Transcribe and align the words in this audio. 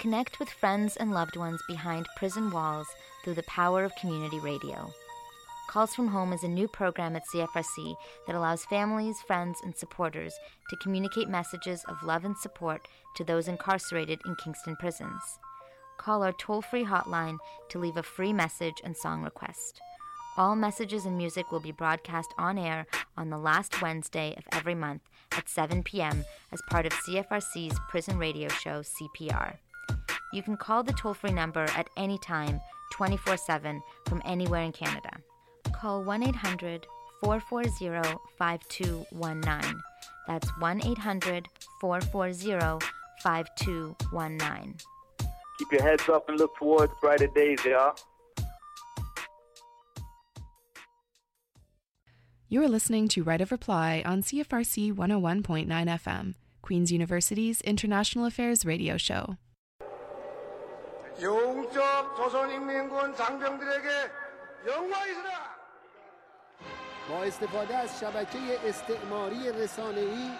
Connect 0.00 0.38
with 0.38 0.48
friends 0.48 0.96
and 0.96 1.12
loved 1.12 1.36
ones 1.36 1.60
behind 1.68 2.08
prison 2.16 2.50
walls 2.50 2.86
through 3.22 3.34
the 3.34 3.42
power 3.42 3.84
of 3.84 3.94
community 3.96 4.38
radio. 4.38 4.90
Calls 5.68 5.94
from 5.94 6.08
Home 6.08 6.32
is 6.32 6.42
a 6.42 6.48
new 6.48 6.66
program 6.66 7.16
at 7.16 7.26
CFRC 7.26 7.94
that 8.26 8.34
allows 8.34 8.64
families, 8.64 9.20
friends, 9.26 9.58
and 9.62 9.76
supporters 9.76 10.32
to 10.70 10.76
communicate 10.76 11.28
messages 11.28 11.84
of 11.86 12.02
love 12.02 12.24
and 12.24 12.34
support 12.38 12.88
to 13.14 13.24
those 13.24 13.46
incarcerated 13.46 14.18
in 14.24 14.34
Kingston 14.36 14.74
prisons. 14.76 15.20
Call 15.98 16.22
our 16.22 16.32
toll 16.32 16.62
free 16.62 16.86
hotline 16.86 17.36
to 17.68 17.78
leave 17.78 17.98
a 17.98 18.02
free 18.02 18.32
message 18.32 18.80
and 18.82 18.96
song 18.96 19.22
request. 19.22 19.82
All 20.38 20.56
messages 20.56 21.04
and 21.04 21.18
music 21.18 21.52
will 21.52 21.60
be 21.60 21.72
broadcast 21.72 22.32
on 22.38 22.56
air 22.56 22.86
on 23.18 23.28
the 23.28 23.36
last 23.36 23.82
Wednesday 23.82 24.34
of 24.38 24.44
every 24.52 24.74
month 24.74 25.02
at 25.32 25.50
7 25.50 25.82
p.m. 25.82 26.24
as 26.52 26.62
part 26.70 26.86
of 26.86 26.92
CFRC's 26.92 27.78
prison 27.90 28.16
radio 28.16 28.48
show 28.48 28.80
CPR. 28.80 29.58
You 30.32 30.42
can 30.42 30.56
call 30.56 30.82
the 30.82 30.92
toll 30.92 31.14
free 31.14 31.32
number 31.32 31.64
at 31.76 31.88
any 31.96 32.18
time, 32.18 32.60
24 32.92 33.36
7, 33.36 33.82
from 34.06 34.22
anywhere 34.24 34.62
in 34.62 34.72
Canada 34.72 35.10
call 35.80 36.04
1 36.04 36.22
800 36.22 36.86
440 37.20 38.18
5219. 38.38 39.80
That's 40.26 40.48
1 40.58 40.86
800 40.86 41.48
440 41.80 42.86
5219. 43.22 44.74
Keep 45.58 45.72
your 45.72 45.82
heads 45.82 46.08
up 46.08 46.28
and 46.28 46.38
look 46.38 46.56
towards 46.58 46.92
brighter 47.00 47.26
days, 47.28 47.64
y'all. 47.64 47.94
You're 52.48 52.68
listening 52.68 53.06
to 53.08 53.22
Right 53.22 53.40
of 53.40 53.52
Reply 53.52 54.02
on 54.04 54.22
CFRC 54.22 54.92
101.9 54.92 55.68
FM, 55.68 56.34
Queen's 56.62 56.90
University's 56.90 57.60
International 57.60 58.24
Affairs 58.24 58.66
radio 58.66 58.96
show. 58.96 59.36
영적 61.21 62.15
조선인민군 62.17 63.15
장병들에게 63.15 63.89
영광이시라. 64.67 65.55
با 67.09 67.23
استفاده 67.23 67.75
از 67.75 67.99
شبکه 67.99 68.39
استعماری 68.65 69.51
رسانه‌ای 69.51 70.31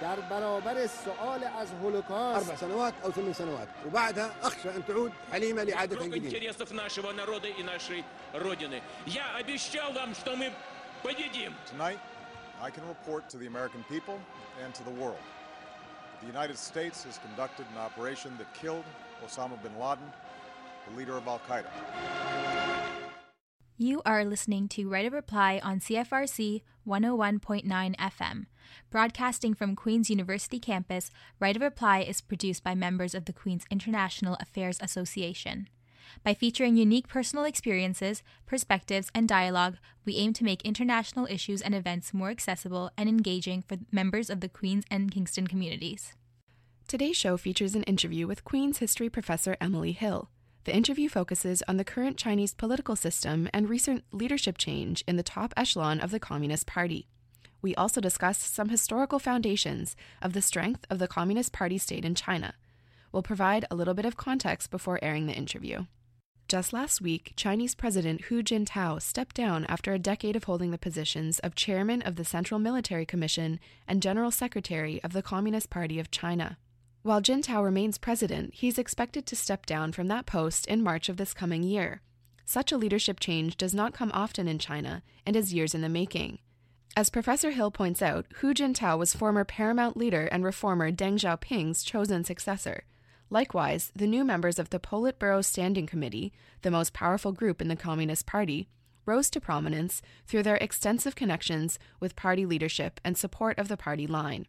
در 0.00 0.16
برابر 0.16 0.86
سؤال 0.86 1.44
از 1.44 1.68
هولوکاست 1.82 2.48
أربع 2.48 2.56
سنوات 2.56 2.94
أو 3.04 3.12
ثمان 3.12 3.32
سنوات 3.32 3.68
وبعدها 3.86 4.30
أخشى 4.42 4.68
أن 4.68 4.84
تعود 4.86 5.12
حليمة 5.32 5.62
لإعادة 5.62 5.96
جديدة 5.96 6.28
интересов 6.28 6.70
нашего 6.70 7.12
народа 7.12 7.48
и 7.48 7.62
нашей 7.62 8.04
Родины. 8.34 8.82
Я 9.06 9.36
обещал 9.36 9.92
вам, 9.92 10.14
что 10.14 10.36
мы 10.36 10.52
победим. 11.02 11.54
Tonight, 11.66 11.98
I 12.60 12.70
can 12.70 12.86
report 12.86 13.30
to 13.30 13.38
the 13.38 13.46
American 13.46 13.82
people 13.88 14.20
and 14.62 14.74
to 14.74 14.84
the 14.84 14.90
world 14.90 15.24
that 16.12 16.20
the 16.20 16.26
United 16.26 16.58
States 16.58 17.04
has 17.04 17.18
conducted 17.18 17.64
an 17.72 17.78
operation 17.78 18.36
that 18.36 18.52
killed 18.52 18.84
Osama 19.25 19.61
bin 19.61 19.77
Laden, 19.79 20.05
the 20.89 20.97
leader 20.97 21.17
of 21.17 21.27
Al 21.27 21.39
Qaeda. 21.47 21.69
You 23.77 24.01
are 24.05 24.23
listening 24.23 24.67
to 24.69 24.87
Right 24.87 25.07
of 25.07 25.13
Reply 25.13 25.59
on 25.63 25.79
CFRC 25.79 26.61
101.9 26.87 27.95
FM. 27.95 28.45
Broadcasting 28.91 29.53
from 29.53 29.75
Queen's 29.75 30.09
University 30.09 30.59
campus, 30.59 31.09
Right 31.39 31.55
of 31.55 31.61
Reply 31.61 32.01
is 32.01 32.21
produced 32.21 32.63
by 32.63 32.75
members 32.75 33.15
of 33.15 33.25
the 33.25 33.33
Queen's 33.33 33.65
International 33.71 34.37
Affairs 34.39 34.77
Association. 34.81 35.67
By 36.23 36.33
featuring 36.33 36.77
unique 36.77 37.07
personal 37.07 37.45
experiences, 37.45 38.21
perspectives, 38.45 39.09
and 39.15 39.27
dialogue, 39.27 39.77
we 40.05 40.17
aim 40.17 40.33
to 40.33 40.43
make 40.43 40.61
international 40.61 41.25
issues 41.25 41.61
and 41.61 41.73
events 41.73 42.13
more 42.13 42.29
accessible 42.29 42.91
and 42.97 43.09
engaging 43.09 43.63
for 43.63 43.77
members 43.91 44.29
of 44.29 44.41
the 44.41 44.49
Queen's 44.49 44.85
and 44.91 45.11
Kingston 45.11 45.47
communities. 45.47 46.13
Today's 46.91 47.15
show 47.15 47.37
features 47.37 47.73
an 47.73 47.83
interview 47.83 48.27
with 48.27 48.43
Queen's 48.43 48.79
history 48.79 49.09
professor 49.09 49.55
Emily 49.61 49.93
Hill. 49.93 50.29
The 50.65 50.75
interview 50.75 51.07
focuses 51.07 51.63
on 51.65 51.77
the 51.77 51.85
current 51.85 52.17
Chinese 52.17 52.53
political 52.53 52.97
system 52.97 53.47
and 53.53 53.69
recent 53.69 54.03
leadership 54.11 54.57
change 54.57 55.01
in 55.07 55.15
the 55.15 55.23
top 55.23 55.53
echelon 55.55 56.01
of 56.01 56.11
the 56.11 56.19
Communist 56.19 56.67
Party. 56.67 57.07
We 57.61 57.73
also 57.75 58.01
discuss 58.01 58.39
some 58.39 58.67
historical 58.67 59.19
foundations 59.19 59.95
of 60.21 60.33
the 60.33 60.41
strength 60.41 60.85
of 60.89 60.99
the 60.99 61.07
Communist 61.07 61.53
Party 61.53 61.77
state 61.77 62.03
in 62.03 62.13
China. 62.13 62.55
We'll 63.13 63.23
provide 63.23 63.63
a 63.71 63.75
little 63.75 63.93
bit 63.93 64.03
of 64.03 64.17
context 64.17 64.69
before 64.69 64.99
airing 65.01 65.27
the 65.27 65.33
interview. 65.33 65.85
Just 66.49 66.73
last 66.73 66.99
week, 66.99 67.31
Chinese 67.37 67.73
President 67.73 68.23
Hu 68.23 68.43
Jintao 68.43 69.01
stepped 69.01 69.37
down 69.37 69.65
after 69.69 69.93
a 69.93 69.97
decade 69.97 70.35
of 70.35 70.43
holding 70.43 70.71
the 70.71 70.77
positions 70.77 71.39
of 71.39 71.55
Chairman 71.55 72.01
of 72.01 72.17
the 72.17 72.25
Central 72.25 72.59
Military 72.59 73.05
Commission 73.05 73.61
and 73.87 74.03
General 74.03 74.29
Secretary 74.29 75.01
of 75.05 75.13
the 75.13 75.23
Communist 75.23 75.69
Party 75.69 75.97
of 75.97 76.11
China. 76.11 76.57
While 77.03 77.21
Jintao 77.21 77.63
remains 77.63 77.97
president, 77.97 78.53
he's 78.53 78.77
expected 78.77 79.25
to 79.25 79.35
step 79.35 79.65
down 79.65 79.91
from 79.91 80.07
that 80.07 80.27
post 80.27 80.67
in 80.67 80.83
March 80.83 81.09
of 81.09 81.17
this 81.17 81.33
coming 81.33 81.63
year. 81.63 82.01
Such 82.45 82.71
a 82.71 82.77
leadership 82.77 83.19
change 83.19 83.57
does 83.57 83.73
not 83.73 83.93
come 83.93 84.11
often 84.13 84.47
in 84.47 84.59
China 84.59 85.01
and 85.25 85.35
is 85.35 85.53
years 85.53 85.73
in 85.73 85.81
the 85.81 85.89
making. 85.89 86.37
As 86.95 87.09
Professor 87.09 87.51
Hill 87.51 87.71
points 87.71 88.03
out, 88.03 88.27
Hu 88.35 88.53
Jintao 88.53 88.99
was 88.99 89.15
former 89.15 89.43
paramount 89.43 89.97
leader 89.97 90.27
and 90.27 90.43
reformer 90.43 90.91
Deng 90.91 91.17
Xiaoping's 91.17 91.83
chosen 91.83 92.23
successor. 92.23 92.83
Likewise, 93.31 93.91
the 93.95 94.05
new 94.05 94.23
members 94.23 94.59
of 94.59 94.69
the 94.69 94.79
Politburo 94.79 95.43
Standing 95.43 95.87
Committee, 95.87 96.33
the 96.61 96.69
most 96.69 96.93
powerful 96.93 97.31
group 97.31 97.61
in 97.61 97.67
the 97.67 97.75
Communist 97.75 98.27
Party, 98.27 98.67
rose 99.07 99.31
to 99.31 99.41
prominence 99.41 100.03
through 100.27 100.43
their 100.43 100.57
extensive 100.57 101.15
connections 101.15 101.79
with 101.99 102.15
party 102.15 102.45
leadership 102.45 102.99
and 103.03 103.17
support 103.17 103.57
of 103.57 103.69
the 103.69 103.77
party 103.77 104.05
line. 104.05 104.45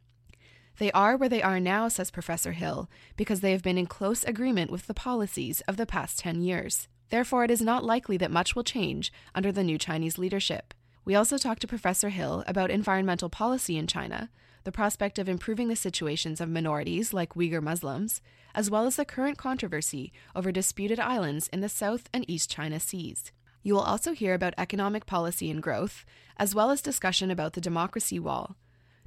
They 0.79 0.91
are 0.93 1.17
where 1.17 1.29
they 1.29 1.43
are 1.43 1.61
now, 1.61 1.89
says 1.89 2.11
Professor 2.11 2.53
Hill, 2.53 2.89
because 3.17 3.41
they 3.41 3.53
have 3.53 3.63
been 3.63 3.79
in 3.79 3.87
close 3.87 4.25
agreement 4.25 4.71
with 4.71 4.87
the 4.87 4.95
policies 4.95 5.61
of 5.63 5.77
the 5.77 5.87
past 5.87 6.19
10 6.21 6.43
years. 6.43 6.89
Therefore, 7.11 7.45
it 7.45 7.51
is 7.51 7.61
not 7.61 7.85
likely 7.85 8.17
that 8.17 8.31
much 8.31 8.57
will 8.57 8.65
change 8.65 9.13
under 9.35 9.53
the 9.53 9.63
new 9.63 9.77
Chinese 9.77 10.17
leadership. 10.17 10.73
We 11.05 11.15
also 11.15 11.37
talked 11.37 11.61
to 11.61 11.67
Professor 11.67 12.09
Hill 12.09 12.43
about 12.47 12.71
environmental 12.71 13.29
policy 13.29 13.77
in 13.77 13.87
China, 13.87 14.31
the 14.65 14.73
prospect 14.73 15.19
of 15.19 15.29
improving 15.29 15.69
the 15.69 15.77
situations 15.77 16.41
of 16.41 16.49
minorities 16.49 17.13
like 17.13 17.35
Uyghur 17.35 17.63
Muslims, 17.63 18.21
as 18.55 18.71
well 18.71 18.87
as 18.87 18.97
the 18.97 19.05
current 19.05 19.37
controversy 19.37 20.13
over 20.35 20.53
disputed 20.53 21.01
islands 21.01 21.49
in 21.49 21.61
the 21.61 21.69
South 21.69 22.09
and 22.15 22.25
East 22.29 22.51
China 22.51 22.79
Seas. 22.79 23.33
You 23.63 23.75
will 23.75 23.83
also 23.83 24.13
hear 24.13 24.35
about 24.35 24.55
economic 24.57 25.07
policy 25.07 25.51
and 25.51 25.63
growth, 25.63 26.05
as 26.37 26.55
well 26.55 26.71
as 26.71 26.81
discussion 26.81 27.31
about 27.31 27.53
the 27.53 27.61
democracy 27.61 28.19
wall. 28.19 28.57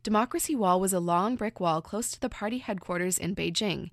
Democracy 0.05 0.55
Wall 0.55 0.79
was 0.79 0.93
a 0.93 0.99
long 0.99 1.35
brick 1.35 1.59
wall 1.59 1.81
close 1.81 2.11
to 2.11 2.21
the 2.21 2.29
party 2.29 2.59
headquarters 2.59 3.17
in 3.17 3.33
Beijing. 3.33 3.89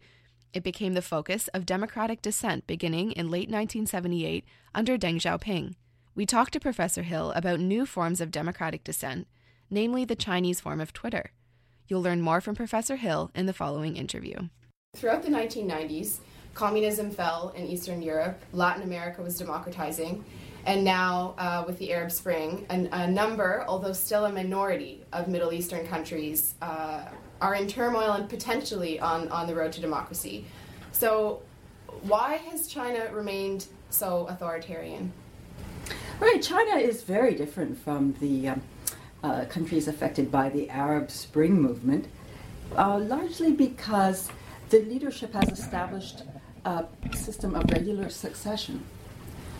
It 0.53 0.63
became 0.63 0.93
the 0.93 1.01
focus 1.01 1.49
of 1.55 1.65
democratic 1.65 2.21
dissent 2.21 2.67
beginning 2.67 3.13
in 3.13 3.31
late 3.31 3.49
1978 3.49 4.45
under 4.75 4.99
Deng 4.99 5.15
Xiaoping. 5.15 5.75
We 6.15 6.27
talked 6.27 6.53
to 6.53 6.61
Professor 6.61 7.01
Hill 7.01 7.33
about 7.35 7.61
new 7.61 7.87
forms 7.87 8.21
of 8.21 8.31
democratic 8.31 8.85
dissent, 8.85 9.27
namely 9.71 10.05
the 10.05 10.15
Chinese 10.15 10.61
form 10.61 10.83
of 10.83 10.93
Twitter. 10.93 11.31
You'll 11.89 12.03
learn 12.03 12.21
more 12.21 12.43
from 12.43 12.57
Professor 12.57 12.97
Hill 12.97 13.31
in 13.35 13.47
the 13.47 13.55
following 13.55 13.97
interview. 13.97 14.51
Throughout 14.95 15.23
the 15.23 15.31
1990s, 15.31 16.19
communism 16.53 17.11
fell 17.11 17.55
in 17.57 17.67
Eastern 17.67 18.03
Europe, 18.03 18.39
Latin 18.53 18.83
America 18.83 19.23
was 19.23 19.39
democratizing, 19.39 20.27
and 20.67 20.85
now 20.85 21.35
uh, 21.39 21.65
with 21.67 21.79
the 21.79 21.93
Arab 21.93 22.13
Spring, 22.13 22.67
an, 22.71 22.89
a 22.93 23.11
number, 23.11 23.65
although 23.67 23.93
still 23.93 24.27
a 24.27 24.33
minority, 24.33 25.05
of 25.13 25.29
Middle 25.29 25.53
Eastern 25.53 25.87
countries 25.87 26.55
uh, 26.63 27.05
are 27.41 27.55
in 27.55 27.67
turmoil 27.67 28.13
and 28.13 28.29
potentially 28.29 29.01
on, 29.01 29.29
on 29.29 29.47
the 29.47 29.55
road 29.55 29.73
to 29.73 29.81
democracy. 29.81 30.45
So, 30.93 31.43
why 32.03 32.37
has 32.37 32.69
China 32.69 33.13
remained 33.13 33.67
so 33.91 34.27
authoritarian? 34.29 35.13
Right, 36.21 36.41
China 36.41 36.77
is 36.77 37.03
very 37.03 37.35
different 37.35 37.77
from 37.79 38.15
the 38.21 38.51
um, 38.51 38.63
uh, 39.23 39.45
countries 39.47 39.89
affected 39.89 40.31
by 40.31 40.49
the 40.49 40.71
Arab 40.71 41.11
Spring 41.11 41.61
movement, 41.61 42.07
uh, 42.77 42.99
largely 42.99 43.53
because 43.53 44.31
the 44.71 44.81
leadership 44.81 45.35
has 45.35 45.51
established 45.51 46.23
a 46.65 46.87
system 47.13 47.55
of 47.57 47.69
regular 47.71 48.09
succession 48.09 48.85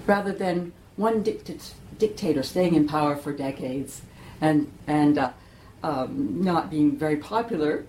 rather 0.07 0.33
than 0.33 0.73
one 0.97 1.23
dictat- 1.25 1.73
dictator 1.99 2.43
staying 2.43 2.75
in 2.75 2.87
power 2.87 3.17
for 3.17 3.33
decades 3.33 4.03
and, 4.41 4.71
and 4.87 5.19
uh, 5.19 5.31
um, 5.83 6.43
not 6.43 6.71
being 6.71 6.97
very 6.97 7.17
popular, 7.17 7.85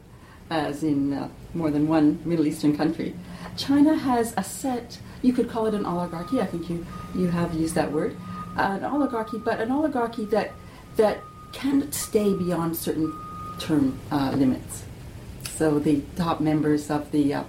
as 0.50 0.84
in 0.84 1.14
uh, 1.14 1.30
more 1.54 1.72
than 1.72 1.88
one 1.88 2.20
Middle 2.26 2.48
Eastern 2.48 2.76
country. 2.76 3.16
China 3.58 3.96
has 3.96 4.34
a 4.38 4.44
set, 4.44 5.00
you 5.22 5.34
could 5.34 5.50
call 5.50 5.66
it 5.68 5.74
an 5.74 5.86
oligarchy, 5.86 6.42
I 6.42 6.46
think 6.46 6.70
you, 6.70 6.86
you 7.16 7.28
have 7.28 7.54
used 7.54 7.76
that 7.76 7.92
word, 7.92 8.16
an 8.56 8.84
oligarchy, 8.84 9.38
but 9.38 9.60
an 9.60 9.72
oligarchy 9.72 10.26
that, 10.26 10.52
that 10.98 11.20
can 11.52 11.92
stay 11.92 12.34
beyond 12.34 12.76
certain 12.76 13.14
term 13.60 14.00
uh, 14.12 14.32
limits. 14.32 14.84
So 15.50 15.80
the 15.80 16.02
top 16.16 16.42
members 16.42 16.90
of 16.90 17.12
the, 17.12 17.34
uh, 17.34 17.44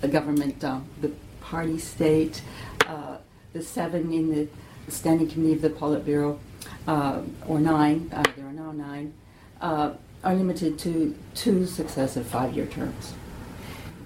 the 0.00 0.08
government, 0.08 0.62
uh, 0.62 0.80
the 1.00 1.12
party 1.40 1.78
state, 1.78 2.42
uh, 2.86 3.18
the 3.52 3.62
seven 3.62 4.12
in 4.12 4.30
the 4.30 4.48
Standing 4.88 5.28
Committee 5.28 5.54
of 5.54 5.62
the 5.62 5.70
Politburo, 5.70 6.38
uh, 6.86 7.22
or 7.46 7.60
nine, 7.60 8.10
uh, 8.12 8.22
there 8.36 8.46
are 8.46 8.52
now 8.52 8.72
nine, 8.72 9.12
uh, 9.60 9.92
are 10.22 10.34
limited 10.34 10.78
to 10.80 11.16
two 11.34 11.66
successive 11.66 12.26
five 12.26 12.54
year 12.54 12.66
terms. 12.66 13.14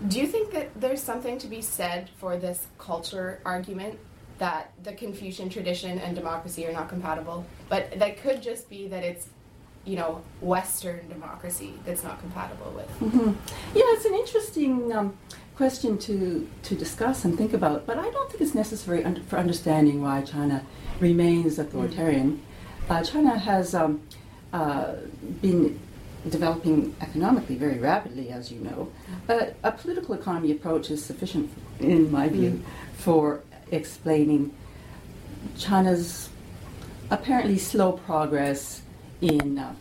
Do 0.06 0.20
you 0.20 0.26
think 0.26 0.52
that 0.52 0.80
there's 0.80 1.02
something 1.02 1.38
to 1.38 1.48
be 1.48 1.60
said 1.60 2.08
for 2.18 2.36
this 2.36 2.66
culture 2.78 3.40
argument 3.44 3.98
that 4.38 4.72
the 4.84 4.92
Confucian 4.92 5.48
tradition 5.48 5.98
and 5.98 6.14
democracy 6.14 6.64
are 6.66 6.72
not 6.72 6.88
compatible, 6.88 7.44
but 7.68 7.98
that 7.98 8.22
could 8.22 8.40
just 8.42 8.70
be 8.70 8.86
that 8.88 9.02
it's 9.02 9.28
you 9.84 9.96
know 9.96 10.22
Western 10.40 11.08
democracy 11.08 11.74
that's 11.84 12.04
not 12.04 12.20
compatible 12.20 12.72
with. 12.72 12.88
Mm-hmm. 13.00 13.32
Yeah, 13.74 13.84
it's 13.86 14.04
an 14.04 14.14
interesting 14.14 14.92
um, 14.92 15.16
question 15.58 15.98
to 15.98 16.48
to 16.62 16.76
discuss 16.76 17.24
and 17.24 17.36
think 17.36 17.52
about, 17.52 17.84
but 17.84 17.98
I 17.98 18.08
don't 18.10 18.30
think 18.30 18.40
it's 18.40 18.54
necessary 18.54 19.04
under, 19.04 19.20
for 19.22 19.38
understanding 19.38 20.00
why 20.00 20.22
China 20.22 20.62
remains 21.00 21.58
authoritarian. 21.58 22.40
Uh, 22.88 23.02
China 23.02 23.36
has 23.36 23.74
um, 23.74 24.00
uh, 24.52 24.92
been 25.42 25.80
developing 26.28 26.94
economically 27.00 27.56
very 27.56 27.80
rapidly, 27.80 28.30
as 28.30 28.52
you 28.52 28.60
know. 28.60 28.92
But 29.26 29.56
a 29.64 29.72
political 29.72 30.14
economy 30.14 30.52
approach 30.52 30.92
is 30.92 31.04
sufficient, 31.04 31.50
in 31.80 32.12
my 32.12 32.28
view, 32.28 32.52
mm. 32.52 32.62
for 33.04 33.42
explaining 33.72 34.54
China's 35.56 36.28
apparently 37.10 37.58
slow 37.58 37.90
progress 37.92 38.82
in 39.20 39.58
uh, 39.58 39.74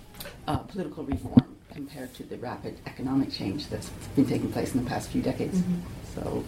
uh, 0.48 0.58
political 0.58 1.04
reform 1.04 1.57
compared 1.78 2.12
to 2.16 2.24
the 2.24 2.38
rapid 2.38 2.76
economic 2.88 3.32
change 3.32 3.68
that's 3.70 3.90
been 4.16 4.26
taking 4.26 4.52
place 4.52 4.74
in 4.74 4.84
the 4.84 4.90
past 4.90 5.10
few 5.10 5.22
decades. 5.22 5.60
Mm-hmm. 5.60 5.80
So, 6.16 6.44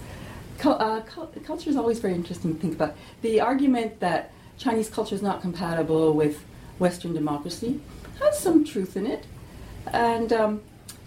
uh, 0.67 1.01
culture 1.45 1.69
is 1.69 1.77
always 1.77 1.99
very 1.99 2.15
interesting 2.15 2.55
to 2.55 2.59
think 2.59 2.73
about. 2.73 2.95
The 3.21 3.39
argument 3.39 3.99
that 3.99 4.31
Chinese 4.57 4.89
culture 4.89 5.13
is 5.13 5.21
not 5.21 5.39
compatible 5.41 6.13
with 6.13 6.43
Western 6.79 7.13
democracy 7.13 7.79
has 8.19 8.39
some 8.39 8.65
truth 8.65 8.97
in 8.97 9.05
it, 9.05 9.25
and 9.93 10.33
um, 10.33 10.61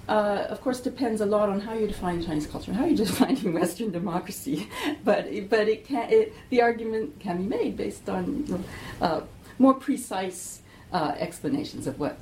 uh, 0.08 0.46
of 0.48 0.60
course, 0.60 0.78
depends 0.80 1.20
a 1.20 1.26
lot 1.26 1.48
on 1.48 1.60
how 1.60 1.74
you 1.74 1.88
define 1.88 2.24
Chinese 2.24 2.46
culture 2.46 2.70
and 2.70 2.78
how 2.78 2.86
you're 2.86 3.04
defining 3.06 3.52
Western 3.52 3.90
democracy. 3.90 4.68
but 5.04 5.26
but 5.50 5.68
it 5.68 5.84
can 5.84 6.06
it, 6.10 6.32
the 6.50 6.62
argument 6.62 7.18
can 7.18 7.38
be 7.38 7.48
made 7.58 7.76
based 7.76 8.08
on 8.08 8.64
uh, 9.00 9.20
more 9.58 9.74
precise 9.74 10.62
uh, 10.92 11.12
explanations 11.18 11.88
of 11.88 11.98
what 11.98 12.16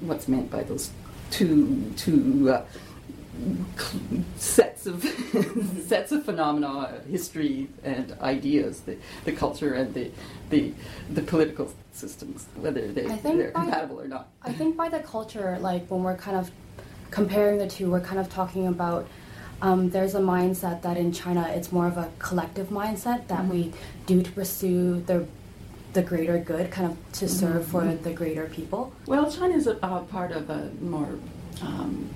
what's 0.00 0.26
meant 0.26 0.50
by 0.50 0.62
those 0.64 0.90
two 1.34 1.92
two 1.96 2.50
uh, 2.50 2.64
sets 4.36 4.86
of 4.86 5.02
sets 5.86 6.12
of 6.12 6.24
phenomena, 6.24 7.00
history 7.10 7.68
and 7.82 8.12
ideas, 8.20 8.82
the, 8.82 8.96
the 9.24 9.32
culture 9.32 9.74
and 9.74 9.92
the, 9.94 10.10
the 10.50 10.72
the 11.10 11.22
political 11.22 11.72
systems, 11.92 12.46
whether 12.54 12.86
they, 12.92 13.06
they're 13.06 13.50
compatible 13.50 13.96
the, 13.96 14.04
or 14.04 14.08
not. 14.08 14.28
I 14.42 14.52
think 14.52 14.76
by 14.76 14.88
the 14.88 15.00
culture, 15.00 15.58
like 15.60 15.86
when 15.88 16.04
we're 16.04 16.16
kind 16.16 16.36
of 16.36 16.50
comparing 17.10 17.58
the 17.58 17.68
two, 17.68 17.90
we're 17.90 18.00
kind 18.00 18.20
of 18.20 18.28
talking 18.28 18.68
about 18.68 19.08
um, 19.60 19.90
there's 19.90 20.14
a 20.14 20.20
mindset 20.20 20.82
that 20.82 20.96
in 20.96 21.12
China 21.12 21.48
it's 21.48 21.72
more 21.72 21.88
of 21.88 21.96
a 21.96 22.08
collective 22.20 22.68
mindset 22.68 23.26
that 23.26 23.40
mm-hmm. 23.40 23.50
we 23.50 23.72
do 24.06 24.22
to 24.22 24.30
pursue 24.30 25.00
the 25.00 25.26
the 25.94 26.02
greater 26.02 26.38
good, 26.38 26.70
kind 26.70 26.90
of 26.90 27.12
to 27.12 27.28
serve 27.28 27.62
mm-hmm. 27.62 27.70
for 27.70 28.02
the 28.02 28.12
greater 28.12 28.46
people. 28.46 28.92
Well, 29.06 29.30
China 29.30 29.54
is 29.54 29.66
a, 29.66 29.74
part 30.10 30.32
of 30.32 30.50
a 30.50 30.70
more 30.80 31.18
um, 31.62 32.10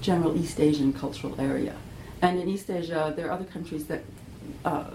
general 0.00 0.36
East 0.36 0.60
Asian 0.60 0.92
cultural 0.92 1.40
area, 1.40 1.74
and 2.20 2.38
in 2.38 2.48
East 2.48 2.68
Asia 2.70 3.12
there 3.16 3.28
are 3.28 3.32
other 3.32 3.44
countries 3.44 3.86
that 3.86 4.02
uh, 4.64 4.90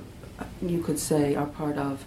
you 0.62 0.82
could 0.82 1.00
say 1.00 1.36
are 1.36 1.48
part 1.48 1.78
of 1.78 2.06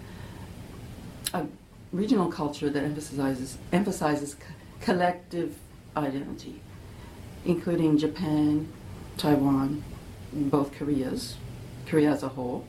a 1.34 1.46
regional 1.92 2.30
culture 2.30 2.70
that 2.70 2.84
emphasizes 2.84 3.58
emphasizes 3.72 4.36
collective 4.80 5.56
identity 5.96 6.60
including 7.44 7.98
Japan, 7.98 8.68
Taiwan, 9.16 9.82
both 10.32 10.72
Koreas, 10.72 11.36
Korea 11.86 12.10
as 12.10 12.22
a 12.22 12.28
whole. 12.28 12.66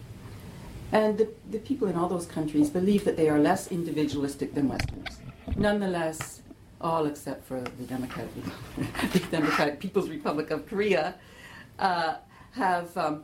And 0.92 1.18
the, 1.18 1.30
the 1.50 1.60
people 1.60 1.88
in 1.88 1.96
all 1.96 2.10
those 2.10 2.26
countries 2.26 2.70
believe 2.70 3.06
that 3.06 3.16
they 3.16 3.30
are 3.30 3.40
less 3.40 3.72
individualistic 3.72 4.54
than 4.54 4.68
Westerners. 4.68 5.18
Nonetheless, 5.56 6.42
all 6.82 7.06
except 7.06 7.46
for 7.46 7.62
the 7.62 7.84
Democratic, 7.84 8.32
the 9.14 9.20
Democratic 9.32 9.80
People's 9.80 10.10
Republic 10.10 10.52
of 10.52 10.68
Korea, 10.68 11.16
uh, 11.80 12.16
have 12.54 12.96
um, 12.98 13.24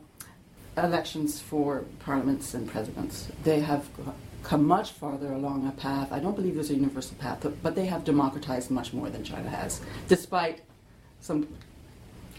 elections 0.76 1.40
for 1.40 1.84
parliaments 1.98 2.54
and 2.54 2.68
presidents. 2.68 3.28
They 3.44 3.60
have 3.60 3.88
come 4.42 4.66
much 4.66 4.92
farther 4.92 5.32
along 5.32 5.66
a 5.66 5.72
path. 5.72 6.12
I 6.12 6.20
don't 6.20 6.36
believe 6.36 6.54
there's 6.54 6.70
a 6.70 6.74
universal 6.74 7.16
path, 7.16 7.46
but 7.62 7.74
they 7.74 7.86
have 7.86 8.04
democratized 8.04 8.70
much 8.70 8.92
more 8.92 9.10
than 9.10 9.24
China 9.24 9.50
has, 9.50 9.80
despite 10.06 10.62
some 11.20 11.48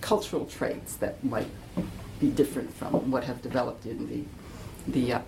cultural 0.01 0.45
traits 0.45 0.95
that 0.95 1.23
might 1.23 1.49
be 2.19 2.29
different 2.29 2.73
from 2.73 3.11
what 3.11 3.23
have 3.25 3.41
developed 3.41 3.85
in 3.85 4.07
the 4.07 4.23
the 4.91 5.13
uh, 5.13 5.19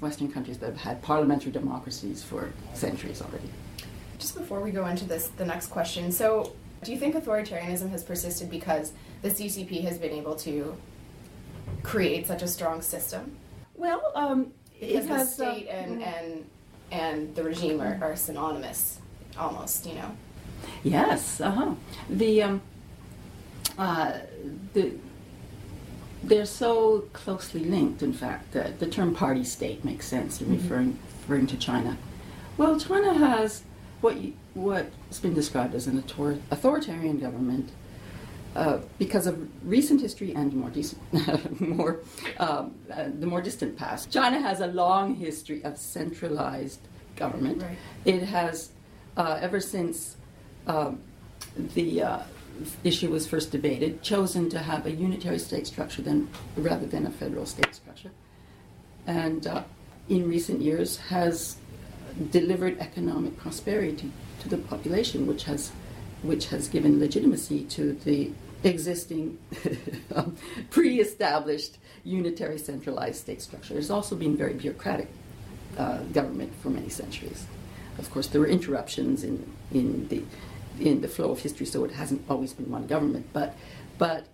Western 0.00 0.30
countries 0.30 0.58
that 0.58 0.66
have 0.66 0.80
had 0.80 1.02
parliamentary 1.02 1.52
democracies 1.52 2.22
for 2.22 2.50
centuries 2.74 3.22
already. 3.22 3.48
Just 4.18 4.36
before 4.36 4.60
we 4.60 4.70
go 4.70 4.86
into 4.86 5.04
this, 5.04 5.28
the 5.28 5.44
next 5.44 5.68
question. 5.68 6.12
So, 6.12 6.52
do 6.82 6.92
you 6.92 6.98
think 6.98 7.14
authoritarianism 7.14 7.90
has 7.90 8.02
persisted 8.04 8.50
because 8.50 8.92
the 9.22 9.28
CCP 9.28 9.82
has 9.82 9.98
been 9.98 10.12
able 10.12 10.36
to 10.36 10.76
create 11.82 12.26
such 12.26 12.42
a 12.42 12.48
strong 12.48 12.82
system? 12.82 13.36
Well, 13.74 14.12
um, 14.14 14.52
because 14.80 15.06
the 15.06 15.24
state 15.24 15.68
uh, 15.68 15.72
and, 15.72 16.02
and 16.02 16.50
and 16.90 17.34
the 17.34 17.42
regime 17.42 17.80
are, 17.80 17.98
are 18.00 18.16
synonymous, 18.16 19.00
almost. 19.38 19.86
You 19.86 19.94
know. 19.94 20.16
Yes. 20.82 21.40
Uh 21.40 21.50
huh. 21.50 21.74
The 22.08 22.42
um, 22.42 22.60
uh, 23.78 24.18
the, 24.72 24.94
they're 26.28 26.46
so 26.46 27.00
closely 27.12 27.64
linked, 27.64 28.02
in 28.02 28.12
fact, 28.12 28.52
that 28.52 28.78
the 28.80 28.86
term 28.86 29.14
party 29.14 29.44
state 29.44 29.84
makes 29.84 30.06
sense 30.06 30.40
in 30.40 30.46
mm-hmm. 30.48 30.56
referring, 30.56 30.98
referring 31.20 31.46
to 31.48 31.56
China. 31.56 31.96
Well, 32.56 32.78
China 32.78 33.14
has 33.14 33.62
what 34.00 34.16
you, 34.18 34.32
what's 34.54 35.20
been 35.20 35.34
described 35.34 35.74
as 35.74 35.86
an 35.86 35.98
authoritarian 35.98 37.18
government 37.18 37.70
uh, 38.54 38.78
because 38.98 39.26
of 39.26 39.48
recent 39.68 40.00
history 40.00 40.34
and 40.34 40.52
more 40.54 40.70
decent, 40.70 41.60
more 41.60 42.00
um, 42.38 42.74
uh, 42.90 43.08
the 43.20 43.26
more 43.26 43.42
distant 43.42 43.76
past. 43.76 44.10
China 44.10 44.40
has 44.40 44.60
a 44.60 44.66
long 44.68 45.14
history 45.14 45.62
of 45.64 45.76
centralized 45.76 46.80
government. 47.16 47.62
Right. 47.62 47.78
It 48.04 48.22
has 48.22 48.70
uh, 49.16 49.38
ever 49.40 49.60
since 49.60 50.16
um, 50.66 51.00
the 51.74 52.02
uh, 52.02 52.18
issue 52.84 53.10
was 53.10 53.26
first 53.26 53.50
debated, 53.52 54.02
chosen 54.02 54.48
to 54.50 54.58
have 54.58 54.86
a 54.86 54.90
unitary 54.90 55.38
state 55.38 55.66
structure 55.66 56.02
than, 56.02 56.28
rather 56.56 56.86
than 56.86 57.06
a 57.06 57.10
federal 57.10 57.46
state 57.46 57.74
structure. 57.74 58.10
And 59.06 59.46
uh, 59.46 59.64
in 60.08 60.28
recent 60.28 60.60
years 60.60 60.96
has 60.96 61.56
delivered 62.30 62.78
economic 62.78 63.36
prosperity 63.36 64.10
to 64.40 64.48
the 64.48 64.58
population, 64.58 65.26
which 65.26 65.44
has, 65.44 65.72
which 66.22 66.46
has 66.48 66.68
given 66.68 66.98
legitimacy 66.98 67.64
to 67.64 67.92
the 68.04 68.30
existing 68.64 69.38
um, 70.14 70.36
pre-established 70.70 71.78
unitary 72.04 72.58
centralized 72.58 73.20
state 73.20 73.42
structure. 73.42 73.76
It's 73.76 73.90
also 73.90 74.16
been 74.16 74.36
very 74.36 74.54
bureaucratic 74.54 75.08
uh, 75.76 75.98
government 76.12 76.52
for 76.62 76.70
many 76.70 76.88
centuries. 76.88 77.46
Of 77.98 78.10
course, 78.10 78.26
there 78.28 78.40
were 78.40 78.46
interruptions 78.46 79.24
in, 79.24 79.52
in 79.72 80.08
the 80.08 80.22
in 80.80 81.00
the 81.00 81.08
flow 81.08 81.30
of 81.30 81.40
history, 81.40 81.66
so 81.66 81.84
it 81.84 81.92
hasn't 81.92 82.22
always 82.28 82.52
been 82.52 82.70
one 82.70 82.86
government. 82.86 83.26
But, 83.32 83.56
but 83.98 84.26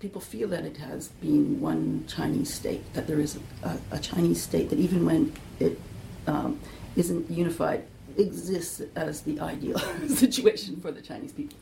people 0.00 0.20
feel 0.20 0.48
that 0.48 0.64
it 0.64 0.76
has 0.76 1.08
been 1.08 1.60
one 1.60 2.04
Chinese 2.06 2.52
state, 2.52 2.92
that 2.94 3.06
there 3.06 3.20
is 3.20 3.38
a, 3.62 3.78
a 3.90 3.98
Chinese 3.98 4.42
state 4.42 4.70
that 4.70 4.78
even 4.78 5.06
when 5.06 5.32
it 5.60 5.80
um, 6.26 6.60
not 6.96 7.30
unified, 7.30 7.84
exists 8.16 8.80
as 8.94 9.22
the 9.22 9.40
ideal 9.40 9.78
situation 10.08 10.80
for 10.80 10.92
the 10.92 11.00
Chinese 11.00 11.32
people. 11.32 11.58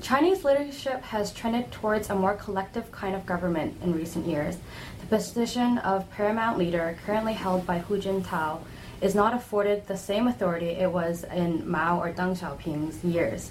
Chinese 0.00 0.44
leadership 0.44 1.02
has 1.02 1.32
trended 1.32 1.70
towards 1.70 2.08
a 2.08 2.14
more 2.14 2.34
collective 2.34 2.90
kind 2.90 3.14
of 3.14 3.26
government 3.26 3.76
in 3.82 3.92
recent 3.92 4.26
years. 4.26 4.56
The 5.00 5.06
position 5.06 5.78
of 5.78 6.10
paramount 6.10 6.58
leader, 6.58 6.96
currently 7.04 7.34
held 7.34 7.66
by 7.66 7.80
Hu 7.80 7.98
Jintao, 7.98 8.60
is 9.00 9.14
not 9.14 9.34
afforded 9.34 9.86
the 9.86 9.96
same 9.96 10.26
authority 10.26 10.68
it 10.68 10.90
was 10.92 11.24
in 11.24 11.68
Mao 11.68 12.00
or 12.00 12.12
Deng 12.12 12.36
Xiaoping's 12.38 13.02
years. 13.04 13.50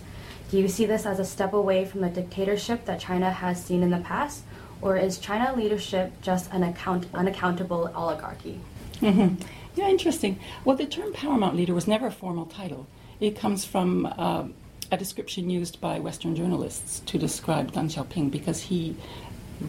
Do 0.52 0.58
you 0.58 0.68
see 0.68 0.86
this 0.86 1.06
as 1.06 1.20
a 1.20 1.26
step 1.26 1.54
away 1.54 1.86
from 1.86 2.02
the 2.02 2.10
dictatorship 2.10 2.86
that 2.86 3.00
China 3.00 3.32
has 3.32 3.64
seen 3.64 3.84
in 3.84 3.90
the 3.90 4.00
past, 4.00 4.44
or 4.82 4.98
is 4.98 5.20
China 5.20 5.56
leadership 5.56 6.12
just 6.22 6.52
an 6.52 6.64
account- 6.64 7.08
unaccountable 7.14 7.92
oligarchy? 7.96 8.60
Mm-hmm. 9.02 9.44
Yeah, 9.76 9.90
interesting. 9.90 10.40
Well, 10.66 10.76
the 10.76 10.86
term 10.86 11.14
paramount 11.14 11.56
leader 11.56 11.74
was 11.74 11.88
never 11.88 12.08
a 12.08 12.12
formal 12.12 12.46
title. 12.46 12.88
It 13.20 13.38
comes 13.38 13.66
from 13.66 14.06
uh, 14.06 14.46
a 14.92 14.98
description 14.98 15.50
used 15.50 15.80
by 15.80 16.00
Western 16.00 16.36
journalists 16.36 17.02
to 17.02 17.18
describe 17.18 17.72
Deng 17.72 17.86
Xiaoping 17.86 18.32
because 18.32 18.64
he 18.64 18.96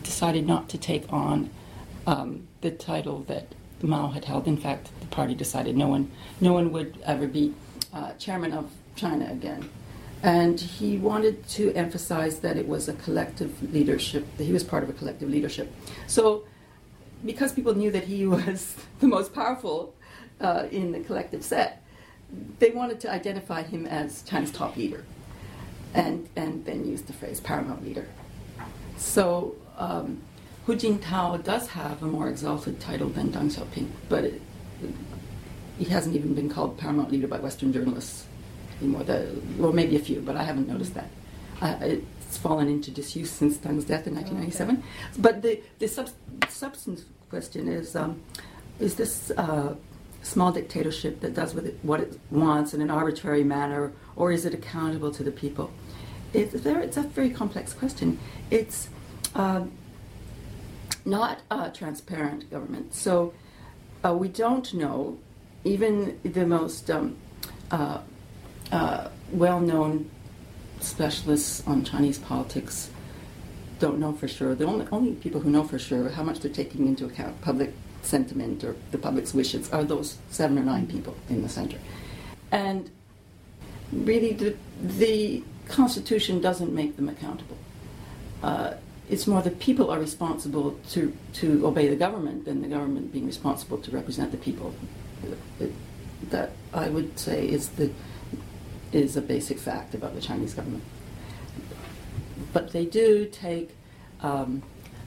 decided 0.03 0.47
not 0.47 0.69
to 0.71 0.79
take 0.79 1.13
on 1.13 1.51
um, 2.07 2.49
the 2.61 2.71
title 2.71 3.21
that 3.25 3.55
Mao 3.87 4.09
had 4.09 4.25
held. 4.25 4.47
In 4.47 4.57
fact, 4.57 4.91
the 5.01 5.07
party 5.07 5.35
decided 5.35 5.77
no 5.77 5.89
one, 5.89 6.11
no 6.41 6.53
one 6.53 6.73
would 6.73 6.99
ever 7.05 7.27
be 7.27 7.55
uh, 7.93 8.13
chairman 8.13 8.53
of 8.53 8.71
China 8.97 9.29
again. 9.31 9.69
And 10.23 10.61
he 10.61 10.99
wanted 10.99 11.49
to 11.51 11.73
emphasize 11.73 12.41
that 12.41 12.57
it 12.57 12.69
was 12.69 12.89
a 12.89 12.93
collective 12.93 13.73
leadership, 13.73 14.27
that 14.37 14.45
he 14.45 14.53
was 14.53 14.63
part 14.63 14.83
of 14.83 14.91
a 14.91 14.93
collective 14.93 15.31
leadership. 15.31 15.73
So, 16.07 16.45
because 17.25 17.53
people 17.53 17.75
knew 17.75 17.91
that 17.91 18.05
he 18.05 18.27
was 18.37 18.77
the 19.01 19.07
most 19.07 19.35
powerful 19.35 19.95
uh, 20.41 20.67
in 20.71 20.93
the 20.93 21.01
collective 21.01 21.43
set, 21.43 21.83
they 22.59 22.71
wanted 22.71 23.01
to 23.01 23.11
identify 23.11 23.63
him 23.63 23.87
as 23.87 24.23
China's 24.23 24.51
top 24.51 24.77
leader 24.77 25.05
and, 25.95 26.29
and 26.37 26.65
then 26.65 26.87
use 26.87 27.03
the 27.03 27.13
phrase 27.13 27.41
paramount 27.41 27.85
leader. 27.85 28.07
So, 28.97 29.57
um, 29.77 30.21
Hu 30.71 30.77
Jintao 30.77 31.43
does 31.43 31.67
have 31.71 32.01
a 32.01 32.07
more 32.07 32.29
exalted 32.29 32.79
title 32.79 33.09
than 33.09 33.33
Deng 33.33 33.51
Xiaoping, 33.51 33.89
but 34.09 34.23
it, 34.23 34.41
he 35.79 35.87
hasn't 35.87 36.15
even 36.15 36.33
been 36.33 36.49
called 36.49 36.79
paramount 36.79 37.11
leader 37.11 37.27
by 37.27 37.39
Western 37.41 37.73
journalists 37.73 38.27
anymore. 38.81 39.03
The, 39.03 39.35
well, 39.59 39.73
maybe 39.73 39.97
a 39.97 39.99
few, 39.99 40.21
but 40.21 40.37
I 40.37 40.45
haven't 40.45 40.69
noticed 40.69 40.95
that. 40.95 41.11
Uh, 41.61 41.77
it's 41.81 42.39
fallen 42.39 42.69
into 42.69 42.93
disuse 42.93 43.33
since 43.33 43.57
Deng's 43.57 43.85
death 43.85 44.07
in 44.07 44.15
1997. 44.15 44.77
Okay. 44.77 44.87
But 45.19 45.43
the, 45.43 45.61
the 45.81 45.89
sub- 45.89 46.11
substance 46.49 47.05
question 47.31 47.67
is 47.67 47.97
um, 47.97 48.23
is 48.79 48.95
this 48.95 49.33
uh, 49.33 49.75
small 50.23 50.53
dictatorship 50.53 51.19
that 51.19 51.35
does 51.35 51.53
with 51.53 51.67
it 51.67 51.81
what 51.83 51.99
it 51.99 52.17
wants 52.31 52.75
in 52.75 52.81
an 52.81 52.93
arbitrary 52.93 53.43
manner, 53.43 53.93
or 54.15 54.31
is 54.31 54.45
it 54.45 54.55
accountable 54.55 55.11
to 55.11 55.25
the 55.25 55.33
people? 55.33 55.73
It's, 56.33 56.55
very, 56.55 56.85
it's 56.85 56.97
a 56.97 57.03
very 57.03 57.31
complex 57.31 57.73
question. 57.73 58.21
It's 58.53 58.89
um, 59.35 59.73
not 61.05 61.41
a 61.51 61.71
transparent 61.71 62.51
government. 62.51 62.95
So 62.95 63.33
uh, 64.05 64.15
we 64.15 64.29
don't 64.29 64.73
know, 64.75 65.19
even 65.65 66.19
the 66.23 66.47
most 66.47 66.91
um, 66.91 67.17
uh, 67.71 68.01
uh, 68.73 69.09
well 69.33 69.61
known 69.61 70.11
specialists 70.81 71.63
on 71.67 71.85
Chinese 71.85 72.19
politics 72.19 72.91
don't 73.79 73.99
know 73.99 74.13
for 74.13 74.29
sure. 74.29 74.55
The 74.55 74.67
only, 74.67 74.87
only 74.93 75.13
people 75.15 75.41
who 75.41 75.51
know 75.51 75.65
for 75.65 75.79
sure 75.79 76.11
how 76.11 76.23
much 76.23 76.41
they're 76.41 76.53
taking 76.53 76.87
into 76.87 77.07
account 77.07 77.41
public 77.41 77.73
sentiment 78.03 78.65
or 78.65 78.77
the 78.91 78.99
public's 78.99 79.35
wishes 79.35 79.71
are 79.71 79.85
those 79.85 80.19
seven 80.31 80.59
or 80.59 80.63
nine 80.63 80.87
people 80.87 81.15
in 81.29 81.43
the 81.43 81.49
center. 81.49 81.79
And 82.53 82.91
really, 83.93 84.33
the, 84.33 84.57
the 84.83 85.43
Constitution 85.69 86.41
doesn't 86.41 86.73
make 86.73 86.97
them 86.97 87.09
accountable. 87.09 87.57
It's 89.11 89.27
more 89.27 89.43
the 89.43 89.51
people 89.51 89.91
are 89.91 89.99
responsible 89.99 90.79
to, 90.91 91.15
to 91.35 91.67
obey 91.67 91.89
the 91.89 91.97
government 91.97 92.45
than 92.45 92.63
the 92.63 92.69
government 92.69 93.13
being 93.13 93.27
responsible 93.27 93.79
to 93.79 93.91
represent 93.91 94.31
the 94.31 94.39
people. 94.39 94.73
It, 95.59 95.73
that 96.31 96.53
I 96.73 96.89
would 96.89 97.19
say 97.19 97.49
is 97.49 97.71
the 97.71 97.91
is 98.93 99.17
a 99.17 99.23
basic 99.23 99.59
fact 99.59 99.95
about 99.95 100.15
the 100.15 100.21
Chinese 100.21 100.55
government. 100.55 100.83
But 102.53 102.73
they 102.73 102.85
do 102.85 103.27
take 103.27 103.71
um, 104.21 104.63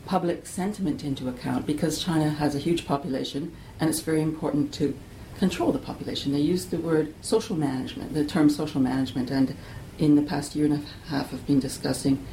public 0.06 0.46
sentiment 0.46 1.04
into 1.04 1.28
account 1.28 1.66
because 1.66 2.04
China 2.04 2.30
has 2.30 2.56
a 2.56 2.60
huge 2.60 2.86
population 2.86 3.54
and 3.80 3.90
it's 3.90 4.00
very 4.02 4.22
important 4.22 4.74
to 4.76 4.98
control 5.38 5.72
the 5.72 5.80
population. 5.80 6.32
They 6.32 6.40
use 6.40 6.66
the 6.68 6.78
word 6.78 7.14
social 7.22 7.56
management, 7.56 8.14
the 8.14 8.24
term 8.26 8.50
social 8.50 8.80
management, 8.80 9.30
and 9.30 9.56
in 9.98 10.16
the 10.16 10.22
past 10.22 10.56
year 10.56 10.66
and 10.66 10.76
a 10.76 11.10
half 11.10 11.32
have 11.32 11.46
been 11.46 11.60
discussing 11.60 12.26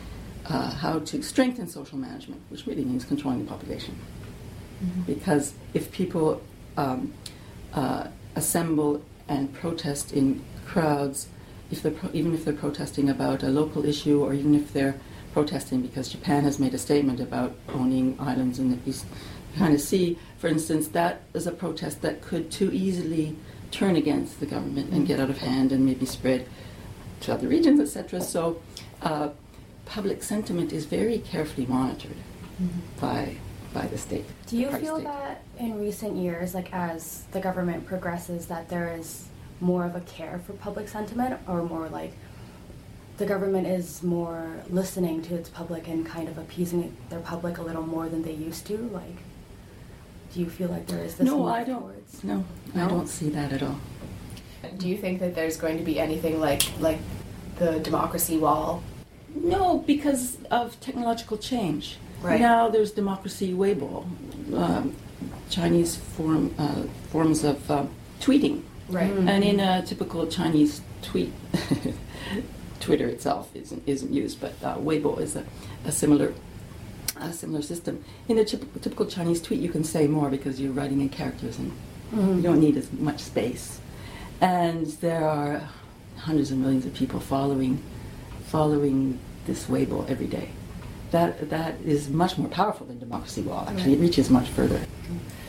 uh, 0.51 0.71
how 0.71 0.99
to 0.99 1.23
strengthen 1.23 1.69
social 1.69 1.97
management, 1.97 2.43
which 2.49 2.67
really 2.67 2.85
means 2.85 3.05
controlling 3.05 3.45
the 3.45 3.51
population. 3.51 3.97
Mm-hmm. 4.85 5.03
Because 5.03 5.55
if 5.75 5.93
people 5.93 6.43
um, 6.77 7.15
uh, 7.73 8.09
assemble 8.35 9.03
and 9.29 9.53
protest 9.55 10.13
in 10.13 10.43
crowds, 10.67 11.29
if 11.71 11.83
they're 11.83 11.93
pro- 11.93 12.11
even 12.13 12.35
if 12.35 12.45
they're 12.45 12.55
protesting 12.55 13.09
about 13.09 13.45
a 13.45 13.49
local 13.49 13.85
issue, 13.85 14.23
or 14.23 14.35
even 14.35 14.55
if 14.55 14.73
they're 14.73 14.97
protesting 15.33 15.83
because 15.83 16.09
Japan 16.09 16.43
has 16.43 16.59
made 16.59 16.75
a 16.75 16.79
statement 16.79 17.21
about 17.21 17.55
owning 17.69 18.17
islands 18.19 18.59
in 18.59 18.71
the 18.73 18.79
East 18.91 19.07
China 19.57 19.79
Sea, 19.79 20.19
for 20.39 20.49
instance, 20.49 20.89
that 20.89 21.23
is 21.33 21.47
a 21.47 21.53
protest 21.53 22.03
that 22.03 22.23
could 22.23 22.51
too 22.51 22.73
easily 22.73 23.37
turn 23.71 23.95
against 23.95 24.41
the 24.41 24.47
government 24.47 24.89
and 24.91 25.03
mm-hmm. 25.03 25.05
get 25.05 25.21
out 25.21 25.31
of 25.31 25.39
hand 25.39 25.71
and 25.71 25.87
maybe 25.87 26.07
spread 26.07 26.49
to 27.21 27.33
other 27.33 27.47
regions, 27.47 27.79
etc. 27.79 28.21
So. 28.21 28.61
Uh, 29.01 29.29
public 29.91 30.23
sentiment 30.23 30.73
is 30.73 30.87
very 30.87 31.19
carefully 31.19 31.67
monitored 31.67 32.17
mm-hmm. 32.63 33.01
by 33.01 33.37
by 33.75 33.87
the 33.87 33.99
state. 33.99 34.25
Do 34.47 34.57
you 34.57 34.69
feel 34.71 34.97
state. 34.97 35.05
that 35.05 35.43
in 35.59 35.81
recent 35.81 36.17
years, 36.17 36.55
like 36.55 36.73
as 36.73 37.25
the 37.33 37.41
government 37.41 37.87
progresses, 37.87 38.47
that 38.47 38.69
there 38.69 38.93
is 38.99 39.29
more 39.61 39.85
of 39.85 39.95
a 39.95 40.01
care 40.01 40.41
for 40.45 40.55
public 40.55 40.89
sentiment, 40.89 41.39
or 41.47 41.63
more 41.63 41.89
like 41.89 42.13
the 43.19 43.27
government 43.27 43.67
is 43.67 44.03
more 44.03 44.63
listening 44.71 45.23
to 45.23 45.35
its 45.35 45.49
public 45.49 45.87
and 45.87 46.07
kind 46.07 46.29
of 46.29 46.39
appeasing 46.39 46.97
their 47.11 47.21
public 47.21 47.59
a 47.59 47.63
little 47.63 47.87
more 47.87 48.09
than 48.09 48.23
they 48.23 48.33
used 48.33 48.67
to? 48.67 48.77
Like, 48.93 49.19
do 50.33 50.41
you 50.41 50.49
feel 50.49 50.69
like 50.69 50.87
there 50.87 51.05
is 51.05 51.17
this? 51.17 51.27
No, 51.27 51.47
I 51.47 51.63
don't. 51.65 51.81
Towards? 51.81 52.25
No, 52.25 52.45
no, 52.75 52.87
I 52.87 52.89
don't 52.89 53.09
see 53.09 53.29
that 53.31 53.53
at 53.53 53.63
all. 53.63 53.79
Do 54.79 54.89
you 54.89 54.97
think 54.97 55.21
that 55.21 55.35
there's 55.35 55.57
going 55.57 55.79
to 55.79 55.85
be 55.85 55.99
anything 56.01 56.41
like 56.41 56.63
like 56.81 56.99
the 57.59 57.79
democracy 57.81 58.39
wall 58.39 58.83
no, 59.35 59.79
because 59.79 60.39
of 60.51 60.79
technological 60.81 61.39
change. 61.39 61.97
Right. 62.23 62.41
Now 62.41 62.69
there's 62.69 62.91
democracy 62.91 63.53
Weibo, 63.53 64.05
um, 64.55 64.95
Chinese 65.49 65.97
form 65.97 66.55
uh, 66.59 66.83
forms 67.11 67.45
of 67.45 67.71
uh, 67.71 67.87
tweeting. 68.21 68.63
Right. 68.89 69.11
Mm-hmm. 69.11 69.29
And 69.29 69.45
in 69.45 69.61
a 69.61 69.83
typical 69.83 70.27
Chinese 70.27 70.83
tweet, 71.03 71.33
Twitter 72.81 73.07
itself 73.07 73.51
isn't 73.55 73.83
isn't 73.87 74.13
used, 74.13 74.41
but 74.41 74.53
uh, 74.63 74.77
Weibo 74.77 75.19
is 75.21 75.37
a, 75.37 75.45
a 75.85 75.93
similar 75.93 76.35
a 77.17 77.33
similar 77.33 77.63
system. 77.63 78.05
In 78.29 78.39
a 78.39 78.45
typical, 78.45 78.81
typical 78.81 79.07
Chinese 79.07 79.41
tweet, 79.41 79.61
you 79.61 79.69
can 79.69 79.85
say 79.85 80.07
more 80.07 80.31
because 80.31 80.61
you're 80.61 80.73
writing 80.73 81.01
in 81.01 81.09
characters 81.09 81.59
and 81.59 81.71
mm-hmm. 82.13 82.37
you 82.37 82.43
don't 82.43 82.61
need 82.61 82.77
as 82.77 82.91
much 82.93 83.21
space. 83.21 83.81
And 84.41 84.87
there 85.03 85.25
are 85.27 85.69
hundreds 86.17 86.51
of 86.51 86.59
millions 86.59 86.87
of 86.87 86.95
people 86.95 87.21
following 87.21 87.83
following 88.51 89.19
this 89.47 89.67
Weibo 89.67 90.09
every 90.11 90.27
day. 90.27 90.49
That, 91.13 91.51
that 91.51 91.81
is 91.85 92.09
much 92.09 92.39
more 92.39 92.49
powerful 92.49 92.87
than 92.87 92.99
democracy 92.99 93.43
wall. 93.43 93.65
Actually, 93.69 93.95
it 93.95 94.01
reaches 94.01 94.31
much 94.31 94.49
further. 94.49 94.81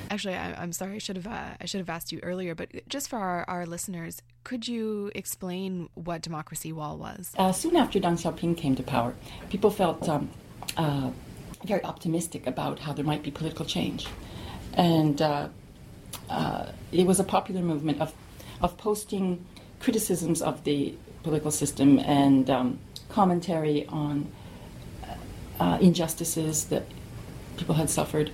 Actually, 0.10 0.36
I, 0.36 0.64
am 0.64 0.74
sorry. 0.74 0.96
I 0.96 0.98
should 0.98 1.16
have 1.16 1.28
uh, 1.28 1.56
I 1.62 1.66
should 1.66 1.80
have 1.80 1.90
asked 1.90 2.12
you 2.12 2.20
earlier, 2.22 2.54
but 2.54 2.70
just 2.90 3.10
for 3.10 3.18
our, 3.18 3.46
our 3.48 3.66
listeners, 3.66 4.22
could 4.44 4.68
you 4.68 5.12
explain 5.16 5.88
what 5.94 6.22
democracy 6.22 6.74
wall 6.74 6.98
was? 6.98 7.32
Uh, 7.38 7.52
soon 7.52 7.76
after 7.76 8.00
Deng 8.00 8.20
Xiaoping 8.22 8.58
came 8.58 8.76
to 8.76 8.84
power, 8.84 9.14
people 9.50 9.72
felt 9.72 10.10
um, 10.10 10.30
uh, 10.76 11.12
very 11.64 11.84
optimistic 11.84 12.46
about 12.46 12.80
how 12.80 12.92
there 12.92 13.06
might 13.06 13.24
be 13.24 13.32
political 13.32 13.66
change, 13.66 14.08
and 14.74 15.22
uh, 15.22 15.48
uh, 16.30 16.66
it 16.92 17.06
was 17.08 17.20
a 17.20 17.24
popular 17.24 17.62
movement 17.62 18.02
of 18.02 18.14
of 18.62 18.78
posting 18.78 19.46
criticisms 19.80 20.42
of 20.42 20.64
the 20.66 20.94
political 21.24 21.52
system 21.52 22.00
and 22.00 22.50
um, 22.50 22.80
commentary 23.12 23.86
on 23.88 24.32
uh, 25.60 25.78
injustices 25.80 26.66
that 26.66 26.84
people 27.58 27.76
had 27.76 27.90
suffered, 27.90 28.32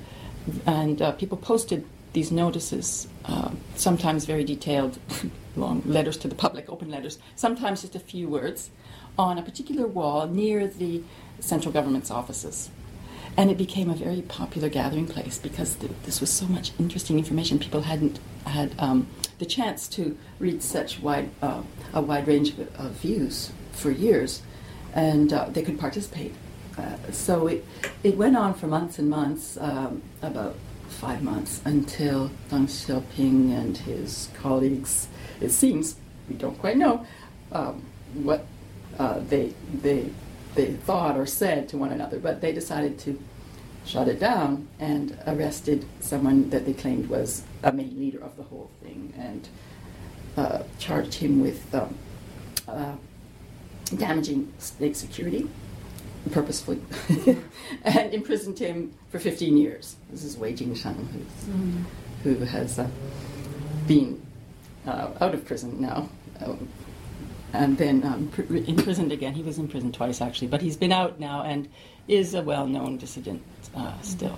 and 0.66 1.02
uh, 1.02 1.12
people 1.14 1.38
posted 1.38 1.86
these 2.14 2.32
notices, 2.32 3.08
uh, 3.26 3.52
sometimes 3.76 4.26
very 4.26 4.44
detailed, 4.44 4.98
long 5.56 5.82
letters 5.86 6.18
to 6.18 6.28
the 6.28 6.36
public, 6.36 6.70
open 6.70 6.90
letters, 6.90 7.20
sometimes 7.36 7.82
just 7.82 7.96
a 7.96 8.00
few 8.00 8.30
words, 8.30 8.72
on 9.18 9.38
a 9.38 9.42
particular 9.42 9.86
wall 9.88 10.28
near 10.28 10.68
the 10.68 11.04
central 11.40 11.72
government's 11.72 12.10
offices. 12.10 12.70
And 13.36 13.52
it 13.52 13.58
became 13.58 13.90
a 13.90 13.96
very 13.96 14.22
popular 14.22 14.70
gathering 14.70 15.06
place 15.06 15.38
because 15.38 15.76
th- 15.76 15.92
this 16.06 16.22
was 16.22 16.32
so 16.32 16.48
much 16.48 16.72
interesting 16.80 17.20
information. 17.20 17.60
People 17.60 17.82
hadn't 17.82 18.20
had 18.46 18.74
um, 18.80 19.08
the 19.38 19.46
chance 19.46 19.88
to 19.90 20.18
read 20.40 20.64
such 20.64 21.00
wide, 21.00 21.30
uh, 21.42 21.62
a 21.94 22.02
wide 22.02 22.28
range 22.28 22.58
of, 22.58 22.76
of 22.80 22.92
views 22.94 23.52
for 23.74 23.92
years 23.92 24.42
and 24.98 25.32
uh, 25.32 25.46
they 25.50 25.62
could 25.62 25.80
participate. 25.80 26.34
Uh, 26.78 26.98
so 27.12 27.48
it, 27.48 27.64
it 28.04 28.18
went 28.18 28.36
on 28.36 28.54
for 28.54 28.68
months 28.68 29.00
and 29.00 29.10
months, 29.10 29.58
um, 29.62 30.02
about 30.22 30.56
five 30.90 31.22
months, 31.22 31.62
until 31.66 32.32
Deng 32.50 32.66
Xiaoping 32.66 33.52
and 33.52 33.78
his 33.78 34.30
colleagues, 34.34 35.08
it 35.40 35.52
seems, 35.52 35.96
we 36.28 36.36
don't 36.36 36.58
quite 36.58 36.78
know, 36.78 37.06
um, 37.52 37.84
what 38.16 38.46
uh, 38.98 39.20
they, 39.30 39.54
they, 39.82 40.10
they 40.56 40.74
thought 40.74 41.16
or 41.16 41.28
said 41.28 41.70
to 41.70 41.78
one 41.78 41.92
another, 41.92 42.20
but 42.20 42.42
they 42.42 42.52
decided 42.52 42.98
to 42.98 43.22
shut 43.86 44.08
it 44.08 44.20
down 44.20 44.68
and 44.80 45.18
arrested 45.28 45.86
someone 46.00 46.50
that 46.50 46.66
they 46.66 46.74
claimed 46.74 47.08
was 47.08 47.44
a 47.64 47.72
main 47.72 47.98
leader 48.00 48.22
of 48.22 48.36
the 48.36 48.44
whole 48.44 48.70
thing 48.82 49.14
and 49.18 49.48
uh, 50.36 50.64
charged 50.80 51.14
him 51.14 51.40
with 51.40 51.74
um, 51.74 51.96
uh, 52.68 52.94
damaging 53.90 54.52
state 54.58 54.96
security 54.96 55.48
purposefully 56.32 56.82
and 57.84 58.14
imprisoned 58.14 58.60
him 58.60 58.94
for 59.10 59.20
15 59.20 59.58
years. 59.58 59.96
This 60.10 60.24
is 60.24 60.38
Wei 60.38 60.54
Jingsheng, 60.54 60.96
mm. 60.96 61.84
who 62.24 62.36
has 62.36 62.80
uh, 62.80 62.88
been 63.88 64.22
uh, 64.86 65.12
out 65.22 65.34
of 65.34 65.46
prison 65.46 65.80
now. 65.82 66.10
Uh, 66.42 66.56
and 67.54 67.78
then 67.78 68.04
um, 68.04 68.28
pr- 68.28 68.56
imprisoned 68.56 69.12
again. 69.12 69.34
He 69.34 69.42
was 69.42 69.58
in 69.58 69.68
prison 69.68 69.92
twice, 69.92 70.22
actually, 70.22 70.48
but 70.48 70.62
he's 70.62 70.76
been 70.76 70.92
out 70.92 71.20
now 71.20 71.44
and 71.44 71.68
is 72.08 72.34
a 72.34 72.42
well 72.42 72.68
known 72.68 72.98
dissident 72.98 73.42
uh, 73.76 74.00
still. 74.02 74.38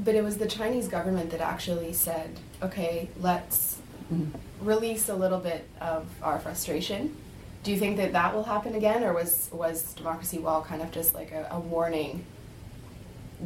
But 0.00 0.16
it 0.16 0.24
was 0.24 0.38
the 0.38 0.46
Chinese 0.46 0.88
government 0.88 1.30
that 1.30 1.40
actually 1.40 1.92
said, 1.92 2.40
okay, 2.62 3.08
let's 3.20 3.78
mm-hmm. 4.12 4.66
release 4.66 5.08
a 5.08 5.14
little 5.14 5.38
bit 5.38 5.68
of 5.80 6.06
our 6.22 6.40
frustration. 6.40 7.16
Do 7.64 7.70
you 7.72 7.78
think 7.78 7.96
that 7.96 8.12
that 8.12 8.34
will 8.34 8.44
happen 8.44 8.74
again, 8.74 9.02
or 9.02 9.14
was, 9.14 9.48
was 9.50 9.94
Democracy 9.94 10.38
Wall 10.38 10.62
kind 10.62 10.82
of 10.82 10.92
just 10.92 11.14
like 11.14 11.32
a, 11.32 11.48
a 11.50 11.58
warning 11.58 12.24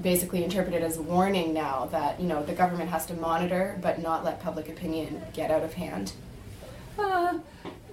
basically 0.02 0.44
interpreted 0.44 0.82
as 0.82 0.96
a 0.96 1.02
warning 1.02 1.54
now 1.54 1.86
that 1.86 2.20
you 2.20 2.26
know 2.26 2.44
the 2.44 2.52
government 2.52 2.90
has 2.90 3.06
to 3.06 3.14
monitor 3.14 3.78
but 3.80 4.00
not 4.00 4.24
let 4.24 4.40
public 4.40 4.68
opinion 4.68 5.22
get 5.32 5.50
out 5.50 5.62
of 5.62 5.74
hand? 5.74 6.12
Uh, 6.98 7.38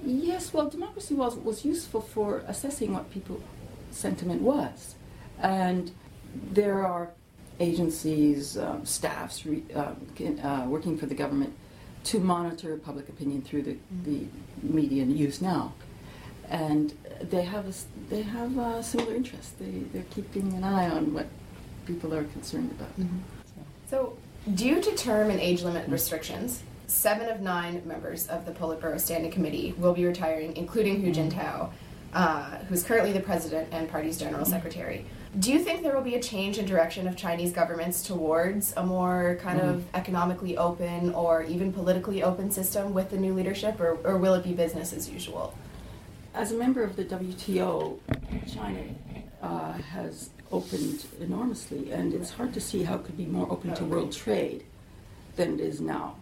yes, 0.03 0.51
well, 0.51 0.67
democracy 0.67 1.13
was, 1.13 1.35
was 1.35 1.63
useful 1.63 2.01
for 2.01 2.43
assessing 2.47 2.93
what 2.93 3.11
people's 3.11 3.43
sentiment 3.91 4.41
was. 4.41 4.95
And 5.39 5.91
there 6.33 6.85
are 6.85 7.11
agencies, 7.59 8.57
um, 8.57 8.85
staffs 8.85 9.45
re, 9.45 9.63
um, 9.75 10.39
uh, 10.43 10.65
working 10.67 10.97
for 10.97 11.05
the 11.05 11.15
government 11.15 11.53
to 12.05 12.19
monitor 12.19 12.77
public 12.77 13.09
opinion 13.09 13.41
through 13.41 13.61
the, 13.61 13.73
mm-hmm. 13.73 14.03
the 14.03 14.27
media 14.61 15.05
use 15.05 15.41
now. 15.41 15.73
And 16.49 16.93
they 17.21 17.43
have 17.43 17.67
a, 17.67 17.73
they 18.09 18.21
have 18.21 18.57
a 18.57 18.83
similar 18.83 19.15
interests. 19.15 19.53
They, 19.59 19.83
they're 19.93 20.05
keeping 20.11 20.53
an 20.53 20.63
eye 20.63 20.89
on 20.89 21.13
what 21.13 21.27
people 21.85 22.13
are 22.13 22.23
concerned 22.23 22.71
about. 22.71 22.99
Mm-hmm. 22.99 23.17
So. 23.45 23.61
so, 23.89 24.17
due 24.53 24.81
to 24.81 24.95
term 24.95 25.29
and 25.29 25.39
age 25.39 25.63
limit 25.63 25.87
restrictions, 25.89 26.63
seven 26.87 27.29
of 27.29 27.41
nine 27.41 27.81
members 27.85 28.27
of 28.27 28.45
the 28.45 28.51
Politburo 28.51 28.99
Standing 28.99 29.31
Committee 29.31 29.73
will 29.77 29.93
be 29.93 30.05
retiring, 30.05 30.55
including 30.55 31.01
Hu 31.01 31.11
Jintao, 31.11 31.71
uh, 32.13 32.57
who's 32.69 32.83
currently 32.83 33.11
the 33.11 33.19
president 33.19 33.69
and 33.71 33.89
party's 33.89 34.17
general 34.17 34.43
mm-hmm. 34.43 34.51
secretary. 34.51 35.05
Do 35.37 35.51
you 35.51 35.59
think 35.59 35.83
there 35.83 35.93
will 35.93 36.01
be 36.01 36.15
a 36.15 36.21
change 36.21 36.57
in 36.59 36.65
direction 36.65 37.07
of 37.09 37.17
Chinese 37.17 37.51
governments 37.51 38.03
towards 38.03 38.73
a 38.77 38.83
more 38.85 39.37
kind 39.41 39.59
mm-hmm. 39.59 39.69
of 39.69 39.85
economically 39.93 40.57
open 40.57 41.13
or 41.13 41.43
even 41.43 41.73
politically 41.73 42.23
open 42.23 42.51
system 42.51 42.93
with 42.93 43.09
the 43.09 43.17
new 43.17 43.33
leadership, 43.33 43.79
or, 43.81 43.97
or 44.05 44.17
will 44.17 44.33
it 44.35 44.45
be 44.45 44.53
business 44.53 44.93
as 44.93 45.09
usual? 45.09 45.53
As 46.35 46.51
a 46.51 46.55
member 46.55 46.83
of 46.83 46.97
the 46.97 47.05
WTO, 47.05 47.97
China 48.53 48.83
uh, 49.41 49.71
has 49.71 50.31
opened 50.51 51.05
enormously, 51.21 51.91
and 51.93 52.13
it's 52.13 52.29
hard 52.29 52.53
to 52.55 52.59
see 52.59 52.83
how 52.83 52.95
it 52.95 53.05
could 53.05 53.15
be 53.15 53.25
more 53.25 53.49
open 53.49 53.73
to 53.75 53.85
world 53.85 54.11
trade 54.11 54.65
than 55.37 55.53
it 55.53 55.59
is 55.61 55.79
now. 55.79 56.17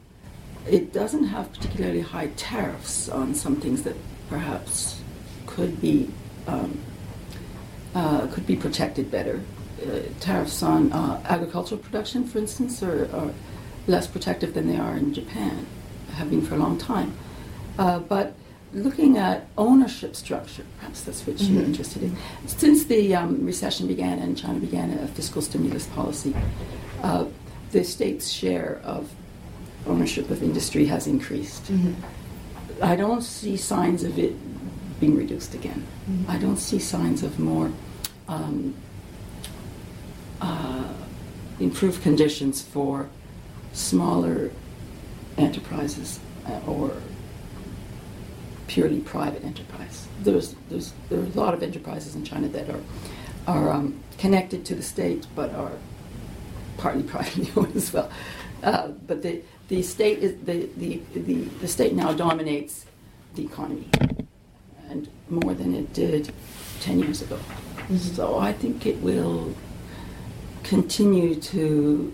It 0.70 0.94
doesn't 0.94 1.24
have 1.24 1.52
particularly 1.52 2.02
high 2.02 2.28
tariffs 2.38 3.10
on 3.10 3.34
some 3.34 3.56
things 3.56 3.82
that 3.84 3.96
perhaps 4.30 5.02
could 5.48 5.82
be 5.82 6.12
um, 6.46 6.80
uh, 7.96 8.28
could 8.28 8.46
be 8.46 8.56
protected 8.56 9.10
better. 9.10 9.42
Uh, 9.82 10.02
tariffs 10.20 10.62
on 10.62 10.92
uh, 10.94 11.24
agricultural 11.26 11.82
production, 11.82 12.24
for 12.24 12.38
instance, 12.38 12.84
are, 12.84 13.10
are, 13.16 13.34
less 13.88 14.08
protective 14.08 14.54
than 14.54 14.68
they 14.68 14.78
are 14.78 14.96
in 14.96 15.14
Japan, 15.14 15.66
have 16.14 16.30
been 16.30 16.42
for 16.42 16.54
a 16.56 16.58
long 16.58 16.78
time. 16.78 17.14
Uh, 17.78 18.00
but 18.00 18.34
looking 18.74 19.18
at 19.18 19.48
ownership 19.58 20.16
structure, 20.16 20.66
perhaps 20.80 21.02
that's 21.02 21.26
what 21.26 21.40
you're 21.40 21.62
mm-hmm. 21.62 21.66
interested 21.66 22.04
in. 22.04 22.18
Since 22.48 22.86
the 22.86 23.16
um, 23.16 23.46
recession 23.46 23.88
began 23.88 24.20
and 24.20 24.38
China 24.38 24.60
began 24.60 24.92
a 24.98 25.08
fiscal 25.08 25.42
stimulus 25.42 25.88
policy, 25.88 26.36
uh, 27.02 27.26
the 27.72 27.84
state's 27.84 28.30
share 28.30 28.82
of 28.84 29.12
ownership 29.88 30.30
of 30.30 30.42
industry 30.42 30.86
has 30.86 31.08
increased. 31.08 31.66
Mm-hmm. 31.66 32.84
I 32.84 32.96
don't 32.96 33.22
see 33.22 33.58
signs 33.58 34.04
of 34.04 34.18
it 34.18 34.36
being 35.00 35.16
reduced 35.16 35.54
again. 35.54 35.86
Mm-hmm. 36.10 36.32
I 36.32 36.38
don't 36.38 36.58
see 36.58 36.80
signs 36.80 37.24
of 37.24 37.40
more 37.40 37.72
um, 38.28 38.74
uh, 40.42 40.94
improved 41.60 42.02
conditions 42.02 42.62
for 42.62 43.10
smaller 43.74 44.52
enterprises 45.38 46.20
uh, 46.48 46.60
or 46.68 46.92
purely 48.68 49.00
private 49.00 49.44
enterprise. 49.44 50.08
There's, 50.22 50.56
there's, 50.70 50.94
there 51.10 51.20
are 51.20 51.24
a 51.24 51.28
lot 51.30 51.54
of 51.54 51.64
enterprises 51.64 52.16
in 52.16 52.24
China 52.24 52.48
that 52.50 52.70
are, 52.70 52.82
are 53.48 53.72
um, 53.72 54.00
connected 54.18 54.66
to 54.66 54.76
the 54.76 54.84
state 54.84 55.28
but 55.36 55.54
are 55.56 55.72
partly 56.78 57.04
privately 57.14 57.50
owned 57.56 57.76
as 57.76 57.92
well. 57.94 58.10
Uh, 58.62 58.88
but 58.88 59.22
the, 59.22 59.42
the 59.68 59.82
state 59.82 60.20
is 60.20 60.36
the, 60.46 60.70
the, 60.78 61.02
the, 61.14 61.34
the 61.62 61.68
state 61.68 61.94
now 61.94 62.14
dominates 62.14 62.86
the 63.36 63.44
economy 63.44 63.90
and 64.90 65.10
more 65.30 65.54
than 65.54 65.74
it 65.74 65.92
did 65.94 66.32
10 66.82 67.00
years 67.00 67.22
ago. 67.22 67.36
Mm-hmm. 67.36 67.98
So 67.98 68.38
I 68.38 68.54
think 68.54 68.86
it 68.86 68.98
will 69.02 69.54
continue 70.64 71.36
to 71.36 72.14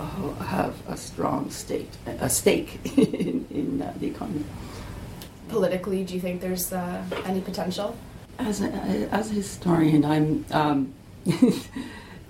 uh, 0.00 0.32
have 0.44 0.74
a 0.88 0.96
strong 0.96 1.50
state, 1.50 1.96
a 2.06 2.28
stake 2.30 2.80
in, 2.96 3.46
in 3.50 3.82
uh, 3.82 3.92
the 3.98 4.06
economy. 4.06 4.44
Politically, 5.48 6.04
do 6.04 6.14
you 6.14 6.20
think 6.20 6.40
there's 6.40 6.72
uh, 6.72 7.04
any 7.24 7.40
potential? 7.40 7.96
As 8.38 8.60
a, 8.60 8.66
as 9.12 9.30
a 9.30 9.34
historian, 9.34 10.04
I'm 10.04 10.44
um, 10.50 10.94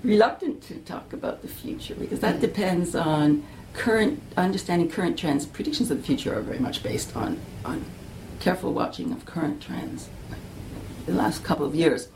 reluctant 0.05 0.63
to 0.65 0.75
talk 0.77 1.13
about 1.13 1.43
the 1.43 1.49
future 1.49 1.95
because 1.95 2.21
that 2.21 2.41
depends 2.41 2.95
on 2.95 3.43
current 3.73 4.23
understanding 4.37 4.89
current 4.89 5.19
trends. 5.19 5.47
Predictions 5.47 5.91
of 5.91 5.99
the 5.99 6.03
future 6.05 6.37
are 6.37 6.43
very 6.43 6.59
much 6.59 6.83
based 6.83 7.17
on 7.17 7.39
on 7.65 7.85
careful 8.39 8.73
watching 8.73 9.13
of 9.13 9.25
current 9.25 9.61
trends. 9.61 10.09
The 11.07 11.13
last 11.13 11.45
couple 11.45 11.67
of 11.67 11.75
years, 11.75 12.09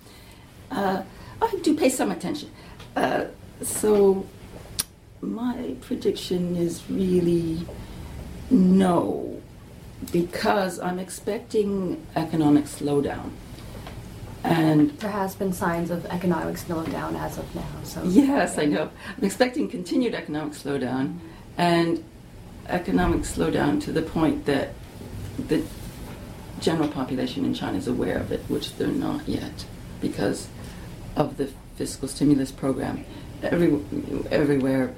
uh, 0.71 1.03
I 1.41 1.57
do 1.63 1.77
pay 1.77 1.89
some 1.89 2.11
attention. 2.11 2.51
Uh, 2.95 3.27
so 3.63 4.27
my 5.21 5.75
prediction 5.81 6.57
is 6.57 6.83
really 6.89 7.67
no, 8.51 9.40
because 10.13 10.81
I'm 10.81 10.99
expecting 10.99 12.05
economic 12.17 12.65
slowdown. 12.65 13.31
And 14.43 14.91
there 14.99 15.11
has 15.11 15.35
been 15.35 15.53
signs 15.53 15.91
of 15.91 16.07
economic 16.07 16.57
slowdown 16.57 17.19
as 17.21 17.37
of 17.37 17.55
now. 17.55 17.67
So 17.85 18.03
yes, 18.05 18.57
I 18.57 18.65
know. 18.65 18.91
I'm 19.17 19.25
expecting 19.25 19.69
continued 19.69 20.15
economic 20.15 20.55
slowdown, 20.55 21.19
and 21.59 22.03
economic 22.67 23.23
slowdown 23.23 23.83
to 23.83 23.93
the 23.93 24.01
point 24.01 24.47
that 24.47 24.71
the 25.49 25.63
general 26.61 26.89
population 26.89 27.45
in 27.45 27.53
China 27.53 27.77
is 27.77 27.87
aware 27.87 28.19
of 28.19 28.33
it, 28.33 28.41
which 28.49 28.77
they're 28.77 28.89
not 28.89 29.29
yet, 29.29 29.67
because 30.01 30.49
of 31.17 31.37
the 31.37 31.51
fiscal 31.77 32.09
stimulus 32.09 32.51
program. 32.51 33.05
Every, 33.43 33.79
everywhere 34.31 34.95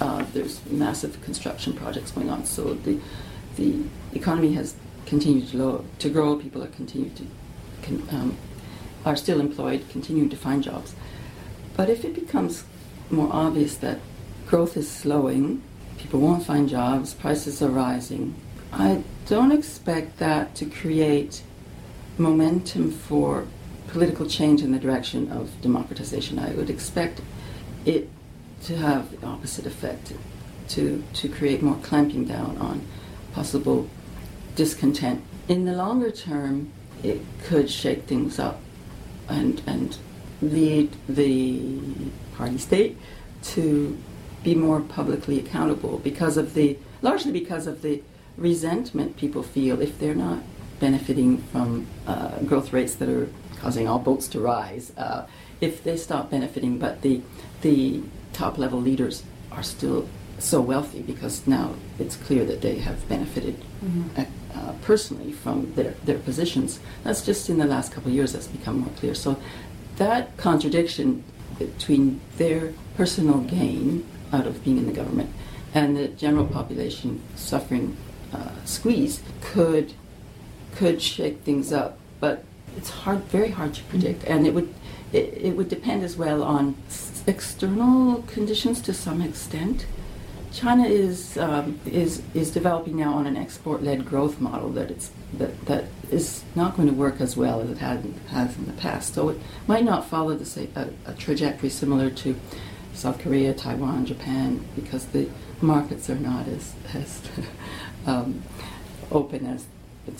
uh, 0.00 0.24
there's 0.32 0.64
massive 0.66 1.20
construction 1.22 1.72
projects 1.72 2.10
going 2.10 2.30
on, 2.30 2.44
so 2.44 2.74
the 2.74 2.98
the 3.56 3.82
economy 4.14 4.52
has 4.54 4.74
continued 5.06 5.48
to, 5.48 5.56
low, 5.56 5.84
to 5.98 6.08
grow. 6.08 6.36
People 6.36 6.62
are 6.62 6.68
continued 6.68 7.16
to 7.16 7.26
um, 8.10 8.36
are 9.04 9.16
still 9.16 9.40
employed, 9.40 9.84
continuing 9.90 10.30
to 10.30 10.36
find 10.36 10.62
jobs. 10.62 10.94
But 11.76 11.90
if 11.90 12.04
it 12.04 12.14
becomes 12.14 12.64
more 13.10 13.28
obvious 13.32 13.76
that 13.78 13.98
growth 14.46 14.76
is 14.76 14.88
slowing, 14.88 15.62
people 15.98 16.20
won't 16.20 16.44
find 16.44 16.68
jobs, 16.68 17.14
prices 17.14 17.60
are 17.62 17.68
rising, 17.68 18.34
I 18.72 19.02
don't 19.26 19.52
expect 19.52 20.18
that 20.18 20.54
to 20.56 20.66
create 20.66 21.42
momentum 22.18 22.90
for 22.90 23.46
political 23.88 24.26
change 24.26 24.62
in 24.62 24.72
the 24.72 24.78
direction 24.78 25.30
of 25.30 25.50
democratization. 25.60 26.38
I 26.38 26.52
would 26.52 26.70
expect 26.70 27.20
it 27.84 28.08
to 28.64 28.76
have 28.76 29.20
the 29.20 29.26
opposite 29.26 29.66
effect, 29.66 30.12
to, 30.68 31.02
to 31.12 31.28
create 31.28 31.62
more 31.62 31.76
clamping 31.82 32.24
down 32.24 32.56
on 32.58 32.86
possible 33.32 33.88
discontent. 34.56 35.22
In 35.48 35.64
the 35.64 35.72
longer 35.72 36.10
term, 36.10 36.72
it 37.02 37.20
could 37.44 37.68
shake 37.70 38.04
things 38.04 38.38
up 38.38 38.60
and, 39.28 39.62
and 39.66 39.96
lead 40.40 40.90
the 41.08 41.70
party 42.36 42.58
state 42.58 42.98
to 43.42 43.98
be 44.42 44.54
more 44.54 44.80
publicly 44.80 45.38
accountable 45.38 45.98
because 45.98 46.36
of 46.36 46.54
the 46.54 46.76
largely 47.00 47.32
because 47.32 47.66
of 47.66 47.82
the 47.82 48.02
resentment 48.36 49.16
people 49.16 49.42
feel 49.42 49.80
if 49.80 49.98
they're 49.98 50.14
not 50.14 50.40
benefiting 50.80 51.38
from 51.38 51.86
uh, 52.06 52.38
growth 52.40 52.72
rates 52.72 52.94
that 52.96 53.08
are 53.08 53.28
causing 53.58 53.86
all 53.86 53.98
boats 53.98 54.26
to 54.28 54.40
rise. 54.40 54.92
Uh, 54.96 55.26
if 55.60 55.84
they 55.84 55.96
stop 55.96 56.30
benefiting, 56.30 56.78
but 56.78 57.02
the 57.02 57.20
the 57.60 58.02
top 58.32 58.58
level 58.58 58.80
leaders 58.80 59.22
are 59.52 59.62
still 59.62 60.08
so 60.44 60.60
wealthy 60.60 61.02
because 61.02 61.46
now 61.46 61.74
it's 61.98 62.16
clear 62.16 62.44
that 62.44 62.60
they 62.60 62.76
have 62.78 63.08
benefited 63.08 63.56
mm-hmm. 63.84 64.20
uh, 64.54 64.72
personally 64.82 65.32
from 65.32 65.72
their, 65.74 65.92
their 66.04 66.18
positions. 66.18 66.80
That's 67.04 67.24
just 67.24 67.48
in 67.48 67.58
the 67.58 67.66
last 67.66 67.92
couple 67.92 68.10
of 68.10 68.14
years 68.14 68.32
that's 68.32 68.46
become 68.46 68.80
more 68.80 68.94
clear. 68.96 69.14
So 69.14 69.38
that 69.96 70.36
contradiction 70.36 71.24
between 71.58 72.20
their 72.36 72.72
personal 72.96 73.40
gain 73.40 74.06
out 74.32 74.46
of 74.46 74.64
being 74.64 74.78
in 74.78 74.86
the 74.86 74.92
government 74.92 75.30
and 75.74 75.96
the 75.96 76.08
general 76.08 76.46
population 76.46 77.22
suffering 77.36 77.96
uh, 78.32 78.50
squeeze 78.64 79.22
could 79.40 79.94
could 80.74 81.02
shake 81.02 81.40
things 81.40 81.72
up, 81.72 81.98
but 82.18 82.44
it's 82.76 82.88
hard, 82.88 83.22
very 83.24 83.50
hard 83.50 83.74
to 83.74 83.82
predict, 83.84 84.24
and 84.24 84.46
it 84.46 84.54
would 84.54 84.72
it, 85.12 85.34
it 85.36 85.56
would 85.56 85.68
depend 85.68 86.02
as 86.02 86.16
well 86.16 86.42
on 86.42 86.74
external 87.26 88.22
conditions 88.22 88.80
to 88.82 88.94
some 88.94 89.20
extent. 89.20 89.86
China 90.52 90.84
is 90.84 91.38
um, 91.38 91.80
is 91.86 92.22
is 92.34 92.50
developing 92.50 92.96
now 92.96 93.14
on 93.14 93.26
an 93.26 93.36
export-led 93.36 94.04
growth 94.04 94.40
model 94.40 94.68
that 94.70 94.90
it's 94.90 95.10
that 95.34 95.66
that 95.66 95.84
is 96.10 96.44
not 96.54 96.76
going 96.76 96.88
to 96.88 96.94
work 96.94 97.20
as 97.20 97.36
well 97.36 97.60
as 97.62 97.70
it 97.70 97.78
had 97.78 98.04
has 98.28 98.56
in 98.56 98.66
the 98.66 98.72
past. 98.74 99.14
So 99.14 99.30
it 99.30 99.38
might 99.66 99.84
not 99.84 100.06
follow 100.06 100.34
the 100.34 100.44
same 100.44 100.70
a, 100.76 100.88
a 101.06 101.14
trajectory 101.14 101.70
similar 101.70 102.10
to 102.10 102.36
South 102.92 103.18
Korea, 103.18 103.54
Taiwan, 103.54 104.04
Japan, 104.04 104.64
because 104.76 105.06
the 105.06 105.28
markets 105.62 106.10
are 106.10 106.16
not 106.16 106.46
as 106.48 106.74
as 106.92 107.22
um, 108.06 108.42
open 109.10 109.46
as 109.46 109.66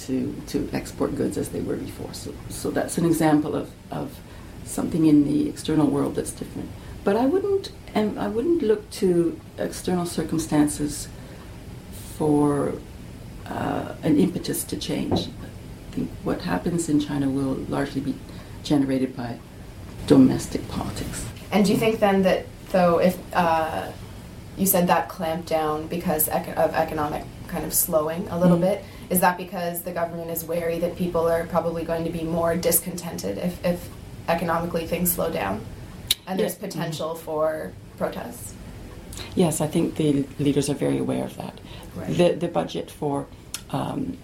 to 0.06 0.34
to 0.46 0.68
export 0.72 1.14
goods 1.14 1.36
as 1.36 1.50
they 1.50 1.60
were 1.60 1.76
before. 1.76 2.14
So 2.14 2.34
so 2.48 2.70
that's 2.70 2.96
an 2.96 3.04
example 3.04 3.54
of 3.54 3.70
of 3.90 4.18
something 4.64 5.04
in 5.04 5.24
the 5.24 5.48
external 5.48 5.86
world 5.86 6.14
that's 6.14 6.32
different. 6.32 6.70
But 7.04 7.16
I 7.16 7.26
wouldn't 7.26 7.72
and 7.94 8.18
I 8.18 8.28
wouldn't 8.28 8.62
look 8.62 8.88
to 8.90 9.38
external 9.58 10.06
circumstances 10.06 11.08
for 12.16 12.74
uh, 13.46 13.94
an 14.02 14.18
impetus 14.18 14.64
to 14.64 14.76
change. 14.76 15.28
I 15.28 15.94
think 15.94 16.10
what 16.22 16.42
happens 16.42 16.88
in 16.88 17.00
China 17.00 17.28
will 17.28 17.54
largely 17.68 18.00
be 18.00 18.14
generated 18.62 19.16
by 19.16 19.38
domestic 20.06 20.66
politics. 20.68 21.26
And 21.50 21.66
do 21.66 21.72
you 21.72 21.78
think 21.78 22.00
then 22.00 22.22
that 22.22 22.46
though 22.70 22.98
if 22.98 23.18
uh, 23.34 23.90
you 24.56 24.66
said 24.66 24.86
that 24.86 25.08
clamped 25.08 25.48
down 25.48 25.86
because 25.86 26.28
of 26.28 26.74
economic 26.74 27.24
kind 27.48 27.64
of 27.64 27.74
slowing 27.74 28.26
a 28.28 28.38
little 28.38 28.56
mm. 28.56 28.62
bit, 28.62 28.84
is 29.10 29.20
that 29.20 29.36
because 29.36 29.82
the 29.82 29.92
government 29.92 30.30
is 30.30 30.44
wary 30.44 30.78
that 30.78 30.96
people 30.96 31.28
are 31.28 31.44
probably 31.46 31.84
going 31.84 32.04
to 32.04 32.10
be 32.10 32.22
more 32.22 32.56
discontented 32.56 33.36
if, 33.38 33.62
if 33.64 33.88
economically 34.28 34.86
things 34.86 35.12
slow 35.12 35.30
down? 35.30 35.64
And 36.26 36.38
there's 36.38 36.54
potential 36.54 37.14
for 37.14 37.72
protests? 37.98 38.54
Yes, 39.34 39.60
I 39.60 39.66
think 39.66 39.96
the 39.96 40.24
leaders 40.38 40.70
are 40.70 40.74
very 40.74 40.98
aware 40.98 41.24
of 41.24 41.36
that. 41.36 41.60
Right. 41.94 42.16
The, 42.16 42.32
the 42.32 42.48
budget 42.48 42.90
for 42.90 43.26
um, 43.70 44.16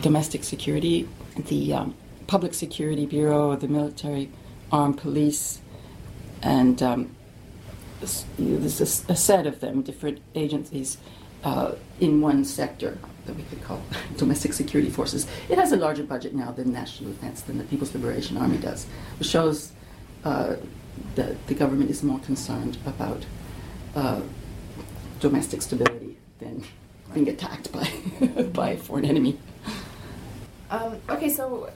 domestic 0.00 0.44
security, 0.44 1.08
the 1.36 1.72
um, 1.72 1.94
Public 2.26 2.54
Security 2.54 3.06
Bureau, 3.06 3.54
the 3.56 3.68
military, 3.68 4.30
armed 4.72 4.98
police, 4.98 5.60
and 6.42 6.82
um, 6.82 7.16
there's 8.00 8.80
a, 8.80 9.12
a, 9.12 9.16
set 9.16 9.46
of 9.46 9.60
them, 9.60 9.82
different 9.82 10.20
agencies 10.34 10.98
uh, 11.44 11.72
in 12.00 12.20
one 12.20 12.44
sector 12.44 12.98
that 13.26 13.36
we 13.36 13.42
could 13.44 13.62
call 13.62 13.80
domestic 14.16 14.52
security 14.52 14.90
forces. 14.90 15.26
It 15.48 15.58
has 15.58 15.72
a 15.72 15.76
larger 15.76 16.02
budget 16.02 16.34
now 16.34 16.50
than 16.50 16.72
national 16.72 17.10
defense, 17.10 17.40
than 17.42 17.58
the 17.58 17.64
People's 17.64 17.94
Liberation 17.94 18.36
Army 18.36 18.58
does, 18.58 18.86
which 19.18 19.28
shows 19.28 19.72
uh, 20.24 20.56
that 21.14 21.46
the 21.46 21.54
government 21.54 21.90
is 21.90 22.02
more 22.02 22.18
concerned 22.20 22.78
about 22.86 23.24
uh, 23.94 24.20
domestic 25.20 25.62
stability 25.62 26.16
than 26.38 26.64
being 27.14 27.28
attacked 27.28 27.72
by 27.72 27.88
by 28.52 28.70
a 28.70 28.76
foreign 28.76 29.04
enemy. 29.04 29.38
Um, 30.70 30.98
okay, 31.08 31.30
so 31.30 31.70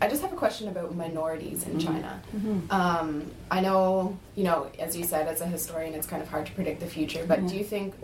I 0.00 0.08
just 0.08 0.22
have 0.22 0.32
a 0.32 0.36
question 0.36 0.68
about 0.68 0.94
minorities 0.94 1.64
in 1.64 1.72
mm-hmm. 1.72 1.86
China. 1.86 2.22
Mm-hmm. 2.34 2.72
Um, 2.72 3.30
I 3.50 3.60
know, 3.60 4.18
you 4.34 4.44
know, 4.44 4.70
as 4.78 4.96
you 4.96 5.04
said, 5.04 5.28
as 5.28 5.40
a 5.40 5.46
historian, 5.46 5.94
it's 5.94 6.06
kind 6.06 6.22
of 6.22 6.28
hard 6.28 6.46
to 6.46 6.52
predict 6.52 6.80
the 6.80 6.86
future. 6.86 7.24
But 7.26 7.46
do 7.46 7.56
you 7.56 7.64
think, 7.64 7.94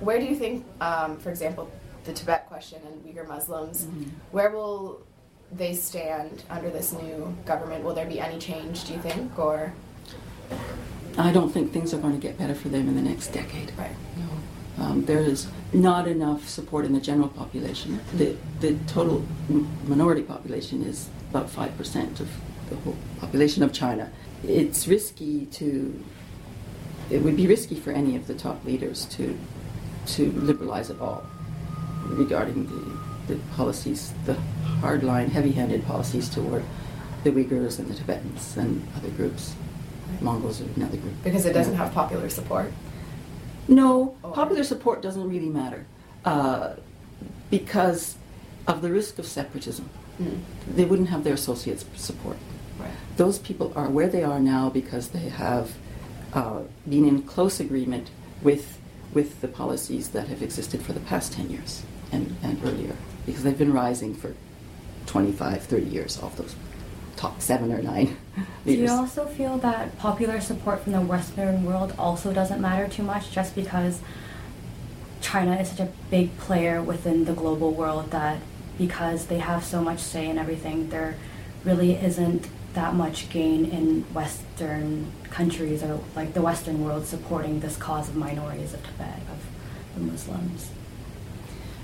where 0.00 0.18
do 0.18 0.24
you 0.24 0.34
think, 0.34 0.64
um, 0.80 1.18
for 1.18 1.30
example, 1.30 1.70
the 2.04 2.12
Tibet 2.12 2.46
question 2.46 2.80
and 2.86 3.04
Uyghur 3.04 3.28
Muslims, 3.28 3.84
mm-hmm. 3.84 4.04
where 4.30 4.50
will 4.50 5.02
they 5.52 5.74
stand 5.74 6.44
under 6.50 6.70
this 6.70 6.92
new 6.92 7.36
government? 7.44 7.84
Will 7.84 7.94
there 7.94 8.06
be 8.06 8.20
any 8.20 8.38
change? 8.38 8.84
Do 8.84 8.94
you 8.94 9.00
think, 9.00 9.38
or? 9.38 9.72
I 11.18 11.32
don't 11.32 11.50
think 11.50 11.72
things 11.72 11.94
are 11.94 11.98
going 11.98 12.14
to 12.14 12.20
get 12.20 12.38
better 12.38 12.54
for 12.54 12.68
them 12.68 12.88
in 12.88 12.94
the 12.94 13.02
next 13.02 13.28
decade. 13.28 13.72
Right. 13.78 13.90
No. 14.16 14.84
Um, 14.84 15.04
there 15.06 15.20
is 15.20 15.48
not 15.72 16.06
enough 16.06 16.48
support 16.48 16.84
in 16.84 16.92
the 16.92 17.00
general 17.00 17.28
population. 17.28 18.00
The, 18.14 18.36
the 18.60 18.76
total 18.86 19.24
minority 19.86 20.22
population 20.22 20.82
is 20.82 21.08
about 21.30 21.48
5% 21.48 22.20
of 22.20 22.28
the 22.68 22.76
whole 22.76 22.96
population 23.20 23.62
of 23.62 23.72
China. 23.72 24.10
It's 24.44 24.86
risky 24.86 25.46
to, 25.46 26.04
it 27.10 27.22
would 27.22 27.36
be 27.36 27.46
risky 27.46 27.76
for 27.76 27.90
any 27.90 28.16
of 28.16 28.26
the 28.26 28.34
top 28.34 28.64
leaders 28.64 29.06
to, 29.06 29.38
to 30.08 30.32
liberalize 30.32 30.90
at 30.90 31.00
all 31.00 31.24
regarding 32.04 32.66
the, 32.66 32.98
the 33.26 33.36
policies, 33.56 34.12
the 34.24 34.36
hardline, 34.80 35.28
heavy 35.28 35.52
handed 35.52 35.84
policies 35.84 36.28
toward 36.28 36.64
the 37.24 37.30
Uyghurs 37.30 37.78
and 37.78 37.88
the 37.88 37.94
Tibetans 37.94 38.56
and 38.56 38.86
other 38.96 39.10
groups. 39.10 39.54
Mongols 40.20 40.60
are 40.60 40.68
another 40.76 40.96
group. 40.96 41.14
Because 41.24 41.46
it 41.46 41.52
doesn't 41.52 41.74
have 41.74 41.92
popular 41.92 42.28
support? 42.28 42.72
No, 43.68 44.16
oh. 44.22 44.30
popular 44.30 44.62
support 44.62 45.02
doesn't 45.02 45.28
really 45.28 45.48
matter 45.48 45.86
uh, 46.24 46.74
because 47.50 48.16
of 48.66 48.82
the 48.82 48.90
risk 48.90 49.18
of 49.18 49.26
separatism. 49.26 49.88
Mm. 50.20 50.40
They 50.74 50.84
wouldn't 50.84 51.08
have 51.08 51.24
their 51.24 51.34
associates' 51.34 51.84
support. 51.96 52.36
Right. 52.78 52.90
Those 53.16 53.38
people 53.38 53.72
are 53.74 53.88
where 53.88 54.08
they 54.08 54.22
are 54.22 54.38
now 54.38 54.70
because 54.70 55.08
they 55.08 55.28
have 55.28 55.74
uh, 56.32 56.62
been 56.88 57.06
in 57.06 57.22
close 57.22 57.58
agreement 57.58 58.10
with, 58.42 58.78
with 59.12 59.40
the 59.40 59.48
policies 59.48 60.10
that 60.10 60.28
have 60.28 60.42
existed 60.42 60.82
for 60.82 60.92
the 60.92 61.00
past 61.00 61.32
10 61.32 61.50
years 61.50 61.82
and, 62.12 62.36
and 62.42 62.62
earlier 62.64 62.96
because 63.26 63.42
they've 63.42 63.58
been 63.58 63.72
rising 63.72 64.14
for 64.14 64.34
25, 65.06 65.62
30 65.62 65.86
years 65.86 66.18
off 66.22 66.36
those 66.36 66.54
top 67.16 67.40
seven 67.40 67.72
or 67.72 67.82
nine. 67.82 68.16
Do 68.64 68.72
you 68.72 68.88
also 68.88 69.26
feel 69.26 69.58
that 69.58 69.98
popular 69.98 70.40
support 70.40 70.80
from 70.80 70.92
the 70.92 71.00
Western 71.00 71.64
world 71.64 71.94
also 71.98 72.32
doesn't 72.32 72.60
matter 72.60 72.88
too 72.88 73.02
much 73.02 73.30
just 73.30 73.54
because 73.54 74.00
China 75.20 75.56
is 75.56 75.70
such 75.70 75.80
a 75.80 75.88
big 76.10 76.36
player 76.38 76.82
within 76.82 77.24
the 77.24 77.32
global 77.32 77.72
world 77.72 78.10
that 78.10 78.38
because 78.78 79.26
they 79.26 79.38
have 79.38 79.64
so 79.64 79.82
much 79.82 80.00
say 80.00 80.28
in 80.28 80.38
everything, 80.38 80.90
there 80.90 81.16
really 81.64 81.94
isn't 81.94 82.48
that 82.74 82.94
much 82.94 83.30
gain 83.30 83.64
in 83.64 84.02
Western 84.12 85.10
countries 85.30 85.82
or 85.82 85.98
like 86.14 86.34
the 86.34 86.42
Western 86.42 86.84
world 86.84 87.06
supporting 87.06 87.60
this 87.60 87.76
cause 87.76 88.08
of 88.08 88.16
minorities 88.16 88.74
of 88.74 88.82
Tibet, 88.84 89.20
of 89.32 89.94
the 89.94 90.00
Muslims? 90.00 90.70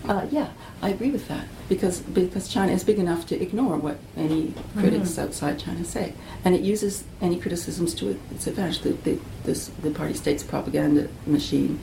Uh, 0.09 0.27
yeah, 0.31 0.49
I 0.81 0.89
agree 0.89 1.11
with 1.11 1.29
that 1.29 1.47
because 1.69 2.01
because 2.01 2.49
China 2.49 2.73
is 2.73 2.83
big 2.83 2.99
enough 2.99 3.25
to 3.29 3.41
ignore 3.41 3.77
what 3.77 3.99
any 4.17 4.53
critics 4.77 5.11
mm-hmm. 5.11 5.23
outside 5.23 5.61
China 5.61 5.85
say, 5.85 6.15
and 6.45 6.55
it 6.55 6.63
uses 6.63 7.05
any 7.21 7.39
criticisms 7.39 7.95
to 7.95 8.19
its 8.31 8.49
advantage. 8.49 8.81
The, 8.81 8.93
the, 8.93 9.19
this, 9.45 9.69
the 9.69 9.91
party 9.91 10.15
state's 10.15 10.43
propaganda 10.43 11.09
machine 11.25 11.79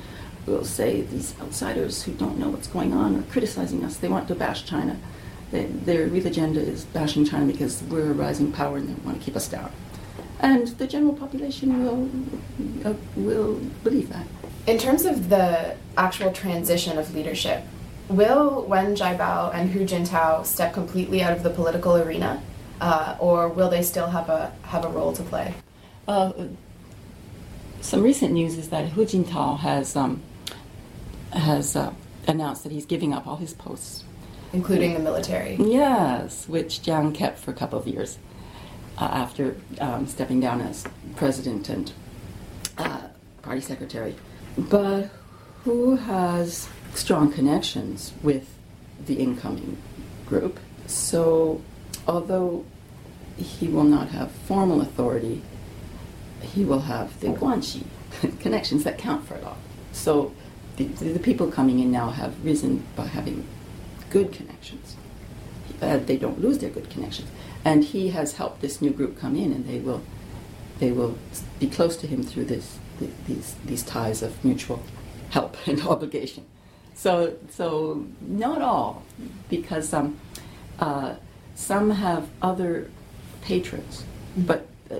will 0.45 0.65
say 0.65 1.01
these 1.01 1.33
outsiders 1.39 2.03
who 2.03 2.11
don't 2.13 2.37
know 2.37 2.49
what's 2.49 2.67
going 2.67 2.93
on 2.93 3.17
are 3.17 3.23
criticizing 3.23 3.85
us. 3.85 3.97
They 3.97 4.09
want 4.09 4.27
to 4.27 4.35
bash 4.35 4.65
China. 4.65 4.97
They, 5.51 5.65
their 5.65 6.07
real 6.07 6.27
agenda 6.27 6.59
is 6.59 6.85
bashing 6.85 7.25
China 7.25 7.45
because 7.45 7.81
we're 7.83 8.11
a 8.11 8.13
rising 8.13 8.51
power 8.51 8.77
and 8.77 8.89
they 8.89 9.01
want 9.05 9.17
to 9.17 9.23
keep 9.23 9.35
us 9.35 9.47
down. 9.47 9.71
And 10.41 10.67
the 10.67 10.87
general 10.87 11.13
population 11.13 11.83
will 11.83 12.09
uh, 12.85 12.95
will 13.15 13.55
believe 13.83 14.09
that. 14.09 14.27
In 14.67 14.77
terms 14.77 15.05
of 15.05 15.29
the 15.29 15.75
actual 15.97 16.31
transition 16.31 16.97
of 16.97 17.15
leadership, 17.15 17.63
will 18.09 18.65
Wen 18.65 18.95
Jiabao 18.95 19.53
and 19.53 19.69
Hu 19.69 19.85
Jintao 19.85 20.45
step 20.45 20.73
completely 20.73 21.21
out 21.21 21.33
of 21.33 21.43
the 21.43 21.49
political 21.49 21.95
arena, 21.95 22.41
uh, 22.81 23.15
or 23.19 23.47
will 23.47 23.69
they 23.69 23.81
still 23.81 24.09
have 24.09 24.29
a 24.29 24.53
have 24.63 24.85
a 24.85 24.89
role 24.89 25.13
to 25.13 25.23
play? 25.23 25.53
Uh, 26.07 26.33
some 27.81 28.01
recent 28.01 28.33
news 28.33 28.57
is 28.57 28.69
that 28.69 28.89
Hu 28.89 29.05
Jintao 29.05 29.59
has 29.59 29.95
um, 29.95 30.21
has 31.31 31.75
uh, 31.75 31.93
announced 32.27 32.63
that 32.63 32.71
he's 32.71 32.85
giving 32.85 33.13
up 33.13 33.27
all 33.27 33.37
his 33.37 33.53
posts, 33.53 34.03
including 34.53 34.93
the 34.93 34.99
military. 34.99 35.55
Yes, 35.59 36.47
which 36.47 36.81
Jiang 36.81 37.13
kept 37.13 37.39
for 37.39 37.51
a 37.51 37.53
couple 37.53 37.79
of 37.79 37.87
years 37.87 38.17
uh, 38.97 39.05
after 39.05 39.55
um, 39.79 40.07
stepping 40.07 40.39
down 40.39 40.61
as 40.61 40.85
president 41.15 41.69
and 41.69 41.91
uh, 42.77 43.01
party 43.41 43.61
secretary. 43.61 44.15
But 44.57 45.09
Hu 45.63 45.95
has 45.95 46.67
strong 46.93 47.31
connections 47.31 48.13
with 48.21 48.47
the 49.05 49.15
incoming 49.15 49.77
group. 50.27 50.59
So, 50.87 51.61
although 52.07 52.65
he 53.37 53.67
will 53.67 53.83
not 53.83 54.09
have 54.09 54.31
formal 54.31 54.81
authority, 54.81 55.41
he 56.41 56.65
will 56.65 56.81
have 56.81 57.19
the 57.19 57.27
guanxi 57.27 57.85
connections 58.39 58.83
that 58.83 58.97
count 58.97 59.27
for 59.27 59.35
a 59.35 59.41
lot. 59.41 59.57
So, 59.91 60.33
the, 60.77 60.85
the 60.85 61.19
people 61.19 61.51
coming 61.51 61.79
in 61.79 61.91
now 61.91 62.09
have 62.09 62.43
risen 62.43 62.85
by 62.95 63.05
having 63.05 63.45
good 64.09 64.31
connections. 64.31 64.95
Uh, 65.81 65.97
they 65.97 66.17
don't 66.17 66.39
lose 66.41 66.59
their 66.59 66.69
good 66.69 66.89
connections, 66.89 67.29
and 67.63 67.83
he 67.83 68.09
has 68.09 68.33
helped 68.33 68.61
this 68.61 68.81
new 68.81 68.89
group 68.89 69.17
come 69.17 69.35
in, 69.35 69.51
and 69.53 69.65
they 69.65 69.79
will 69.79 70.01
they 70.79 70.91
will 70.91 71.17
be 71.59 71.67
close 71.67 71.95
to 71.97 72.07
him 72.07 72.23
through 72.23 72.45
this 72.45 72.79
these 73.27 73.55
these 73.65 73.83
ties 73.83 74.21
of 74.21 74.43
mutual 74.43 74.81
help 75.29 75.55
and 75.67 75.81
obligation. 75.81 76.45
So, 77.03 77.11
so 77.57 78.05
not 78.21 78.59
all, 78.61 79.03
because 79.49 79.93
um, 79.99 80.17
Uh, 80.79 81.15
some 81.55 81.91
have 81.91 82.23
other 82.41 82.89
patrons, 83.41 84.03
but 84.37 84.61
uh, 84.89 84.99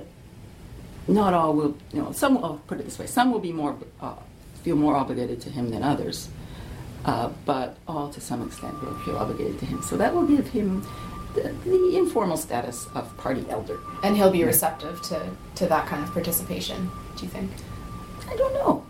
not 1.08 1.32
all 1.32 1.54
will. 1.54 1.74
You 1.92 2.02
know, 2.02 2.12
some. 2.12 2.36
I'll 2.44 2.60
put 2.66 2.80
it 2.80 2.84
this 2.84 2.98
way: 2.98 3.06
some 3.06 3.32
will 3.32 3.40
be 3.40 3.52
more 3.52 3.74
uh, 4.02 4.20
feel 4.62 4.76
more 4.76 4.94
obligated 4.94 5.40
to 5.40 5.50
him 5.50 5.70
than 5.70 5.82
others, 5.82 6.28
uh, 7.06 7.30
but 7.46 7.78
all 7.88 8.10
to 8.10 8.20
some 8.20 8.44
extent 8.46 8.74
will 8.82 8.98
feel 9.04 9.16
obligated 9.16 9.58
to 9.60 9.66
him. 9.66 9.82
So 9.82 9.96
that 9.96 10.14
will 10.14 10.26
give 10.26 10.48
him 10.48 10.84
the, 11.34 11.54
the 11.64 11.96
informal 11.96 12.36
status 12.36 12.86
of 12.94 13.16
party 13.16 13.44
elder. 13.48 13.78
And 14.02 14.16
he'll 14.16 14.30
be 14.30 14.44
receptive 14.44 15.00
to, 15.02 15.30
to 15.56 15.66
that 15.66 15.86
kind 15.86 16.02
of 16.04 16.12
participation, 16.12 16.90
do 17.16 17.24
you 17.24 17.30
think? 17.30 17.50
I 18.28 18.36
don't 18.36 18.54
know. 18.54 18.84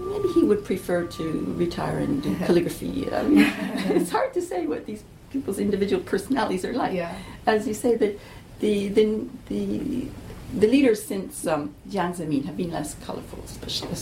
Maybe 0.00 0.28
he 0.32 0.42
would 0.42 0.64
prefer 0.64 1.04
to 1.06 1.54
retire 1.56 1.98
and 1.98 2.22
do 2.22 2.34
calligraphy. 2.46 3.12
I 3.12 3.22
mean, 3.22 3.38
it's 3.96 4.10
hard 4.10 4.32
to 4.34 4.42
say 4.42 4.66
what 4.66 4.86
these 4.86 5.04
people's 5.30 5.58
individual 5.58 6.02
personalities 6.02 6.64
are 6.64 6.72
like. 6.72 6.94
Yeah. 6.94 7.14
As 7.46 7.66
you 7.68 7.74
say, 7.74 7.96
the 7.96 8.16
the 8.60 8.88
the 8.88 9.26
the, 9.48 10.06
the 10.54 10.66
leaders 10.66 11.02
since 11.02 11.46
um, 11.46 11.74
Jiang 11.88 12.14
Zemin 12.16 12.44
have 12.46 12.56
been 12.56 12.70
less 12.72 12.94
colorful, 13.04 13.40
especially 13.44 13.94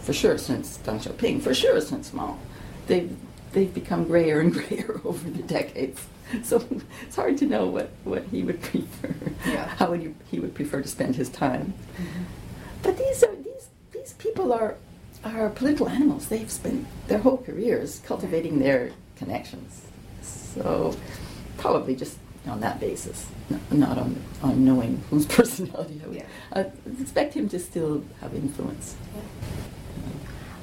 for 0.00 0.12
sure 0.12 0.38
since 0.38 0.78
Deng 0.78 1.00
Xiaoping, 1.02 1.42
for 1.42 1.54
sure 1.54 1.80
since 1.80 2.12
Mao. 2.12 2.38
They've 2.86 3.14
they've 3.52 3.72
become 3.72 4.04
grayer 4.04 4.40
and 4.40 4.52
grayer 4.58 5.00
over 5.04 5.28
the 5.30 5.42
decades. 5.42 6.06
So 6.44 6.62
it's 7.06 7.16
hard 7.16 7.38
to 7.38 7.46
know 7.46 7.66
what, 7.66 7.88
what 8.04 8.24
he 8.24 8.42
would 8.42 8.60
prefer, 8.60 9.14
Yeah. 9.46 9.64
how 9.66 9.90
would 9.90 10.00
he, 10.02 10.14
he 10.30 10.38
would 10.40 10.54
prefer 10.54 10.82
to 10.82 10.88
spend 10.88 11.16
his 11.16 11.30
time. 11.30 11.72
But 12.82 12.98
these 12.98 13.22
are 13.24 13.34
these 13.36 13.68
these 13.92 14.12
people 14.14 14.52
are 14.52 14.76
are 15.24 15.50
political 15.50 15.88
animals. 15.88 16.28
They've 16.28 16.50
spent 16.50 16.86
their 17.08 17.18
whole 17.18 17.38
careers 17.38 18.00
cultivating 18.04 18.58
their 18.58 18.92
connections. 19.16 19.86
So 20.22 20.96
probably 21.56 21.96
just 21.96 22.18
on 22.46 22.60
that 22.60 22.80
basis, 22.80 23.26
not 23.70 23.98
on 23.98 24.22
on 24.42 24.64
knowing 24.64 25.02
whose 25.10 25.26
personality. 25.38 26.00
I 26.04 26.08
would 26.08 26.24
I 26.52 27.00
expect 27.00 27.34
him 27.34 27.48
to 27.50 27.58
still 27.58 28.04
have 28.20 28.34
influence. 28.34 28.96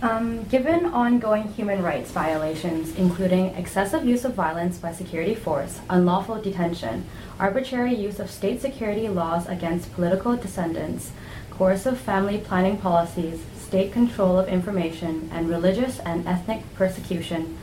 Um, 0.01 0.43
given 0.43 0.85
ongoing 0.85 1.47
human 1.53 1.81
rights 1.81 2.11
violations, 2.11 2.95
including 2.95 3.47
excessive 3.55 4.05
use 4.05 4.25
of 4.25 4.33
violence 4.33 4.77
by 4.77 4.91
security 4.91 5.33
force, 5.33 5.79
unlawful 5.89 6.41
detention, 6.41 7.05
arbitrary 7.39 7.95
use 7.95 8.19
of 8.19 8.29
state 8.29 8.61
security 8.61 9.07
laws 9.07 9.47
against 9.47 9.93
political 9.93 10.35
dissidents, 10.35 11.11
coercive 11.49 11.97
family 11.97 12.37
planning 12.37 12.77
policies, 12.77 13.41
state 13.75 13.91
control 13.91 14.39
of 14.39 14.47
information, 14.47 15.29
and 15.33 15.49
religious 15.49 15.99
and 15.99 16.25
ethnic 16.25 16.61
persecution, 16.75 17.57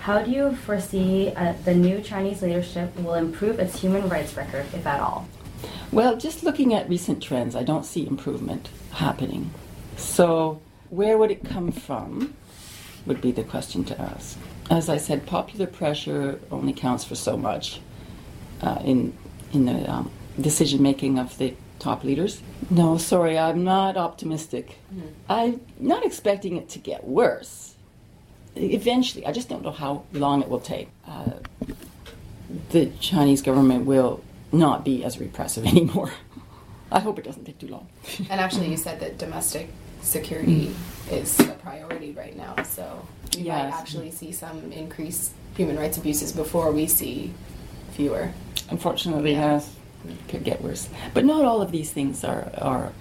how 0.00 0.20
do 0.20 0.28
you 0.28 0.52
foresee 0.56 1.32
uh, 1.36 1.52
the 1.64 1.72
new 1.72 2.00
Chinese 2.00 2.42
leadership 2.42 2.92
will 2.98 3.14
improve 3.14 3.60
its 3.60 3.80
human 3.80 4.08
rights 4.08 4.36
record, 4.36 4.66
if 4.74 4.84
at 4.84 4.98
all? 4.98 5.28
Well, 5.92 6.16
just 6.16 6.42
looking 6.42 6.74
at 6.74 6.88
recent 6.88 7.22
trends, 7.22 7.54
I 7.54 7.62
don't 7.62 7.86
see 7.86 8.04
improvement 8.04 8.68
happening. 8.90 9.52
So, 9.96 10.60
where 10.90 11.16
would 11.18 11.30
it 11.30 11.44
come 11.44 11.70
from? 11.70 12.34
Would 13.06 13.20
be 13.20 13.30
the 13.30 13.44
question 13.44 13.84
to 13.84 14.00
ask. 14.00 14.36
As 14.68 14.88
I 14.88 14.96
said, 14.96 15.24
popular 15.24 15.68
pressure 15.68 16.40
only 16.50 16.72
counts 16.72 17.04
for 17.04 17.14
so 17.14 17.36
much 17.36 17.80
uh, 18.60 18.80
in 18.84 19.16
in 19.52 19.66
the 19.66 19.88
um, 19.88 20.10
decision 20.40 20.82
making 20.82 21.20
of 21.20 21.38
the 21.38 21.54
top 21.84 22.02
leaders. 22.02 22.40
No, 22.70 22.96
sorry, 22.96 23.38
I'm 23.38 23.62
not 23.62 23.98
optimistic. 23.98 24.78
I'm 25.28 25.60
not 25.78 26.04
expecting 26.04 26.56
it 26.56 26.70
to 26.70 26.78
get 26.78 27.04
worse. 27.04 27.74
Eventually, 28.56 29.26
I 29.26 29.32
just 29.32 29.50
don't 29.50 29.62
know 29.62 29.70
how 29.70 30.04
long 30.12 30.42
it 30.42 30.48
will 30.48 30.60
take. 30.60 30.88
Uh, 31.06 31.32
the 32.70 32.86
Chinese 33.00 33.42
government 33.42 33.84
will 33.84 34.22
not 34.50 34.82
be 34.84 35.04
as 35.04 35.18
repressive 35.18 35.66
anymore. 35.74 36.12
I 36.90 37.00
hope 37.00 37.18
it 37.18 37.24
doesn't 37.24 37.44
take 37.44 37.58
too 37.58 37.68
long. 37.68 37.86
And 38.30 38.40
actually, 38.40 38.68
you 38.70 38.78
said 38.78 38.98
that 39.00 39.18
domestic 39.18 39.68
security 40.00 40.74
is 41.10 41.38
a 41.40 41.56
priority 41.68 42.12
right 42.12 42.36
now, 42.36 42.62
so 42.62 43.06
we 43.36 43.44
might 43.44 43.70
actually 43.80 44.10
see 44.10 44.32
some 44.32 44.72
increased 44.72 45.32
human 45.56 45.76
rights 45.76 45.98
abuses 45.98 46.32
before 46.32 46.72
we 46.72 46.86
see 46.86 47.32
fewer. 47.92 48.32
Unfortunately, 48.70 49.32
yes, 49.32 49.68
it 49.68 49.83
could 50.28 50.44
get 50.44 50.62
worse. 50.62 50.88
But 51.12 51.24
not 51.24 51.44
all 51.44 51.62
of 51.62 51.70
these 51.70 51.90
things 51.90 52.24
are, 52.24 52.50
are 52.58 52.92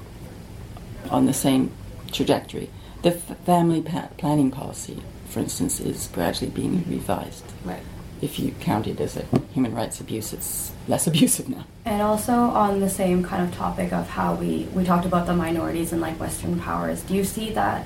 on 1.09 1.25
the 1.25 1.33
same 1.33 1.71
trajectory. 2.11 2.69
The 3.01 3.15
f- 3.15 3.37
family 3.45 3.81
pa- 3.81 4.09
planning 4.17 4.51
policy, 4.51 5.01
for 5.29 5.39
instance, 5.39 5.79
is 5.79 6.07
gradually 6.07 6.51
being 6.51 6.83
revised. 6.89 7.43
Right. 7.65 7.81
If 8.21 8.39
you 8.39 8.51
count 8.59 8.87
it 8.87 9.01
as 9.01 9.17
a 9.17 9.25
human 9.53 9.75
rights 9.75 9.99
abuse, 9.99 10.31
it's 10.31 10.71
less 10.87 11.07
abusive 11.11 11.49
now. 11.49 11.65
And 11.85 12.01
also 12.01 12.33
on 12.33 12.79
the 12.79 12.89
same 12.89 13.23
kind 13.23 13.43
of 13.43 13.53
topic 13.55 13.91
of 13.91 14.09
how 14.09 14.35
we, 14.35 14.67
we 14.73 14.83
talked 14.83 15.05
about 15.05 15.27
the 15.27 15.33
minorities 15.33 15.91
and 15.91 16.01
like 16.01 16.19
Western 16.19 16.59
powers, 16.59 17.01
do 17.01 17.13
you 17.13 17.23
see 17.23 17.51
that 17.51 17.85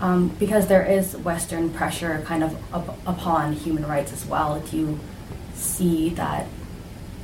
um, 0.00 0.28
because 0.40 0.66
there 0.66 0.84
is 0.84 1.16
Western 1.16 1.70
pressure 1.70 2.22
kind 2.26 2.42
of 2.42 2.74
up, 2.74 2.98
upon 3.06 3.52
human 3.52 3.86
rights 3.86 4.12
as 4.12 4.26
well, 4.26 4.60
do 4.60 4.76
you 4.76 5.00
see 5.54 6.10
that 6.10 6.46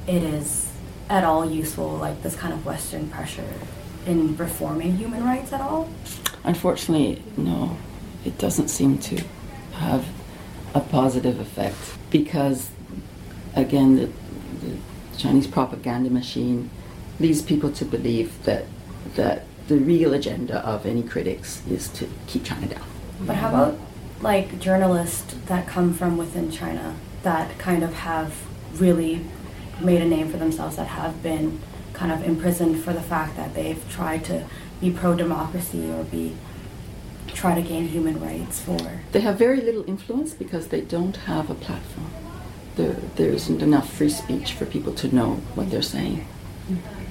it 0.07 0.23
is 0.23 0.70
at 1.11 1.25
all 1.25 1.51
useful, 1.51 1.91
like 1.97 2.23
this 2.23 2.37
kind 2.37 2.55
of 2.55 2.65
Western 2.65 3.11
pressure 3.11 3.53
in 4.07 4.37
reforming 4.37 4.97
human 4.97 5.25
rights 5.25 5.53
at 5.53 5.61
all? 5.61 5.91
Unfortunately, 6.45 7.23
no, 7.37 7.77
it 8.25 8.39
doesn't 8.39 8.69
seem 8.69 8.97
to 8.99 9.23
have 9.75 10.07
a 10.75 10.81
positive 10.81 11.39
effect 11.41 11.77
because, 12.11 12.71
again, 13.55 13.97
the, 13.97 14.07
the 14.65 14.77
Chinese 15.19 15.49
propaganda 15.49 16.09
machine 16.09 16.71
leads 17.19 17.43
people 17.43 17.71
to 17.73 17.85
believe 17.85 18.43
that 18.45 18.65
that 19.17 19.45
the 19.69 19.77
real 19.77 20.15
agenda 20.15 20.59
of 20.67 20.87
any 20.87 21.03
critics 21.03 21.63
is 21.69 21.89
to 21.89 22.09
keep 22.27 22.45
China 22.45 22.67
down. 22.67 22.85
But 23.21 23.37
how 23.37 23.49
about 23.49 23.79
like 24.21 24.61
journalists 24.61 25.35
that 25.47 25.67
come 25.67 25.93
from 25.93 26.17
within 26.17 26.51
China 26.51 26.95
that 27.23 27.59
kind 27.59 27.83
of 27.83 27.95
have 27.95 28.35
really 28.75 29.25
made 29.83 30.01
a 30.01 30.05
name 30.05 30.31
for 30.31 30.37
themselves 30.37 30.77
that 30.77 30.87
have 30.89 31.23
been 31.23 31.61
kind 31.93 32.13
of 32.13 32.23
imprisoned 32.25 32.83
for 32.83 32.93
the 32.93 33.03
fact 33.03 33.37
that 33.37 33.55
they've 33.55 33.83
tried 33.91 34.25
to 34.25 34.45
be 34.81 34.91
pro 34.91 35.15
democracy 35.15 35.91
or 35.91 36.05
be 36.05 36.37
try 37.29 37.55
to 37.55 37.63
gain 37.63 37.89
human 37.89 38.21
rights 38.21 38.61
for 38.61 38.79
They 39.13 39.21
have 39.21 39.39
very 39.39 39.61
little 39.61 39.89
influence 39.89 40.35
because 40.35 40.69
they 40.69 40.81
don't 40.81 41.17
have 41.17 41.51
a 41.51 41.55
platform. 41.55 42.11
There, 42.77 42.97
there 43.17 43.31
isn't 43.31 43.63
enough 43.63 43.93
free 43.93 44.09
speech 44.09 44.53
for 44.53 44.67
people 44.67 44.95
to 44.95 45.15
know 45.15 45.35
what 45.55 45.71
they're 45.71 45.83
saying. 45.83 46.27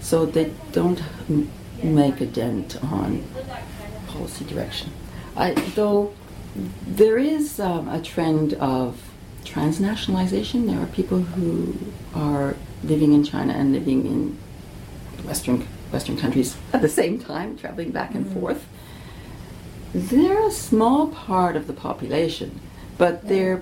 So 0.01 0.25
they 0.25 0.51
don't 0.71 1.01
m- 1.29 1.49
make 1.83 2.21
a 2.21 2.25
dent 2.25 2.81
on 2.83 3.23
policy 4.07 4.45
direction. 4.45 4.91
I, 5.35 5.51
though 5.75 6.13
there 6.85 7.17
is 7.17 7.59
um, 7.59 7.87
a 7.89 8.01
trend 8.01 8.53
of 8.55 9.08
transnationalization. 9.43 10.67
There 10.67 10.79
are 10.79 10.87
people 10.87 11.19
who 11.19 11.75
are 12.13 12.55
living 12.83 13.13
in 13.13 13.23
China 13.23 13.53
and 13.53 13.73
living 13.73 14.05
in 14.05 14.37
Western 15.25 15.67
Western 15.91 16.17
countries 16.17 16.55
at 16.73 16.81
the 16.81 16.89
same 16.89 17.19
time, 17.19 17.57
traveling 17.57 17.91
back 17.91 18.13
and 18.15 18.31
forth. 18.31 18.67
They're 19.93 20.47
a 20.47 20.51
small 20.51 21.07
part 21.07 21.55
of 21.55 21.67
the 21.67 21.73
population, 21.73 22.59
but 22.97 23.27
they're 23.27 23.61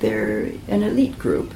they're 0.00 0.52
an 0.68 0.82
elite 0.82 1.18
group 1.18 1.54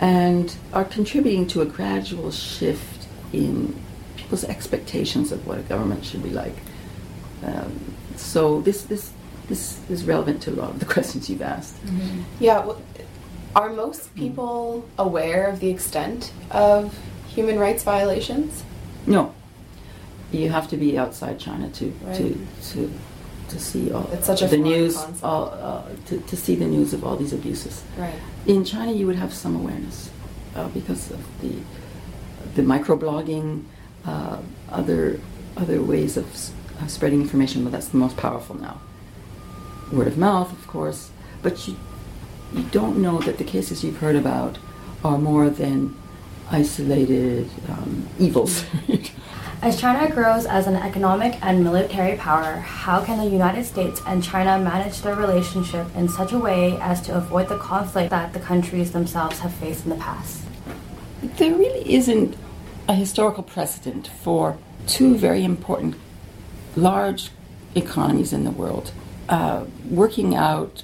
and 0.00 0.56
are 0.72 0.84
contributing 0.84 1.46
to 1.46 1.60
a 1.60 1.66
gradual 1.66 2.30
shift 2.30 3.06
in 3.32 3.80
people's 4.16 4.44
expectations 4.44 5.30
of 5.30 5.46
what 5.46 5.58
a 5.58 5.62
government 5.62 6.04
should 6.04 6.22
be 6.22 6.30
like. 6.30 6.56
Um, 7.44 7.94
so 8.16 8.60
this 8.60 8.82
this 8.82 9.12
this 9.50 9.78
is 9.90 10.04
relevant 10.04 10.40
to 10.44 10.50
a 10.50 10.56
lot 10.62 10.70
of 10.70 10.78
the 10.80 10.86
questions 10.94 11.28
you've 11.28 11.42
asked. 11.42 11.76
Yeah, 12.38 12.64
well, 12.64 12.80
are 13.54 13.70
most 13.84 14.14
people 14.14 14.88
aware 14.96 15.42
of 15.52 15.60
the 15.60 15.68
extent 15.76 16.32
of 16.52 16.96
human 17.28 17.58
rights 17.58 17.82
violations? 17.82 18.62
No, 19.06 19.34
you 20.32 20.48
have 20.50 20.68
to 20.70 20.76
be 20.78 20.96
outside 20.96 21.38
China 21.38 21.68
to 21.78 21.84
Right. 22.04 22.16
to 22.16 22.46
to 22.72 22.78
to 23.48 23.58
see 23.58 23.90
all 23.90 24.08
It's 24.12 24.26
such 24.26 24.42
a 24.42 24.46
the 24.46 24.56
news, 24.56 24.96
all, 25.24 25.46
uh, 25.60 25.82
to, 26.06 26.18
to 26.30 26.36
see 26.36 26.54
the 26.54 26.66
news 26.66 26.92
of 26.94 27.02
all 27.04 27.16
these 27.16 27.32
abuses. 27.32 27.82
Right. 27.98 28.14
In 28.46 28.64
China, 28.64 28.92
you 28.92 29.06
would 29.08 29.16
have 29.24 29.32
some 29.34 29.56
awareness 29.56 30.08
uh, 30.54 30.68
because 30.68 31.10
of 31.10 31.20
the 31.42 31.52
the 32.54 32.62
microblogging, 32.62 33.64
uh, 34.06 34.38
other 34.70 35.18
other 35.56 35.82
ways 35.82 36.16
of 36.16 36.26
s- 36.32 36.52
uh, 36.80 36.86
spreading 36.86 37.20
information. 37.20 37.64
But 37.64 37.72
that's 37.72 37.88
the 37.88 37.98
most 37.98 38.16
powerful 38.16 38.54
now. 38.56 38.76
Word 39.92 40.06
of 40.06 40.18
mouth, 40.18 40.52
of 40.52 40.66
course, 40.66 41.10
but 41.42 41.66
you 41.66 41.76
you 42.52 42.64
don't 42.64 43.00
know 43.00 43.20
that 43.20 43.38
the 43.38 43.44
cases 43.44 43.84
you've 43.84 43.98
heard 43.98 44.16
about 44.16 44.58
are 45.04 45.18
more 45.18 45.48
than 45.50 45.96
isolated 46.50 47.48
um, 47.68 48.08
evils. 48.18 48.64
As 49.62 49.78
China 49.78 50.10
grows 50.10 50.46
as 50.46 50.66
an 50.66 50.74
economic 50.74 51.38
and 51.44 51.62
military 51.62 52.16
power, 52.16 52.54
how 52.60 53.04
can 53.04 53.18
the 53.18 53.26
United 53.26 53.64
States 53.66 54.00
and 54.06 54.24
China 54.24 54.58
manage 54.58 55.02
their 55.02 55.14
relationship 55.14 55.86
in 55.94 56.08
such 56.08 56.32
a 56.32 56.38
way 56.38 56.78
as 56.80 57.02
to 57.02 57.14
avoid 57.14 57.48
the 57.48 57.58
conflict 57.58 58.08
that 58.08 58.32
the 58.32 58.40
countries 58.40 58.92
themselves 58.92 59.40
have 59.40 59.52
faced 59.52 59.84
in 59.84 59.90
the 59.90 59.96
past? 59.96 60.40
There 61.22 61.54
really 61.54 61.92
isn't 61.92 62.38
a 62.88 62.94
historical 62.94 63.42
precedent 63.42 64.06
for 64.08 64.56
two 64.86 65.14
very 65.18 65.44
important 65.44 65.94
large 66.74 67.28
economies 67.74 68.32
in 68.32 68.44
the 68.44 68.50
world 68.50 68.92
uh, 69.30 69.64
working 69.88 70.34
out 70.34 70.82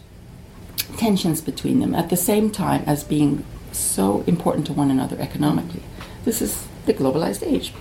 tensions 0.96 1.40
between 1.40 1.80
them 1.80 1.94
at 1.94 2.08
the 2.10 2.16
same 2.16 2.50
time 2.50 2.82
as 2.86 3.04
being 3.04 3.44
so 3.72 4.22
important 4.26 4.66
to 4.66 4.72
one 4.72 4.90
another 4.90 5.20
economically. 5.20 5.82
This 6.24 6.40
is 6.40 6.66
the 6.86 6.94
globalized 6.94 7.46
age. 7.46 7.72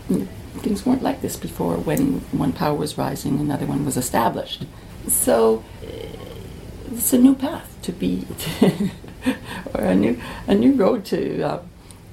Things 0.58 0.86
weren't 0.86 1.04
like 1.04 1.22
this 1.22 1.38
before 1.38 1.78
when 1.78 2.22
one 2.32 2.52
power 2.52 2.76
was 2.76 2.98
rising, 2.98 3.40
another 3.40 3.66
one 3.66 3.86
was 3.86 3.96
established. 3.96 4.66
So 5.08 5.64
it's 6.92 7.14
a 7.14 7.18
new 7.18 7.36
path 7.36 7.78
to 7.84 7.92
be, 7.92 8.26
or 9.74 9.82
a 9.82 9.96
new, 9.96 10.20
a 10.48 10.56
new 10.56 10.74
road 10.74 11.06
to, 11.06 11.44
uh, 11.44 11.62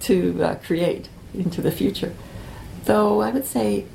to 0.00 0.42
uh, 0.44 0.54
create 0.56 1.08
into 1.32 1.62
the 1.62 1.72
future. 1.72 2.14
Though 2.84 3.22
I 3.22 3.30
would 3.30 3.46
say 3.46 3.86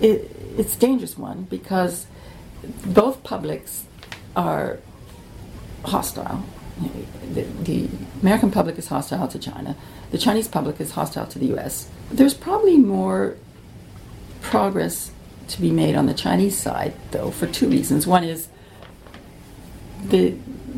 it, 0.00 0.34
it's 0.56 0.76
a 0.76 0.78
dangerous 0.78 1.18
one 1.18 1.42
because 1.44 2.06
both 2.84 3.22
publics 3.22 3.84
are 4.36 4.78
hostile. 5.84 6.44
The, 7.32 7.42
the, 7.42 7.88
American 8.22 8.50
public 8.50 8.78
is 8.78 8.88
hostile 8.88 9.28
to 9.28 9.38
China. 9.38 9.76
The 10.10 10.18
Chinese 10.18 10.48
public 10.48 10.80
is 10.80 10.92
hostile 10.92 11.26
to 11.26 11.38
the 11.38 11.46
U.S. 11.46 11.88
There's 12.10 12.34
probably 12.34 12.78
more 12.78 13.36
progress 14.40 15.10
to 15.48 15.60
be 15.60 15.70
made 15.70 15.94
on 15.94 16.06
the 16.06 16.14
Chinese 16.14 16.56
side, 16.56 16.94
though, 17.10 17.30
for 17.30 17.46
two 17.46 17.68
reasons. 17.68 18.06
One 18.06 18.24
is 18.24 18.48
the 20.04 20.34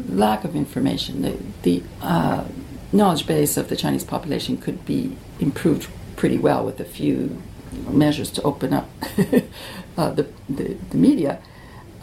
lack 0.08 0.44
of 0.44 0.56
information. 0.56 1.22
The, 1.22 1.38
the 1.62 1.82
uh, 2.00 2.44
knowledge 2.92 3.26
base 3.26 3.56
of 3.56 3.68
the 3.68 3.76
Chinese 3.76 4.04
population 4.04 4.56
could 4.56 4.84
be 4.84 5.16
improved 5.40 5.88
pretty 6.16 6.38
well 6.38 6.64
with 6.64 6.80
a 6.80 6.84
few 6.84 7.42
measures 7.88 8.30
to 8.30 8.42
open 8.42 8.72
up 8.72 8.88
uh, 9.96 10.10
the, 10.10 10.26
the, 10.48 10.74
the, 10.90 10.96
media 10.96 11.40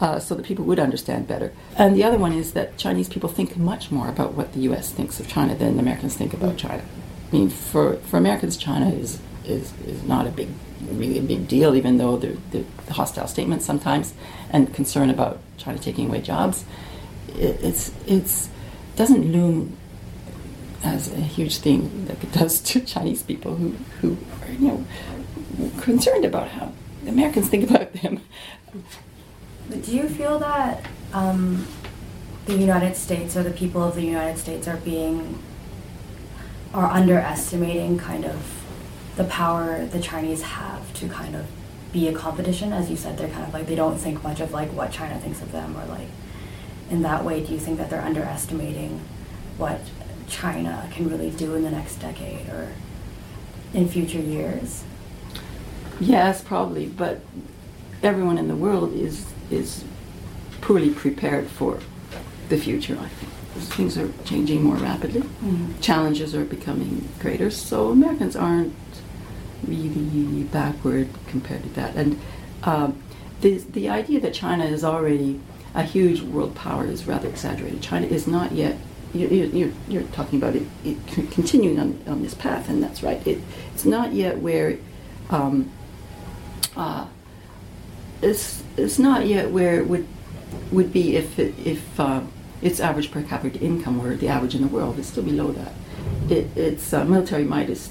uh, 0.02 0.18
so 0.18 0.34
that 0.34 0.44
people 0.44 0.64
would 0.64 0.80
understand 0.80 1.28
better. 1.28 1.52
And 1.76 1.94
the 1.94 2.02
other 2.02 2.18
one 2.18 2.32
is 2.32 2.54
that 2.54 2.76
Chinese 2.76 3.08
people 3.08 3.28
think 3.28 3.56
much 3.56 3.92
more 3.92 4.08
about 4.08 4.34
what 4.34 4.52
the 4.52 4.58
U.S. 4.62 4.90
thinks 4.90 5.20
of 5.20 5.28
China 5.28 5.54
than 5.54 5.78
Americans 5.78 6.16
think 6.16 6.34
about 6.34 6.56
China. 6.56 6.82
I 7.28 7.36
mean, 7.36 7.48
for, 7.48 7.94
for 7.98 8.16
Americans, 8.16 8.56
China 8.56 8.90
is, 8.90 9.20
is, 9.44 9.72
is 9.86 10.02
not 10.02 10.26
a 10.26 10.30
big, 10.30 10.48
really 10.90 11.20
a 11.20 11.22
big 11.22 11.46
deal, 11.46 11.76
even 11.76 11.98
though 11.98 12.16
the, 12.16 12.36
the 12.50 12.64
hostile 12.92 13.28
statements 13.28 13.64
sometimes 13.64 14.12
and 14.50 14.74
concern 14.74 15.08
about 15.08 15.38
China 15.56 15.78
taking 15.78 16.08
away 16.08 16.20
jobs. 16.20 16.64
It, 17.28 17.62
it's 17.62 17.92
it's 18.04 18.48
doesn't 18.96 19.30
loom 19.32 19.76
as 20.82 21.12
a 21.12 21.20
huge 21.20 21.58
thing 21.58 22.06
like 22.08 22.22
it 22.24 22.32
does 22.32 22.60
to 22.60 22.80
Chinese 22.94 23.22
people 23.22 23.54
who, 23.54 23.70
who 24.00 24.18
are, 24.42 24.52
you 24.52 24.68
know, 24.68 24.84
concerned 25.80 26.24
about 26.24 26.48
how 26.48 26.72
Americans 27.06 27.48
think 27.48 27.70
about 27.70 27.92
them. 27.94 28.20
Do 29.70 29.96
you 29.96 30.08
feel 30.08 30.38
that 30.40 30.84
um, 31.12 31.66
the 32.46 32.56
United 32.56 32.96
States 32.96 33.36
or 33.36 33.42
the 33.42 33.50
people 33.50 33.82
of 33.82 33.94
the 33.94 34.02
United 34.02 34.38
States 34.38 34.66
are 34.68 34.76
being 34.78 35.38
are 36.74 36.86
underestimating 36.86 37.98
kind 37.98 38.24
of 38.24 38.64
the 39.16 39.24
power 39.24 39.84
the 39.86 40.00
Chinese 40.00 40.42
have 40.42 40.92
to 40.94 41.08
kind 41.08 41.36
of 41.36 41.46
be 41.92 42.08
a 42.08 42.12
competition? 42.12 42.72
As 42.72 42.90
you 42.90 42.96
said, 42.96 43.18
they're 43.18 43.28
kind 43.28 43.46
of 43.46 43.54
like 43.54 43.66
they 43.66 43.74
don't 43.74 43.98
think 43.98 44.22
much 44.22 44.40
of 44.40 44.52
like 44.52 44.72
what 44.72 44.90
China 44.90 45.18
thinks 45.18 45.40
of 45.40 45.52
them 45.52 45.76
or 45.76 45.84
like 45.86 46.08
in 46.90 47.02
that 47.02 47.24
way. 47.24 47.44
Do 47.44 47.52
you 47.52 47.58
think 47.58 47.78
that 47.78 47.88
they're 47.90 48.02
underestimating 48.02 49.00
what 49.58 49.80
China 50.28 50.88
can 50.92 51.08
really 51.08 51.30
do 51.30 51.54
in 51.54 51.62
the 51.62 51.70
next 51.70 51.96
decade 51.96 52.48
or 52.48 52.72
in 53.72 53.88
future 53.88 54.20
years? 54.20 54.84
Yes, 56.00 56.42
probably, 56.42 56.86
but 56.86 57.20
everyone 58.02 58.38
in 58.38 58.48
the 58.48 58.56
world 58.56 58.92
is 58.94 59.26
is 59.50 59.84
poorly 60.60 60.90
prepared 60.90 61.48
for 61.48 61.78
the 62.48 62.56
future. 62.56 62.98
I 63.00 63.08
think 63.08 63.32
things 63.68 63.98
are 63.98 64.10
changing 64.24 64.62
more 64.62 64.76
rapidly. 64.76 65.20
Mm-hmm. 65.20 65.80
Challenges 65.80 66.34
are 66.34 66.44
becoming 66.44 67.08
greater, 67.18 67.50
so 67.50 67.90
Americans 67.90 68.36
aren't 68.36 68.74
really 69.66 70.44
backward 70.44 71.08
compared 71.26 71.62
to 71.62 71.68
that. 71.70 71.94
And 71.96 72.18
um, 72.64 73.02
the 73.40 73.58
the 73.58 73.88
idea 73.88 74.20
that 74.20 74.34
China 74.34 74.64
is 74.64 74.84
already 74.84 75.40
a 75.74 75.82
huge 75.82 76.20
world 76.20 76.54
power 76.54 76.84
is 76.84 77.06
rather 77.06 77.28
exaggerated. 77.28 77.82
China 77.82 78.06
is 78.06 78.26
not 78.26 78.52
yet. 78.52 78.76
You're, 79.14 79.30
you're, 79.30 79.70
you're 79.88 80.02
talking 80.04 80.38
about 80.38 80.56
it, 80.56 80.62
it, 80.84 80.96
continuing 81.06 81.78
on, 81.78 82.02
on 82.06 82.22
this 82.22 82.32
path, 82.32 82.70
and 82.70 82.82
that's 82.82 83.02
right. 83.02 83.26
It, 83.26 83.42
it's 83.74 83.84
not 83.84 84.14
yet 84.14 84.38
where 84.38 84.78
um, 85.28 85.70
uh, 86.76 87.06
it's 88.22 88.62
it's 88.76 88.98
not 88.98 89.26
yet 89.26 89.50
where 89.50 89.78
it 89.78 89.88
would 89.88 90.06
would 90.70 90.92
be 90.92 91.16
if 91.16 91.38
it, 91.38 91.54
if 91.64 92.00
uh, 92.00 92.22
its 92.62 92.80
average 92.80 93.10
per 93.10 93.22
capita 93.22 93.58
income 93.58 94.02
were 94.02 94.14
the 94.14 94.28
average 94.28 94.54
in 94.54 94.62
the 94.62 94.68
world. 94.68 94.98
It's 94.98 95.08
still 95.08 95.24
below 95.24 95.52
that. 95.52 95.72
It, 96.30 96.56
its 96.56 96.92
uh, 96.92 97.04
military 97.04 97.44
might 97.44 97.68
is 97.68 97.90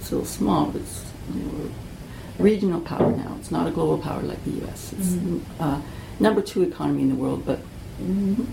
still 0.00 0.24
small. 0.24 0.74
It's 0.76 1.04
you 1.32 1.42
know, 1.42 1.70
regional 2.38 2.80
power 2.80 3.10
now. 3.10 3.36
It's 3.38 3.50
not 3.50 3.66
a 3.68 3.70
global 3.70 3.98
power 3.98 4.22
like 4.22 4.42
the 4.44 4.52
U.S. 4.62 4.92
It's 4.94 5.10
mm-hmm. 5.10 5.62
uh, 5.62 5.80
number 6.18 6.40
two 6.40 6.62
economy 6.62 7.02
in 7.02 7.08
the 7.10 7.14
world, 7.14 7.44
but 7.44 7.60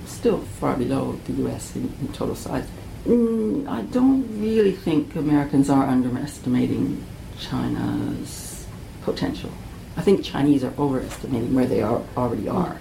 still 0.06 0.40
far 0.60 0.76
below 0.76 1.14
the 1.26 1.34
U.S. 1.44 1.76
in, 1.76 1.94
in 2.02 2.10
total 2.10 2.36
size. 2.36 2.68
Mm, 3.06 3.68
I 3.68 3.84
don't 3.84 4.42
really 4.42 4.74
think 4.74 5.16
Americans 5.16 5.70
are 5.70 5.86
underestimating 5.86 7.06
China's 7.40 8.66
potential. 9.04 9.52
I 9.98 10.02
think 10.02 10.24
Chinese 10.24 10.64
are 10.64 10.74
overestimating 10.78 11.54
where 11.54 11.66
they 11.66 11.82
are 11.82 12.02
already 12.16 12.48
are, 12.48 12.78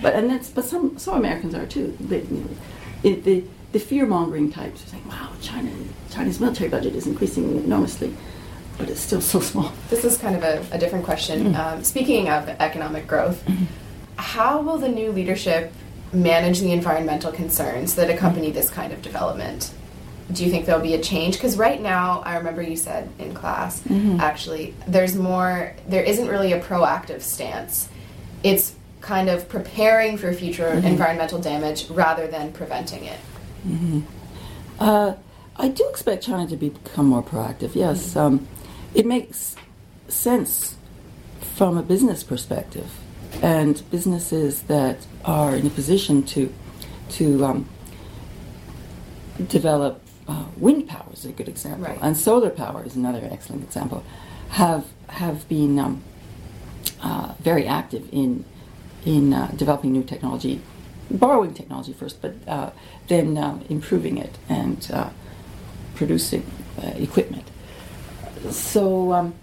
but 0.00 0.14
and 0.14 0.30
that's 0.30 0.48
but 0.48 0.64
some 0.64 0.96
some 0.96 1.14
Americans 1.14 1.54
are 1.54 1.66
too. 1.66 1.96
They, 2.00 2.22
you 2.22 2.38
know, 2.38 2.48
it, 3.02 3.24
the 3.24 3.44
the 3.72 3.80
fear 3.80 4.06
mongering 4.06 4.50
types 4.52 4.84
are 4.84 4.88
saying, 4.88 5.06
"Wow, 5.08 5.30
China 5.40 5.70
China's 6.10 6.40
military 6.40 6.70
budget 6.70 6.94
is 6.94 7.06
increasing 7.06 7.64
enormously." 7.64 8.14
But 8.78 8.88
it's 8.88 9.00
still 9.00 9.20
so 9.20 9.40
small. 9.40 9.72
This 9.90 10.04
is 10.04 10.16
kind 10.16 10.34
of 10.34 10.42
a, 10.42 10.64
a 10.74 10.78
different 10.78 11.04
question. 11.04 11.52
Mm. 11.52 11.58
Um, 11.58 11.84
speaking 11.84 12.30
of 12.30 12.48
economic 12.48 13.06
growth, 13.06 13.44
mm-hmm. 13.44 13.64
how 14.16 14.62
will 14.62 14.78
the 14.78 14.88
new 14.88 15.12
leadership 15.12 15.72
manage 16.12 16.60
the 16.60 16.72
environmental 16.72 17.32
concerns 17.32 17.94
that 17.96 18.08
accompany 18.08 18.50
this 18.50 18.70
kind 18.70 18.92
of 18.92 19.02
development? 19.02 19.72
Do 20.30 20.44
you 20.44 20.50
think 20.50 20.66
there'll 20.66 20.82
be 20.82 20.94
a 20.94 21.00
change? 21.00 21.34
Because 21.34 21.56
right 21.56 21.80
now, 21.80 22.20
I 22.24 22.36
remember 22.36 22.62
you 22.62 22.76
said 22.76 23.08
in 23.18 23.34
class, 23.34 23.80
mm-hmm. 23.80 24.20
actually, 24.20 24.74
there's 24.86 25.16
more, 25.16 25.74
there 25.88 26.02
isn't 26.02 26.28
really 26.28 26.52
a 26.52 26.60
proactive 26.60 27.22
stance. 27.22 27.88
It's 28.42 28.74
kind 29.00 29.28
of 29.28 29.48
preparing 29.48 30.16
for 30.16 30.32
future 30.32 30.70
mm-hmm. 30.70 30.86
environmental 30.86 31.40
damage 31.40 31.90
rather 31.90 32.26
than 32.26 32.52
preventing 32.52 33.04
it. 33.04 33.18
Mm-hmm. 33.66 34.00
Uh, 34.78 35.14
I 35.56 35.68
do 35.68 35.88
expect 35.88 36.24
China 36.24 36.46
to 36.46 36.56
become 36.56 37.06
more 37.06 37.22
proactive, 37.22 37.74
yes. 37.74 38.10
Mm-hmm. 38.10 38.18
Um, 38.18 38.48
it 38.94 39.06
makes 39.06 39.56
sense 40.08 40.76
from 41.54 41.76
a 41.76 41.82
business 41.82 42.22
perspective. 42.22 42.90
And 43.42 43.82
businesses 43.90 44.62
that 44.62 45.06
are 45.24 45.56
in 45.56 45.66
a 45.66 45.70
position 45.70 46.22
to, 46.24 46.52
to 47.10 47.44
um, 47.44 47.68
develop 49.48 50.00
uh, 50.28 50.44
wind 50.56 50.88
power 50.88 51.06
is 51.12 51.24
a 51.24 51.32
good 51.32 51.48
example, 51.48 51.86
right. 51.86 51.98
and 52.02 52.16
solar 52.16 52.50
power 52.50 52.84
is 52.84 52.96
another 52.96 53.28
excellent 53.30 53.62
example, 53.64 54.02
have 54.50 54.86
have 55.08 55.48
been 55.48 55.78
um, 55.78 56.02
uh, 57.02 57.34
very 57.40 57.66
active 57.66 58.08
in 58.12 58.44
in 59.04 59.32
uh, 59.32 59.50
developing 59.56 59.92
new 59.92 60.04
technology, 60.04 60.60
borrowing 61.10 61.52
technology 61.54 61.92
first, 61.92 62.22
but 62.22 62.34
uh, 62.46 62.70
then 63.08 63.36
uh, 63.36 63.58
improving 63.68 64.16
it 64.16 64.38
and 64.48 64.90
uh, 64.92 65.10
producing 65.94 66.44
equipment. 66.96 67.44
So 68.50 69.12
um, 69.12 69.34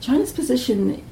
China's 0.00 0.32
position 0.32 1.02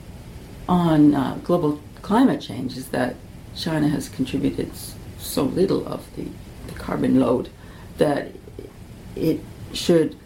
on 0.69 1.41
global 1.43 1.81
climate 2.03 2.41
change 2.41 2.77
is 2.77 2.89
that 2.89 3.17
China 3.57 3.89
has 3.89 4.09
contributed 4.09 4.71
so 5.19 5.43
little 5.43 5.87
of 5.87 6.05
the, 6.17 6.27
the 6.67 6.75
carbon 6.75 7.19
load 7.19 7.49
that 7.99 8.33
it 9.17 9.41
should 9.73 10.17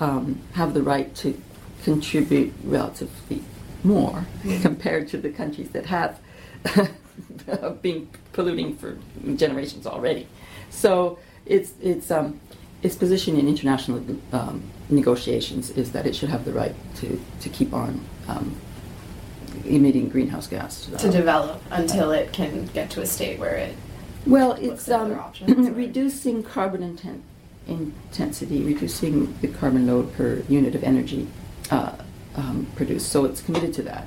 um, 0.00 0.40
have 0.52 0.74
the 0.74 0.82
right 0.82 1.14
to 1.16 1.40
contribute 1.82 2.52
relatively 2.64 3.42
more 3.84 4.24
compared 4.60 5.08
to 5.08 5.18
the 5.18 5.30
countries 5.30 5.70
that 5.70 5.86
have 5.86 6.20
been 7.82 8.08
polluting 8.32 8.76
for 8.76 8.96
generations 9.34 9.86
already. 9.86 10.28
So 10.70 11.18
its 11.46 11.72
its 11.80 12.10
um, 12.10 12.40
its 12.82 12.96
position 12.96 13.38
in 13.38 13.48
international 13.48 14.04
um, 14.32 14.62
negotiations 14.88 15.70
is 15.70 15.92
that 15.92 16.06
it 16.06 16.14
should 16.14 16.28
have 16.28 16.44
the 16.44 16.52
right 16.52 16.74
to, 16.96 17.20
to 17.40 17.48
keep 17.48 17.72
on 17.72 18.00
um, 18.28 18.56
emitting 19.64 20.08
greenhouse 20.08 20.46
gas 20.46 20.86
to 20.98 21.10
develop 21.10 21.62
until 21.70 22.10
it 22.10 22.32
can 22.32 22.66
get 22.66 22.90
to 22.90 23.00
a 23.00 23.06
state 23.06 23.38
where 23.38 23.54
it. 23.54 23.76
Well, 24.26 24.52
it's 24.52 24.88
um, 24.88 25.20
reducing 25.74 26.42
carbon 26.42 26.96
inten- 26.96 27.22
intensity, 27.66 28.62
reducing 28.62 29.34
the 29.40 29.48
carbon 29.48 29.86
load 29.86 30.12
per 30.14 30.42
unit 30.48 30.74
of 30.74 30.82
energy 30.82 31.28
uh, 31.70 31.92
um, 32.36 32.66
produced. 32.76 33.10
So 33.10 33.24
it's 33.24 33.40
committed 33.40 33.72
to 33.74 33.82
that, 33.82 34.06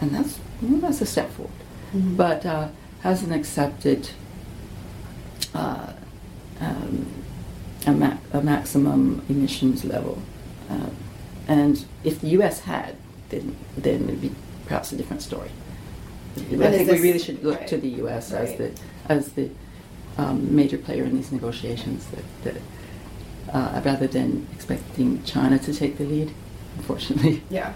and 0.00 0.14
that's 0.14 0.38
well, 0.62 0.80
that's 0.80 1.00
a 1.00 1.06
step 1.06 1.30
forward. 1.30 1.52
Mm-hmm. 1.94 2.16
But 2.16 2.46
uh, 2.46 2.68
hasn't 3.00 3.32
accepted 3.32 4.10
uh, 5.54 5.92
um, 6.60 7.06
a, 7.86 7.92
ma- 7.92 8.18
a, 8.32 8.42
maximum 8.42 9.24
emissions 9.28 9.84
level. 9.84 10.22
Uh, 10.68 10.90
and 11.48 11.84
if 12.04 12.20
the 12.20 12.28
U.S. 12.28 12.60
had, 12.60 12.96
then 13.30 13.56
then 13.76 14.04
it'd 14.04 14.20
be 14.20 14.32
perhaps 14.66 14.92
a 14.92 14.96
different 14.96 15.22
story. 15.22 15.50
I 16.36 16.40
think 16.40 16.90
we 16.90 17.00
really 17.00 17.18
should 17.18 17.42
look 17.42 17.58
right. 17.58 17.68
to 17.68 17.76
the 17.76 17.88
U.S. 17.88 18.32
Right. 18.32 18.42
as 18.42 18.56
the 18.56 18.72
as 19.08 19.32
the 19.32 19.50
um, 20.20 20.54
major 20.54 20.78
player 20.78 21.04
in 21.04 21.16
these 21.16 21.32
negotiations, 21.32 22.06
that, 22.06 22.24
that 22.44 22.62
uh, 23.54 23.80
rather 23.84 24.06
than 24.06 24.46
expecting 24.54 25.22
China 25.24 25.58
to 25.58 25.72
take 25.72 25.98
the 25.98 26.04
lead. 26.04 26.32
Unfortunately. 26.76 27.42
Yeah. 27.50 27.72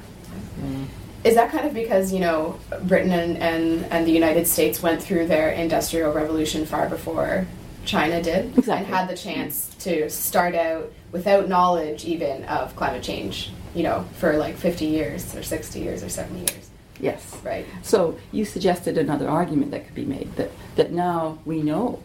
Is 1.24 1.34
that 1.36 1.50
kind 1.50 1.66
of 1.66 1.72
because 1.72 2.12
you 2.12 2.20
know 2.20 2.58
Britain 2.82 3.12
and, 3.12 3.38
and, 3.38 3.84
and 3.86 4.06
the 4.06 4.12
United 4.12 4.46
States 4.46 4.82
went 4.82 5.02
through 5.02 5.26
their 5.26 5.50
industrial 5.50 6.12
revolution 6.12 6.66
far 6.66 6.88
before 6.88 7.46
China 7.84 8.22
did, 8.22 8.56
exactly. 8.58 8.72
and 8.72 8.86
had 8.86 9.08
the 9.08 9.16
chance 9.16 9.74
to 9.80 10.08
start 10.10 10.54
out 10.54 10.92
without 11.12 11.48
knowledge 11.48 12.04
even 12.04 12.44
of 12.44 12.76
climate 12.76 13.02
change, 13.02 13.50
you 13.74 13.82
know, 13.82 14.04
for 14.18 14.36
like 14.36 14.56
50 14.56 14.84
years 14.86 15.34
or 15.34 15.42
60 15.42 15.80
years 15.80 16.02
or 16.02 16.08
70 16.08 16.40
years. 16.40 16.70
Yes. 17.00 17.36
Right. 17.42 17.66
So 17.82 18.18
you 18.30 18.44
suggested 18.44 18.98
another 18.98 19.28
argument 19.28 19.70
that 19.72 19.86
could 19.86 19.94
be 19.94 20.04
made 20.04 20.34
that, 20.36 20.50
that 20.76 20.92
now 20.92 21.38
we 21.44 21.62
know 21.62 22.00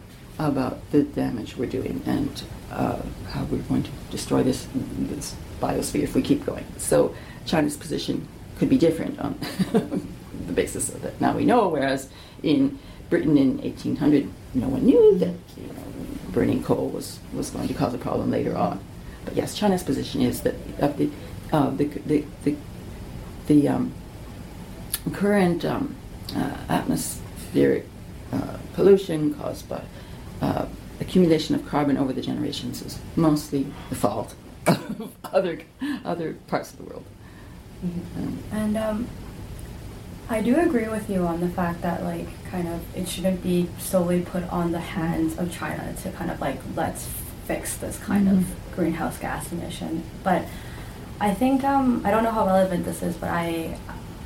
about 0.48 0.90
the 0.90 1.02
damage 1.02 1.56
we're 1.56 1.68
doing 1.68 2.02
and 2.06 2.42
uh, 2.72 3.00
how 3.28 3.44
we're 3.44 3.58
going 3.62 3.82
to 3.82 3.90
destroy 4.10 4.42
this, 4.42 4.66
this 4.74 5.34
biosphere 5.60 6.02
if 6.02 6.14
we 6.14 6.22
keep 6.22 6.44
going. 6.46 6.64
So 6.78 7.14
China's 7.44 7.76
position 7.76 8.26
could 8.58 8.68
be 8.68 8.78
different 8.78 9.18
on 9.20 9.38
the 10.46 10.52
basis 10.52 10.88
of 10.88 11.02
that 11.02 11.20
now 11.20 11.36
we 11.36 11.44
know, 11.44 11.68
whereas 11.68 12.08
in 12.42 12.78
Britain 13.10 13.36
in 13.36 13.58
1800, 13.58 14.28
no 14.54 14.68
one 14.68 14.86
knew 14.86 15.18
that 15.18 15.34
you 15.56 15.66
know, 15.66 15.74
burning 16.30 16.62
coal 16.62 16.88
was, 16.88 17.18
was 17.34 17.50
going 17.50 17.68
to 17.68 17.74
cause 17.74 17.92
a 17.92 17.98
problem 17.98 18.30
later 18.30 18.56
on. 18.56 18.80
But 19.24 19.36
yes, 19.36 19.54
China's 19.54 19.82
position 19.82 20.22
is 20.22 20.40
that 20.42 20.54
uh, 20.80 20.88
the, 20.88 21.10
uh, 21.52 21.70
the, 21.70 21.84
the, 21.84 22.24
the, 22.44 22.56
the 23.46 23.68
um, 23.68 23.92
current 25.12 25.64
um, 25.64 25.96
uh, 26.34 26.56
atmospheric 26.68 27.86
uh, 28.32 28.56
pollution 28.74 29.34
caused 29.34 29.68
by 29.68 29.82
uh, 30.40 30.66
accumulation 31.00 31.54
of 31.54 31.66
carbon 31.66 31.96
over 31.96 32.12
the 32.12 32.20
generations 32.20 32.82
is 32.82 32.98
mostly 33.16 33.66
the 33.88 33.94
fault 33.96 34.34
of 34.66 35.12
other, 35.24 35.60
other 36.04 36.34
parts 36.46 36.72
of 36.72 36.78
the 36.78 36.84
world. 36.84 37.04
Mm-hmm. 37.84 38.56
And 38.56 38.76
um, 38.76 39.08
I 40.28 40.42
do 40.42 40.56
agree 40.60 40.88
with 40.88 41.10
you 41.10 41.26
on 41.26 41.40
the 41.40 41.48
fact 41.48 41.82
that 41.82 42.04
like 42.04 42.28
kind 42.50 42.68
of 42.68 42.80
it 42.96 43.08
shouldn't 43.08 43.42
be 43.42 43.68
solely 43.78 44.20
put 44.20 44.44
on 44.44 44.70
the 44.70 44.80
hands 44.80 45.36
of 45.38 45.52
China 45.52 45.92
to 46.02 46.12
kind 46.12 46.30
of 46.30 46.40
like 46.40 46.60
let's 46.76 47.08
fix 47.46 47.76
this 47.78 47.98
kind 47.98 48.28
mm-hmm. 48.28 48.38
of 48.38 48.76
greenhouse 48.76 49.18
gas 49.18 49.50
emission. 49.50 50.04
But 50.22 50.44
I 51.20 51.34
think 51.34 51.64
um, 51.64 52.02
I 52.04 52.10
don't 52.10 52.22
know 52.22 52.30
how 52.30 52.46
relevant 52.46 52.84
this 52.84 53.02
is, 53.02 53.16
but 53.16 53.30
I 53.30 53.78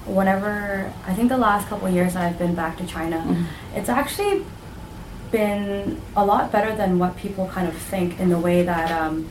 whenever 0.05 0.93
I 1.07 1.15
think 1.15 1.31
the 1.31 1.39
last 1.39 1.69
couple 1.69 1.89
years 1.89 2.17
I've 2.17 2.39
been 2.39 2.55
back 2.55 2.77
to 2.79 2.87
China, 2.87 3.17
mm-hmm. 3.17 3.45
it's 3.75 3.89
actually 3.89 4.45
been 5.35 6.01
a 6.15 6.25
lot 6.25 6.53
better 6.53 6.73
than 6.77 6.97
what 6.97 7.17
people 7.17 7.49
kind 7.49 7.67
of 7.67 7.75
think 7.75 8.21
in 8.21 8.29
the 8.29 8.39
way 8.39 8.63
that 8.63 8.89
um, 8.93 9.29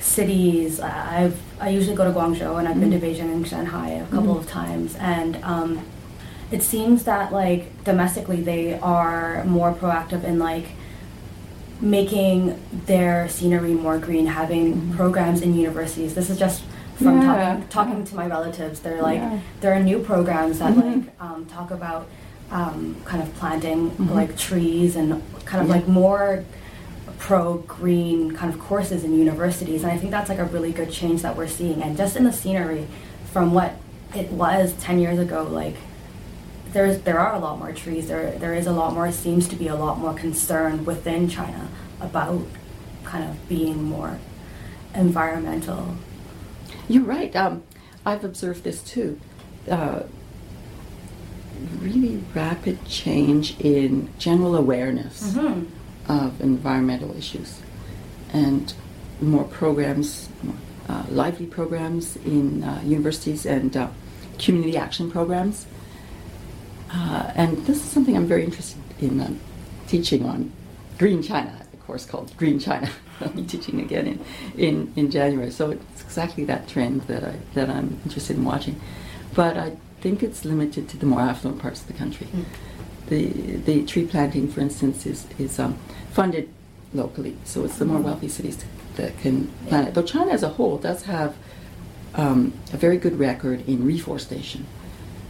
cities. 0.00 0.80
I've 0.80 1.40
I 1.60 1.68
usually 1.70 1.94
go 1.94 2.04
to 2.04 2.10
Guangzhou 2.10 2.58
and 2.58 2.66
I've 2.66 2.80
been 2.80 2.90
to 2.90 2.98
mm-hmm. 2.98 3.06
Beijing 3.06 3.32
and 3.32 3.46
Shanghai 3.46 3.90
a 3.90 4.06
couple 4.06 4.34
mm-hmm. 4.34 4.40
of 4.40 4.48
times, 4.48 4.96
and 4.96 5.36
um, 5.44 5.86
it 6.50 6.62
seems 6.64 7.04
that 7.04 7.32
like 7.32 7.84
domestically 7.84 8.40
they 8.42 8.80
are 8.80 9.44
more 9.44 9.72
proactive 9.72 10.24
in 10.24 10.40
like 10.40 10.66
making 11.80 12.60
their 12.86 13.28
scenery 13.28 13.74
more 13.74 13.98
green, 13.98 14.26
having 14.26 14.74
mm-hmm. 14.74 14.96
programs 14.96 15.40
in 15.40 15.54
universities. 15.54 16.14
This 16.16 16.30
is 16.30 16.38
just 16.38 16.64
from 16.96 17.22
yeah. 17.22 17.26
talking 17.26 17.68
talking 17.68 18.04
to 18.04 18.16
my 18.16 18.26
relatives. 18.26 18.80
They're 18.80 19.02
like 19.02 19.20
yeah. 19.20 19.38
there 19.60 19.72
are 19.72 19.80
new 19.80 20.00
programs 20.00 20.58
that 20.58 20.74
mm-hmm. 20.74 21.06
like 21.06 21.20
um, 21.20 21.46
talk 21.46 21.70
about 21.70 22.08
um, 22.50 22.96
kind 23.04 23.22
of 23.22 23.34
planting 23.34 23.90
mm-hmm. 23.90 24.12
like 24.12 24.36
trees 24.36 24.96
and 24.96 25.22
kind 25.44 25.62
of 25.62 25.68
yeah. 25.68 25.76
like 25.76 25.88
more 25.88 26.44
pro 27.18 27.58
green 27.58 28.34
kind 28.34 28.52
of 28.52 28.60
courses 28.60 29.04
in 29.04 29.18
universities. 29.18 29.82
And 29.82 29.92
i 29.92 29.98
think 29.98 30.10
that's 30.10 30.28
like 30.28 30.38
a 30.38 30.44
really 30.44 30.72
good 30.72 30.90
change 30.90 31.22
that 31.22 31.36
we're 31.36 31.48
seeing. 31.48 31.82
And 31.82 31.96
just 31.96 32.16
in 32.16 32.24
the 32.24 32.32
scenery 32.32 32.86
from 33.32 33.52
what 33.52 33.74
it 34.14 34.30
was 34.30 34.72
10 34.80 34.98
years 34.98 35.18
ago 35.18 35.42
like 35.42 35.76
there's 36.72 37.02
there 37.02 37.18
are 37.18 37.34
a 37.34 37.38
lot 37.38 37.58
more 37.58 37.72
trees. 37.72 38.08
There 38.08 38.32
there 38.32 38.54
is 38.54 38.66
a 38.66 38.72
lot 38.72 38.92
more 38.94 39.10
seems 39.10 39.48
to 39.48 39.56
be 39.56 39.68
a 39.68 39.74
lot 39.74 39.98
more 39.98 40.14
concern 40.14 40.84
within 40.84 41.28
china 41.28 41.68
about 42.00 42.42
kind 43.04 43.24
of 43.28 43.48
being 43.48 43.82
more 43.82 44.18
environmental. 44.94 45.96
You're 46.88 47.04
right. 47.04 47.34
Um, 47.34 47.62
i've 48.04 48.24
observed 48.24 48.64
this 48.64 48.82
too. 48.82 49.20
Uh, 49.68 50.02
really 51.80 52.22
rapid 52.34 52.84
change 52.86 53.58
in 53.60 54.08
general 54.18 54.56
awareness 54.56 55.32
mm-hmm 55.34 55.64
of 56.08 56.40
environmental 56.40 57.16
issues 57.16 57.60
and 58.32 58.74
more 59.20 59.44
programs, 59.44 60.28
more, 60.42 60.56
uh, 60.88 61.04
lively 61.10 61.46
programs 61.46 62.16
in 62.16 62.64
uh, 62.64 62.80
universities 62.84 63.44
and 63.44 63.76
uh, 63.76 63.88
community 64.38 64.76
action 64.76 65.10
programs. 65.10 65.66
Uh, 66.90 67.30
and 67.34 67.58
this 67.66 67.76
is 67.76 67.82
something 67.82 68.16
I'm 68.16 68.26
very 68.26 68.44
interested 68.44 68.80
in 68.98 69.20
um, 69.20 69.38
teaching 69.86 70.24
on 70.24 70.50
Green 70.98 71.22
China, 71.22 71.66
a 71.72 71.76
course 71.78 72.06
called 72.06 72.34
Green 72.36 72.58
China. 72.58 72.90
I'll 73.20 73.28
be 73.28 73.42
teaching 73.42 73.80
again 73.80 74.06
in, 74.06 74.24
in, 74.56 74.92
in 74.96 75.10
January. 75.10 75.50
So 75.50 75.70
it's 75.70 76.02
exactly 76.02 76.44
that 76.44 76.68
trend 76.68 77.02
that, 77.02 77.24
I, 77.24 77.34
that 77.54 77.68
I'm 77.68 78.00
interested 78.04 78.36
in 78.36 78.44
watching. 78.44 78.80
But 79.34 79.56
I 79.56 79.76
think 80.00 80.22
it's 80.22 80.44
limited 80.44 80.88
to 80.90 80.96
the 80.96 81.06
more 81.06 81.20
affluent 81.20 81.60
parts 81.60 81.80
of 81.80 81.86
the 81.86 81.92
country. 81.92 82.26
Mm. 82.26 82.44
The, 83.08 83.26
the 83.56 83.86
tree 83.86 84.06
planting, 84.06 84.48
for 84.48 84.60
instance, 84.60 85.06
is, 85.06 85.26
is 85.38 85.58
um, 85.58 85.78
funded 86.12 86.48
locally. 86.92 87.36
So 87.44 87.64
it's 87.64 87.78
the 87.78 87.84
more 87.84 88.00
wealthy 88.00 88.28
cities 88.28 88.64
that 88.96 89.18
can 89.18 89.48
plant 89.66 89.88
it. 89.88 89.94
Though 89.94 90.02
China 90.02 90.32
as 90.32 90.42
a 90.42 90.50
whole 90.50 90.78
does 90.78 91.04
have 91.04 91.36
um, 92.14 92.52
a 92.72 92.76
very 92.76 92.96
good 92.96 93.18
record 93.18 93.66
in 93.68 93.84
reforestation 93.84 94.66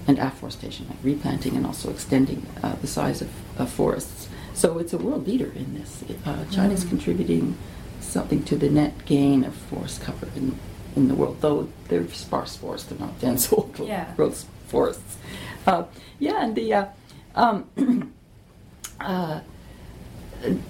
and 0.06 0.18
afforestation, 0.18 0.88
like 0.88 0.98
replanting 1.02 1.56
and 1.56 1.66
also 1.66 1.90
extending 1.90 2.46
uh, 2.62 2.74
the 2.76 2.86
size 2.86 3.20
of, 3.20 3.30
of, 3.60 3.70
forests. 3.70 4.28
So 4.54 4.78
it's 4.78 4.92
a 4.92 4.98
world 4.98 5.26
leader 5.26 5.52
in 5.54 5.74
this. 5.74 6.02
Uh, 6.24 6.44
China 6.50 6.72
is 6.72 6.84
mm. 6.84 6.88
contributing 6.88 7.56
something 8.00 8.42
to 8.44 8.56
the 8.56 8.70
net 8.70 9.04
gain 9.04 9.44
of 9.44 9.54
forest 9.54 10.00
cover 10.00 10.28
in, 10.34 10.58
in 10.96 11.08
the 11.08 11.14
world, 11.14 11.40
though 11.42 11.68
they're 11.88 12.08
sparse 12.08 12.56
forests, 12.56 12.88
they're 12.88 12.98
not 12.98 13.20
dense 13.20 13.52
old 13.52 13.78
yeah. 13.78 14.14
growth 14.16 14.48
forests. 14.68 15.16
Uh, 15.66 15.84
yeah, 16.18 16.44
and 16.44 16.54
the 16.54 16.72
uh, 16.72 16.86
um, 17.34 17.66
uh, 19.00 19.40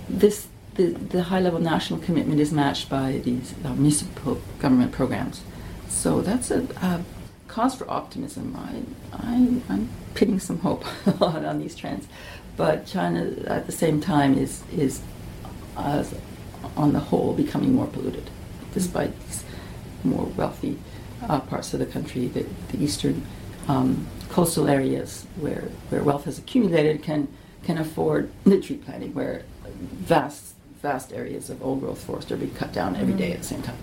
this 0.09 0.49
the, 0.74 0.86
the 0.86 1.24
high 1.24 1.40
level 1.40 1.59
national 1.59 1.99
commitment 1.99 2.40
is 2.40 2.53
matched 2.53 2.88
by 2.88 3.20
these 3.24 3.55
uh, 3.64 3.74
municipal 3.74 4.40
government 4.61 4.92
programs. 4.92 5.42
So 5.88 6.20
that's 6.20 6.51
a, 6.51 6.62
a 6.80 7.05
cause 7.49 7.74
for 7.74 7.90
optimism. 7.90 8.57
I, 8.57 9.26
I, 9.26 9.34
am 9.34 9.88
pinning 10.14 10.38
some 10.38 10.61
hope 10.61 10.84
on, 11.20 11.44
on, 11.44 11.59
these 11.59 11.74
trends. 11.74 12.07
But 12.57 12.86
China, 12.86 13.32
at 13.46 13.66
the 13.66 13.72
same 13.72 14.01
time, 14.01 14.38
is, 14.38 14.62
is 14.72 15.01
on 15.76 16.92
the 16.92 17.01
whole 17.01 17.34
becoming 17.34 17.74
more 17.74 17.86
polluted, 17.86 18.30
despite 18.72 19.18
these 19.26 19.44
more 20.05 20.26
wealthy 20.26 20.78
uh, 21.28 21.40
parts 21.40 21.74
of 21.74 21.80
the 21.80 21.86
country, 21.86 22.26
the, 22.26 22.46
the 22.70 22.82
eastern 22.82 23.26
um, 23.68 24.06
coastal 24.28 24.68
areas 24.68 25.26
where, 25.36 25.68
where 25.90 26.02
wealth 26.02 26.24
has 26.24 26.38
accumulated 26.38 27.02
can, 27.02 27.28
can 27.62 27.78
afford 27.78 28.30
the 28.44 28.60
tree 28.60 28.76
planting, 28.76 29.14
where 29.14 29.42
vast, 29.64 30.54
vast 30.82 31.12
areas 31.12 31.50
of 31.50 31.62
old 31.62 31.80
growth 31.80 32.02
forest 32.02 32.32
are 32.32 32.36
being 32.36 32.54
cut 32.54 32.72
down 32.72 32.96
every 32.96 33.14
day 33.14 33.32
at 33.32 33.38
the 33.38 33.44
same 33.44 33.62
time. 33.62 33.78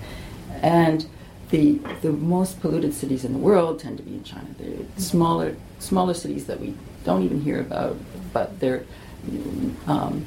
And 0.62 1.06
the, 1.50 1.80
the 2.02 2.12
most 2.12 2.60
polluted 2.60 2.94
cities 2.94 3.24
in 3.24 3.34
the 3.34 3.40
world 3.40 3.80
tend 3.80 3.98
to 3.98 4.04
be 4.04 4.16
in 4.16 4.24
China. 4.24 4.48
They're 4.58 4.86
smaller, 4.98 5.56
smaller 5.80 6.14
cities 6.14 6.48
that 6.48 6.60
we 6.60 6.76
don't 7.04 7.24
even 7.24 7.42
hear 7.42 7.60
about, 7.60 7.98
but 8.34 8.60
they're 8.60 8.84
um, 9.88 10.26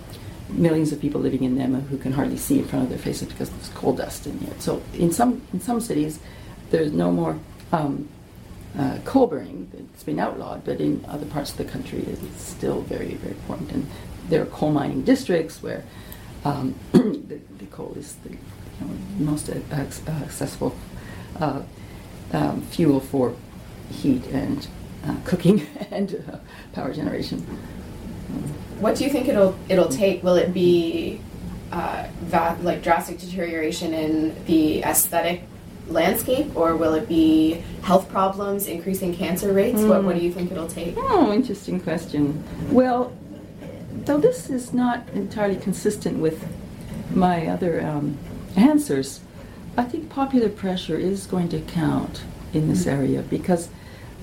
millions 0.49 0.93
of 0.93 1.01
people 1.01 1.21
living 1.21 1.43
in 1.43 1.57
them 1.57 1.75
who 1.83 1.99
can 1.99 2.13
hardly 2.13 2.37
see 2.37 2.59
in 2.59 2.65
front 2.67 2.85
of 2.85 2.91
their 2.91 2.99
faces 2.99 3.29
because 3.29 3.51
there's 3.51 3.69
coal 3.71 3.93
dust 3.93 4.27
in 4.27 4.39
here. 4.39 4.55
So 4.59 4.83
in 4.95 5.13
some 5.13 5.43
in 5.53 5.61
some 5.61 5.81
cities, 5.81 6.21
there's 6.71 6.93
no 6.93 7.11
more 7.11 7.39
um, 7.73 8.09
uh, 8.77 8.99
coal 9.05 9.27
burning. 9.27 9.71
It's 9.95 10.03
been 10.03 10.19
outlawed, 10.19 10.65
but 10.65 10.81
in 10.81 11.05
other 11.09 11.27
parts 11.27 11.51
of 11.51 11.57
the 11.57 11.65
country, 11.65 12.01
it's 12.01 12.43
still 12.43 12.83
very, 12.83 13.15
very 13.15 13.33
important. 13.33 13.73
And 13.73 13.87
there 14.29 14.43
are 14.43 14.47
coal 14.47 14.73
mining 14.73 15.03
districts 15.03 15.63
where 15.63 15.85
um, 16.45 16.75
the, 16.93 17.41
the, 17.59 17.67
coal 17.67 17.95
is 17.97 18.15
the 18.25 18.31
you 18.31 18.39
know, 18.81 18.91
most 19.19 19.49
accessible 19.49 20.77
uh, 21.41 21.63
um, 22.33 22.63
fuel 22.63 23.01
for 23.01 23.35
heat 23.91 24.25
and 24.27 24.69
uh, 25.05 25.17
cooking 25.25 25.67
and 25.91 26.25
uh, 26.33 26.39
power 26.73 26.93
generation. 26.93 27.41
What 28.81 28.97
do 28.97 29.05
you 29.05 29.11
think 29.11 29.29
it'll 29.29 29.59
it'll 29.69 29.89
take? 29.89 30.23
Will 30.23 30.37
it 30.37 30.53
be 30.53 31.21
uh, 31.73 32.07
that 32.25 32.63
like 32.63 32.83
drastic 32.83 33.19
deterioration 33.19 33.93
in 33.93 34.45
the 34.45 34.83
aesthetic 34.85 35.43
landscape, 35.89 36.55
or 36.55 36.77
will 36.77 36.95
it 36.95 37.09
be 37.09 37.63
health 37.83 38.09
problems, 38.11 38.67
increasing 38.67 39.15
cancer 39.15 39.53
rates? 39.53 39.81
Mm. 39.81 39.89
What 39.89 40.05
What 40.05 40.17
do 40.17 40.23
you 40.23 40.33
think 40.33 40.51
it'll 40.53 40.69
take? 40.69 40.95
Oh, 40.97 41.33
interesting 41.33 41.81
question. 41.81 42.45
Well, 42.71 43.13
though 44.05 44.19
this 44.19 44.51
is 44.51 44.73
not 44.73 45.09
entirely 45.15 45.57
consistent 45.57 46.19
with 46.19 46.47
my 47.15 47.47
other 47.47 47.85
um, 47.85 48.19
answers, 48.57 49.21
I 49.77 49.85
think 49.85 50.11
popular 50.11 50.49
pressure 50.49 50.99
is 50.99 51.27
going 51.27 51.49
to 51.51 51.61
count 51.61 52.23
in 52.53 52.69
this 52.69 52.85
mm. 52.85 52.93
area 52.93 53.23
because 53.23 53.69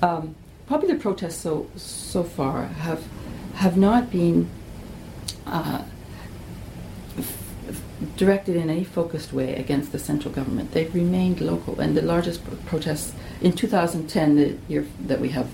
um, 0.02 0.34
popular 0.66 0.98
protests 0.98 1.36
so 1.36 1.68
so 1.76 2.22
far 2.22 2.64
have 2.66 3.04
have 3.54 3.76
not 3.76 4.10
been 4.10 4.48
uh, 5.46 5.82
directed 8.16 8.56
in 8.56 8.68
any 8.68 8.84
focused 8.84 9.32
way 9.32 9.54
against 9.56 9.92
the 9.92 9.98
central 9.98 10.32
government. 10.32 10.72
They've 10.72 10.94
remained 10.94 11.40
local, 11.40 11.80
and 11.80 11.96
the 11.96 12.02
largest 12.02 12.42
protests 12.66 13.12
in 13.40 13.52
2010, 13.52 14.36
the 14.36 14.58
year 14.68 14.86
that 15.00 15.20
we 15.20 15.30
have, 15.30 15.48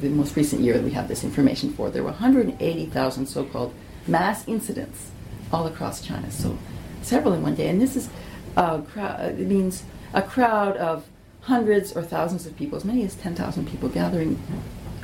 the 0.00 0.08
most 0.08 0.36
recent 0.36 0.62
year 0.62 0.74
that 0.74 0.84
we 0.84 0.92
have 0.92 1.08
this 1.08 1.24
information 1.24 1.72
for, 1.72 1.90
there 1.90 2.02
were 2.02 2.10
180,000 2.10 3.26
so-called 3.26 3.74
mass 4.06 4.46
incidents 4.48 5.10
all 5.52 5.66
across 5.66 6.00
China. 6.00 6.30
So 6.30 6.58
several 7.02 7.34
in 7.34 7.42
one 7.42 7.54
day, 7.54 7.68
and 7.68 7.80
this 7.80 7.96
is 7.96 8.08
a 8.56 8.80
crowd. 8.82 9.20
It 9.20 9.46
means 9.46 9.84
a 10.14 10.22
crowd 10.22 10.76
of 10.76 11.06
hundreds 11.42 11.96
or 11.96 12.02
thousands 12.02 12.46
of 12.46 12.56
people, 12.56 12.76
as 12.76 12.84
many 12.84 13.04
as 13.04 13.14
10,000 13.14 13.68
people 13.68 13.88
gathering 13.88 14.42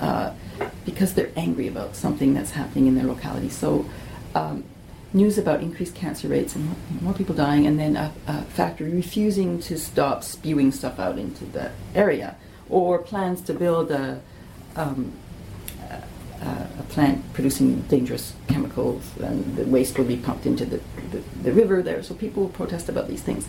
uh, 0.00 0.32
because 0.84 1.14
they're 1.14 1.30
angry 1.36 1.68
about 1.68 1.94
something 1.94 2.34
that's 2.34 2.50
happening 2.50 2.86
in 2.86 2.96
their 2.96 3.04
locality. 3.04 3.48
So 3.48 3.86
um, 4.34 4.64
news 5.14 5.38
about 5.38 5.62
increased 5.62 5.94
cancer 5.94 6.28
rates 6.28 6.56
and 6.56 6.74
more 7.00 7.14
people 7.14 7.34
dying, 7.34 7.66
and 7.66 7.78
then 7.78 7.96
a, 7.96 8.12
a, 8.26 8.42
factory 8.42 8.90
refusing 8.90 9.60
to 9.60 9.78
stop 9.78 10.24
spewing 10.24 10.72
stuff 10.72 10.98
out 10.98 11.18
into 11.18 11.44
the 11.44 11.70
area, 11.94 12.36
or 12.68 12.98
plans 12.98 13.40
to 13.42 13.54
build 13.54 13.90
a, 13.90 14.20
um, 14.76 15.12
a, 16.40 16.68
a, 16.78 16.82
plant 16.88 17.32
producing 17.34 17.82
dangerous 17.82 18.34
chemicals, 18.48 19.04
and 19.18 19.56
the 19.56 19.64
waste 19.64 19.98
will 19.98 20.04
be 20.04 20.16
pumped 20.16 20.46
into 20.46 20.64
the, 20.64 20.80
the, 21.10 21.18
the 21.42 21.52
river 21.52 21.82
there. 21.82 22.02
So 22.02 22.14
people 22.14 22.44
will 22.44 22.50
protest 22.50 22.88
about 22.88 23.08
these 23.08 23.22
things. 23.22 23.46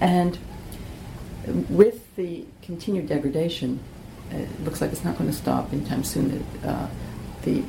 And 0.00 0.38
with 1.70 2.14
the 2.16 2.44
continued 2.62 3.08
degradation, 3.08 3.80
it 4.30 4.64
looks 4.64 4.80
like 4.80 4.92
it's 4.92 5.04
not 5.04 5.16
going 5.16 5.30
to 5.30 5.36
stop 5.36 5.72
anytime 5.72 6.04
soon. 6.04 6.44
Uh, 6.64 6.88
the 7.42 7.62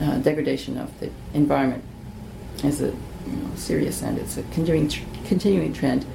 uh, 0.00 0.18
degradation 0.18 0.76
of 0.76 0.98
the 1.00 1.10
environment 1.34 1.82
is 2.64 2.80
a 2.82 2.86
you 2.86 3.36
know, 3.36 3.50
serious 3.54 4.02
and 4.02 4.18
it's 4.18 4.36
a 4.36 4.42
continuing 4.44 4.88
tr- 4.88 5.04
continuing 5.26 5.72
trend. 5.72 6.06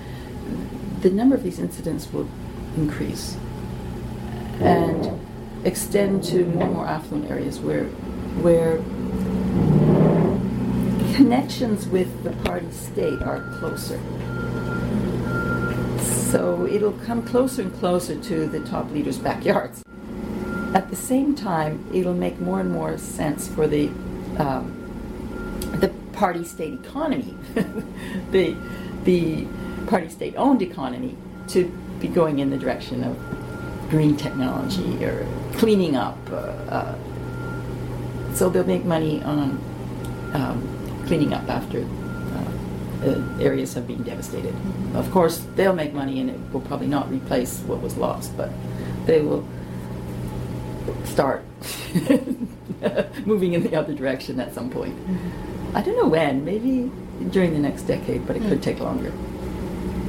The 1.01 1.09
number 1.09 1.35
of 1.35 1.43
these 1.43 1.59
incidents 1.59 2.11
will 2.11 2.27
increase 2.75 3.37
and 4.59 5.19
extend 5.65 6.23
to 6.25 6.45
more 6.45 6.63
and 6.63 6.73
more 6.73 6.87
affluent 6.87 7.29
areas 7.29 7.59
where 7.59 7.85
where 8.41 8.77
connections 11.15 11.87
with 11.87 12.23
the 12.23 12.31
party 12.43 12.69
state 12.71 13.21
are 13.21 13.41
closer. 13.59 13.99
So 16.01 16.65
it'll 16.65 16.91
come 16.91 17.23
closer 17.23 17.61
and 17.61 17.73
closer 17.75 18.19
to 18.19 18.47
the 18.47 18.59
top 18.61 18.91
leaders' 18.91 19.17
backyards. 19.17 19.83
At 20.73 20.89
the 20.89 20.95
same 20.97 21.33
time, 21.33 21.85
it'll 21.93 22.13
make 22.13 22.39
more 22.41 22.59
and 22.59 22.69
more 22.69 22.97
sense 22.97 23.47
for 23.47 23.65
the 23.65 23.87
um, 24.37 24.84
party 26.15 26.43
state 26.43 26.73
economy, 26.73 27.35
the, 28.31 28.55
the 29.03 29.45
party 29.87 30.09
state 30.09 30.35
owned 30.37 30.61
economy, 30.61 31.15
to 31.49 31.65
be 31.99 32.07
going 32.07 32.39
in 32.39 32.49
the 32.49 32.57
direction 32.57 33.03
of 33.03 33.17
green 33.89 34.17
technology 34.17 35.03
or 35.05 35.27
cleaning 35.53 35.95
up. 35.95 36.17
Uh, 36.31 36.35
uh, 36.35 36.95
so 38.33 38.49
they'll 38.49 38.65
make 38.65 38.85
money 38.85 39.21
on 39.23 39.59
um, 40.33 41.03
cleaning 41.07 41.33
up 41.33 41.47
after 41.47 41.79
uh, 41.79 43.07
uh 43.07 43.39
areas 43.39 43.73
have 43.73 43.87
been 43.87 44.03
devastated. 44.03 44.53
Mm-hmm. 44.53 44.95
Of 44.95 45.11
course, 45.11 45.45
they'll 45.55 45.75
make 45.75 45.93
money 45.93 46.19
and 46.19 46.29
it 46.29 46.39
will 46.51 46.61
probably 46.61 46.87
not 46.87 47.09
replace 47.11 47.59
what 47.61 47.81
was 47.81 47.95
lost, 47.95 48.35
but 48.35 48.49
they 49.05 49.21
will 49.21 49.47
start 51.05 51.43
moving 53.25 53.53
in 53.53 53.63
the 53.63 53.75
other 53.75 53.93
direction 53.93 54.39
at 54.39 54.53
some 54.53 54.69
point. 54.69 54.95
Mm-hmm. 54.95 55.54
I 55.75 55.81
don't 55.81 55.97
know 55.97 56.07
when, 56.07 56.45
maybe 56.45 56.89
during 57.31 57.51
the 57.51 57.59
next 57.59 57.81
decade, 57.83 58.25
but 58.25 58.37
it 58.37 58.43
could 58.43 58.59
hmm. 58.59 58.61
take 58.61 58.79
longer. 58.79 59.11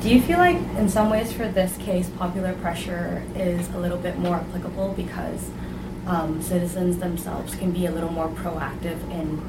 Do 0.00 0.14
you 0.14 0.22
feel 0.22 0.38
like, 0.38 0.58
in 0.78 0.88
some 0.88 1.10
ways, 1.10 1.32
for 1.32 1.48
this 1.48 1.76
case, 1.78 2.08
popular 2.10 2.52
pressure 2.54 3.24
is 3.34 3.68
a 3.70 3.78
little 3.78 3.98
bit 3.98 4.16
more 4.16 4.36
applicable 4.36 4.92
because 4.92 5.50
um, 6.06 6.40
citizens 6.40 6.98
themselves 6.98 7.56
can 7.56 7.72
be 7.72 7.86
a 7.86 7.90
little 7.90 8.12
more 8.12 8.28
proactive 8.28 9.00
in 9.10 9.42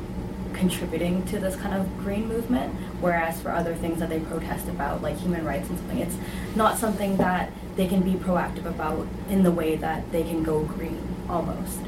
contributing 0.54 1.24
to 1.28 1.38
this 1.38 1.56
kind 1.56 1.76
of 1.76 1.98
green 2.00 2.28
movement, 2.28 2.74
whereas 3.00 3.40
for 3.40 3.52
other 3.52 3.76
things 3.76 4.00
that 4.00 4.10
they 4.10 4.20
protest 4.20 4.68
about, 4.68 5.04
like 5.04 5.18
human 5.18 5.46
rights 5.46 5.70
and 5.70 5.78
something, 5.78 6.00
it's 6.00 6.18
not 6.56 6.80
something 6.80 7.18
that 7.18 7.52
they 7.76 7.88
can 7.88 8.02
be 8.02 8.14
proactive 8.14 8.66
about 8.66 9.06
in 9.30 9.44
the 9.44 9.52
way 9.52 9.76
that 9.76 10.12
they 10.12 10.24
can 10.24 10.42
go 10.42 10.64
green 10.64 11.00
almost. 11.30 11.80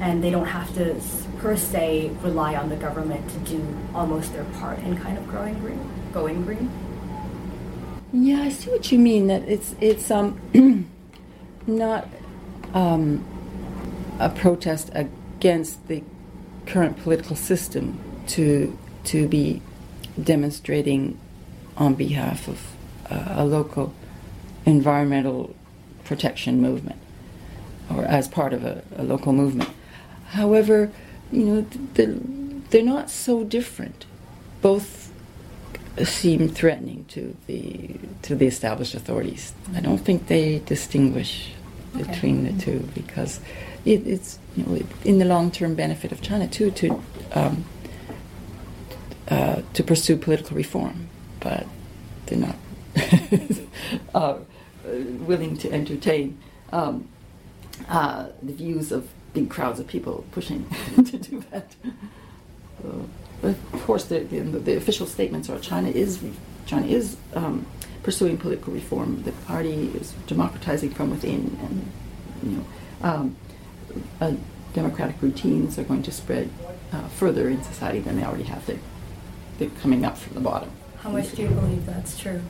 And 0.00 0.24
they 0.24 0.30
don't 0.30 0.46
have 0.46 0.74
to 0.76 0.98
per 1.44 1.56
se 1.58 2.10
rely 2.22 2.54
on 2.54 2.70
the 2.70 2.76
government 2.76 3.22
to 3.28 3.38
do 3.40 3.62
almost 3.94 4.32
their 4.32 4.44
part 4.44 4.78
in 4.78 4.96
kind 4.96 5.18
of 5.18 5.28
growing 5.28 5.58
green, 5.58 5.78
going 6.10 6.42
green. 6.42 6.70
Yeah, 8.14 8.40
I 8.40 8.48
see 8.48 8.70
what 8.70 8.90
you 8.90 8.98
mean. 8.98 9.26
That 9.26 9.42
it's 9.42 9.74
it's 9.78 10.10
um 10.10 10.40
not 11.66 12.08
um, 12.72 13.22
a 14.18 14.30
protest 14.30 14.90
against 14.94 15.86
the 15.86 16.02
current 16.64 16.96
political 16.96 17.36
system 17.36 18.00
to 18.28 18.78
to 19.12 19.28
be 19.28 19.60
demonstrating 20.22 21.18
on 21.76 21.92
behalf 21.94 22.48
of 22.48 22.58
uh, 23.10 23.42
a 23.42 23.44
local 23.44 23.92
environmental 24.64 25.54
protection 26.04 26.62
movement 26.62 26.98
or 27.94 28.06
as 28.06 28.28
part 28.28 28.54
of 28.54 28.64
a, 28.64 28.82
a 28.96 29.02
local 29.02 29.34
movement. 29.34 29.68
However, 30.28 30.90
you 31.34 31.44
know, 31.44 31.66
they're, 31.94 32.14
they're 32.70 32.82
not 32.82 33.10
so 33.10 33.44
different. 33.44 34.06
Both 34.62 35.12
seem 36.02 36.48
threatening 36.48 37.04
to 37.08 37.36
the 37.46 37.96
to 38.22 38.34
the 38.34 38.46
established 38.46 38.94
authorities. 38.94 39.52
I 39.74 39.80
don't 39.80 39.98
think 39.98 40.26
they 40.26 40.60
distinguish 40.60 41.52
okay. 41.94 42.04
between 42.04 42.44
the 42.44 42.60
two 42.60 42.80
because 42.94 43.40
it, 43.84 44.06
it's 44.06 44.38
you 44.56 44.64
know 44.64 44.82
in 45.04 45.18
the 45.18 45.24
long 45.24 45.50
term 45.50 45.74
benefit 45.74 46.10
of 46.10 46.20
China 46.20 46.48
too 46.48 46.70
to 46.72 47.02
um, 47.32 47.64
uh, 49.28 49.62
to 49.72 49.82
pursue 49.84 50.16
political 50.16 50.56
reform, 50.56 51.08
but 51.40 51.66
they're 52.26 52.38
not 52.38 52.56
uh, 54.14 54.38
willing 54.84 55.56
to 55.58 55.70
entertain 55.72 56.38
um, 56.72 57.08
uh, 57.88 58.28
the 58.42 58.52
views 58.52 58.90
of 58.90 59.08
big 59.34 59.50
crowds 59.50 59.80
of 59.80 59.86
people 59.86 60.24
pushing 60.30 60.66
to 60.94 61.18
do 61.18 61.44
that. 61.50 61.74
but 63.42 63.50
of 63.50 63.82
course, 63.84 64.04
the, 64.04 64.20
the, 64.20 64.40
the, 64.40 64.76
official 64.76 65.06
statements 65.06 65.50
are 65.50 65.58
China 65.58 65.88
is 65.88 66.22
China 66.66 66.86
is 66.86 67.16
um, 67.34 67.66
pursuing 68.02 68.38
political 68.38 68.72
reform. 68.72 69.22
The 69.24 69.32
party 69.32 69.90
is 69.94 70.12
democratizing 70.26 70.90
from 70.90 71.10
within, 71.10 71.58
and 71.62 71.90
you 72.42 72.56
know, 72.56 72.64
um, 73.02 73.36
uh, 74.20 74.32
democratic 74.72 75.20
routines 75.20 75.78
are 75.78 75.84
going 75.84 76.02
to 76.04 76.12
spread 76.12 76.48
uh, 76.92 77.08
further 77.08 77.48
in 77.48 77.62
society 77.62 77.98
than 77.98 78.16
they 78.16 78.24
already 78.24 78.44
have. 78.44 78.64
They're, 78.66 78.78
they're 79.58 79.70
coming 79.82 80.04
up 80.04 80.16
from 80.16 80.34
the 80.34 80.40
bottom. 80.40 80.70
How 80.98 81.10
much 81.10 81.34
do 81.34 81.42
you 81.42 81.48
believe 81.48 81.84
that's 81.84 82.18
true? 82.18 82.40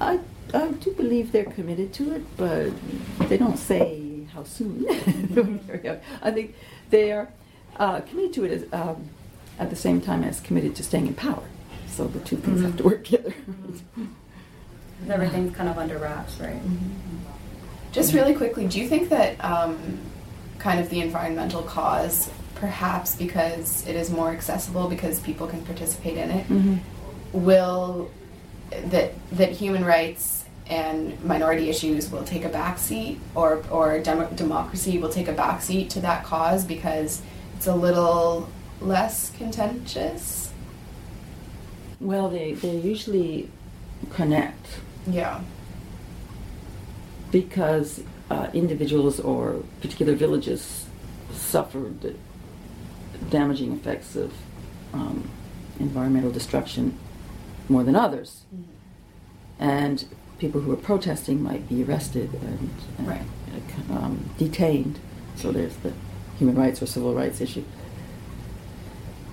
I, 0.00 0.18
I 0.52 0.68
do 0.72 0.92
believe 0.92 1.32
they're 1.32 1.44
committed 1.44 1.92
to 1.94 2.14
it, 2.14 2.36
but 2.36 2.72
they 3.28 3.36
don't 3.36 3.58
say 3.58 4.05
how 4.36 4.44
soon. 4.44 4.84
I 6.22 6.30
think 6.30 6.54
they 6.90 7.10
are 7.12 7.28
uh, 7.78 8.00
committed 8.02 8.34
to 8.34 8.44
it 8.44 8.52
as, 8.52 8.72
um, 8.72 9.08
at 9.58 9.70
the 9.70 9.76
same 9.76 10.00
time 10.00 10.22
as 10.22 10.40
committed 10.40 10.76
to 10.76 10.84
staying 10.84 11.06
in 11.06 11.14
power. 11.14 11.42
So 11.88 12.06
the 12.06 12.20
two 12.20 12.36
things 12.36 12.58
mm-hmm. 12.58 12.66
have 12.66 12.76
to 12.76 12.84
work 12.84 13.04
together. 13.04 13.34
Mm-hmm. 13.50 15.10
Everything's 15.10 15.56
kind 15.56 15.68
of 15.68 15.78
under 15.78 15.98
wraps, 15.98 16.38
right? 16.38 16.54
Mm-hmm. 16.54 17.16
Just 17.92 18.12
really 18.12 18.34
quickly, 18.34 18.66
do 18.66 18.78
you 18.78 18.88
think 18.88 19.08
that 19.08 19.42
um, 19.42 19.98
kind 20.58 20.78
of 20.80 20.90
the 20.90 21.00
environmental 21.00 21.62
cause, 21.62 22.30
perhaps 22.54 23.14
because 23.14 23.86
it 23.86 23.96
is 23.96 24.10
more 24.10 24.30
accessible 24.30 24.88
because 24.88 25.18
people 25.20 25.46
can 25.46 25.64
participate 25.64 26.18
in 26.18 26.30
it, 26.30 26.48
Mhm. 26.48 26.78
will 27.32 28.10
that 28.90 29.12
that 29.32 29.52
human 29.52 29.84
rights 29.84 30.35
and 30.68 31.22
minority 31.24 31.68
issues 31.70 32.10
will 32.10 32.24
take 32.24 32.44
a 32.44 32.48
backseat, 32.50 33.18
or 33.34 33.62
or 33.70 33.98
demo- 34.00 34.30
democracy 34.30 34.98
will 34.98 35.08
take 35.10 35.28
a 35.28 35.34
backseat 35.34 35.88
to 35.90 36.00
that 36.00 36.24
cause 36.24 36.64
because 36.64 37.22
it's 37.56 37.66
a 37.66 37.74
little 37.74 38.48
less 38.80 39.30
contentious? 39.36 40.52
Well, 42.00 42.28
they, 42.28 42.52
they 42.52 42.76
usually 42.76 43.50
connect 44.10 44.66
Yeah. 45.06 45.40
because 47.30 48.02
uh, 48.30 48.48
individuals 48.52 49.18
or 49.20 49.62
particular 49.80 50.14
villages 50.14 50.86
suffered 51.32 52.00
the 52.02 52.14
damaging 53.30 53.72
effects 53.72 54.14
of 54.16 54.32
um, 54.92 55.30
environmental 55.80 56.30
destruction 56.30 56.98
more 57.68 57.82
than 57.82 57.96
others. 57.96 58.42
And 59.58 60.04
people 60.38 60.60
who 60.60 60.72
are 60.72 60.76
protesting 60.76 61.42
might 61.42 61.68
be 61.68 61.82
arrested 61.82 62.32
and, 62.34 62.70
and 62.98 63.06
Right. 63.08 63.22
um, 63.90 64.30
detained. 64.38 64.98
So 65.36 65.50
there's 65.52 65.76
the 65.76 65.92
human 66.38 66.56
rights 66.56 66.82
or 66.82 66.86
civil 66.86 67.14
rights 67.14 67.40
issue. 67.40 67.64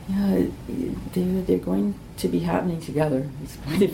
Yeah, 0.10 0.46
they're, 1.14 1.42
they're 1.44 1.58
going 1.60 1.96
to 2.18 2.28
be 2.28 2.40
happening 2.40 2.82
together. 2.82 3.30
It's 3.42 3.56
going 3.58 3.80
to 3.80 3.88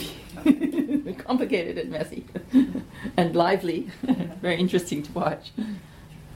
be 1.04 1.14
complicated 1.18 1.78
and 1.78 1.92
messy 1.92 2.26
and 3.18 3.36
lively. 3.36 3.90
Very 4.42 4.56
interesting 4.56 5.04
to 5.04 5.12
watch. 5.12 5.52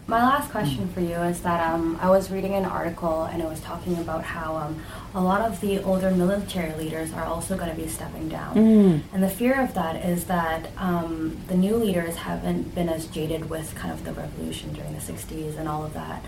My 0.06 0.22
last 0.22 0.52
question 0.52 0.90
for 0.90 1.00
you 1.00 1.16
is 1.16 1.42
that 1.42 1.74
um, 1.74 1.98
I 2.02 2.10
was 2.10 2.30
reading 2.30 2.56
an 2.56 2.66
article 2.66 3.24
and 3.24 3.42
it 3.42 3.48
was 3.48 3.62
talking 3.62 3.98
about 4.00 4.24
how 4.26 4.58
um, 4.58 4.84
a 5.16 5.22
lot 5.22 5.42
of 5.42 5.62
the 5.62 5.82
older 5.82 6.12
military 6.12 6.74
leaders 6.74 7.14
are 7.14 7.24
also 7.24 7.56
going 7.56 7.70
to 7.70 7.82
be 7.82 7.88
stepping 7.88 8.28
down. 8.28 8.56
Mm. 8.56 9.02
And 9.14 9.24
the 9.24 9.30
fear 9.30 9.62
of 9.62 9.74
that 9.76 10.06
is 10.06 10.26
that 10.26 10.68
um, 10.78 11.40
the 11.48 11.56
new 11.56 11.78
leaders 11.78 12.18
haven't 12.18 12.76
been 12.76 12.90
as 12.90 13.08
jaded 13.08 13.50
with 13.50 13.76
kind 13.76 13.94
of 13.94 14.04
the 14.04 14.12
revolution 14.12 14.74
during 14.74 14.94
the 14.94 15.00
60s 15.00 15.58
and 15.58 15.70
all 15.70 15.86
of 15.86 15.94
that. 15.94 16.24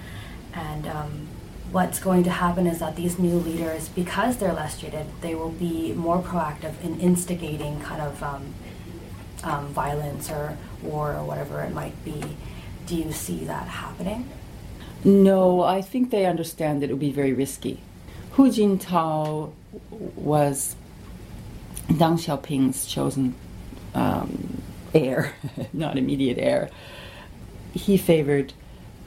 And 0.53 0.87
um, 0.87 1.27
what's 1.73 1.99
going 1.99 2.23
to 2.23 2.29
happen 2.29 2.67
is 2.67 2.79
that 2.79 2.95
these 2.95 3.19
new 3.19 3.35
leaders, 3.35 3.89
because 3.89 4.37
they're 4.37 4.53
less 4.53 4.79
jaded, 4.79 5.07
they 5.19 5.35
will 5.35 5.51
be 5.51 5.91
more 5.91 6.21
proactive 6.21 6.81
in 6.81 6.97
instigating 7.01 7.81
kind 7.81 8.01
of 8.01 8.23
um, 8.23 8.53
um, 9.43 9.67
violence 9.67 10.31
or 10.31 10.57
war 10.81 11.13
or 11.13 11.25
whatever 11.25 11.61
it 11.61 11.73
might 11.73 12.01
be. 12.05 12.23
Do 12.85 12.95
you 12.95 13.11
see 13.11 13.45
that 13.45 13.67
happening? 13.67 14.29
No, 15.03 15.61
I 15.61 15.81
think 15.81 16.11
they 16.11 16.25
understand 16.25 16.81
that 16.81 16.89
it 16.89 16.93
would 16.93 16.99
be 16.99 17.11
very 17.11 17.33
risky. 17.33 17.81
Hu 18.31 18.49
Jintao 18.49 19.51
was 19.89 20.75
Deng 21.87 22.17
Xiaoping's 22.17 22.85
chosen 22.85 23.35
um, 23.93 24.61
heir, 24.93 25.33
not 25.73 25.97
immediate 25.97 26.37
heir. 26.37 26.69
He 27.73 27.97
favored 27.97 28.53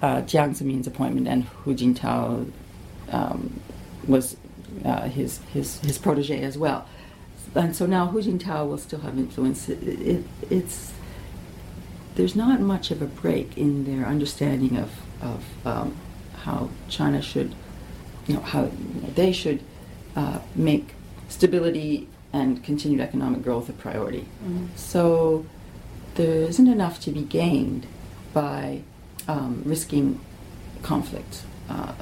uh, 0.03 0.23
Jiang 0.23 0.51
Zemin's 0.51 0.87
appointment, 0.87 1.29
and 1.29 1.45
Hu 1.45 1.75
Jintao 1.75 2.51
um, 3.11 3.61
was 4.07 4.37
uh, 4.85 5.09
his, 5.09 5.39
his, 5.53 5.81
his 5.81 5.99
protege 5.99 6.43
as 6.43 6.57
well. 6.57 6.87
And 7.55 7.75
so 7.75 7.87
now 7.87 8.07
Hu 8.07 8.23
Jintao 8.23 8.69
will 8.69 8.79
still 8.79 9.01
have 9.01 9.19
influence. 9.19 9.69
It, 9.69 9.83
it, 9.83 10.25
it's 10.51 10.93
there's 12.19 12.35
not 12.35 12.61
much 12.61 12.91
of 12.91 13.01
a 13.01 13.07
break 13.07 13.57
in 13.57 13.85
their 13.85 14.05
understanding 14.05 14.77
of, 14.77 14.91
of 15.23 15.45
um, 15.65 15.97
how 16.43 16.69
China 16.89 17.23
should, 17.23 17.55
you 18.27 18.35
know, 18.35 18.41
how 18.41 18.65
you 18.65 19.01
know, 19.03 19.09
they 19.15 19.33
should 19.33 19.63
uh, 20.17 20.41
make 20.57 20.95
stability 21.29 22.09
and 22.33 22.63
continued 22.65 23.01
economic 23.01 23.41
growth 23.41 23.69
a 23.69 23.73
priority. 23.73 24.27
Mhm. 24.45 24.67
So 24.75 25.47
there 26.17 26.43
isn't 26.43 26.67
enough 26.67 26.99
to 27.03 27.13
be 27.13 27.23
gained 27.23 27.87
by 28.35 28.83
um, 29.29 29.63
risking 29.65 30.19
conflict 30.83 31.43
uh, 31.71 31.93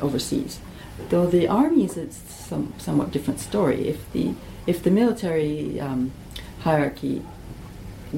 overseas. 0.00 0.60
Though 1.08 1.26
the 1.26 1.48
army 1.48 1.84
is 1.84 1.96
a 1.96 2.12
some, 2.12 2.72
somewhat 2.78 3.10
different 3.10 3.40
story. 3.40 3.88
If 3.88 4.12
the 4.12 4.34
if 4.66 4.82
the 4.84 4.90
military 4.90 5.80
um, 5.80 6.12
hierarchy 6.60 7.22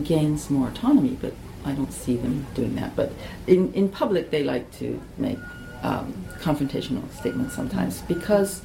gains 0.05 0.51
more 0.51 0.69
autonomy, 0.69 1.17
but 1.21 1.35
I 1.65 1.73
don't 1.73 1.93
see 1.93 2.17
them 2.17 2.47
doing 2.55 2.75
that. 2.77 2.97
But 2.97 3.13
in, 3.47 3.73
in 3.75 3.89
public, 3.89 4.31
they 4.31 4.43
like 4.43 4.71
to 4.79 5.01
make 5.17 5.39
um, 5.83 6.13
confrontational 6.41 7.11
statements 7.13 7.55
sometimes 7.55 8.03
because 8.03 8.63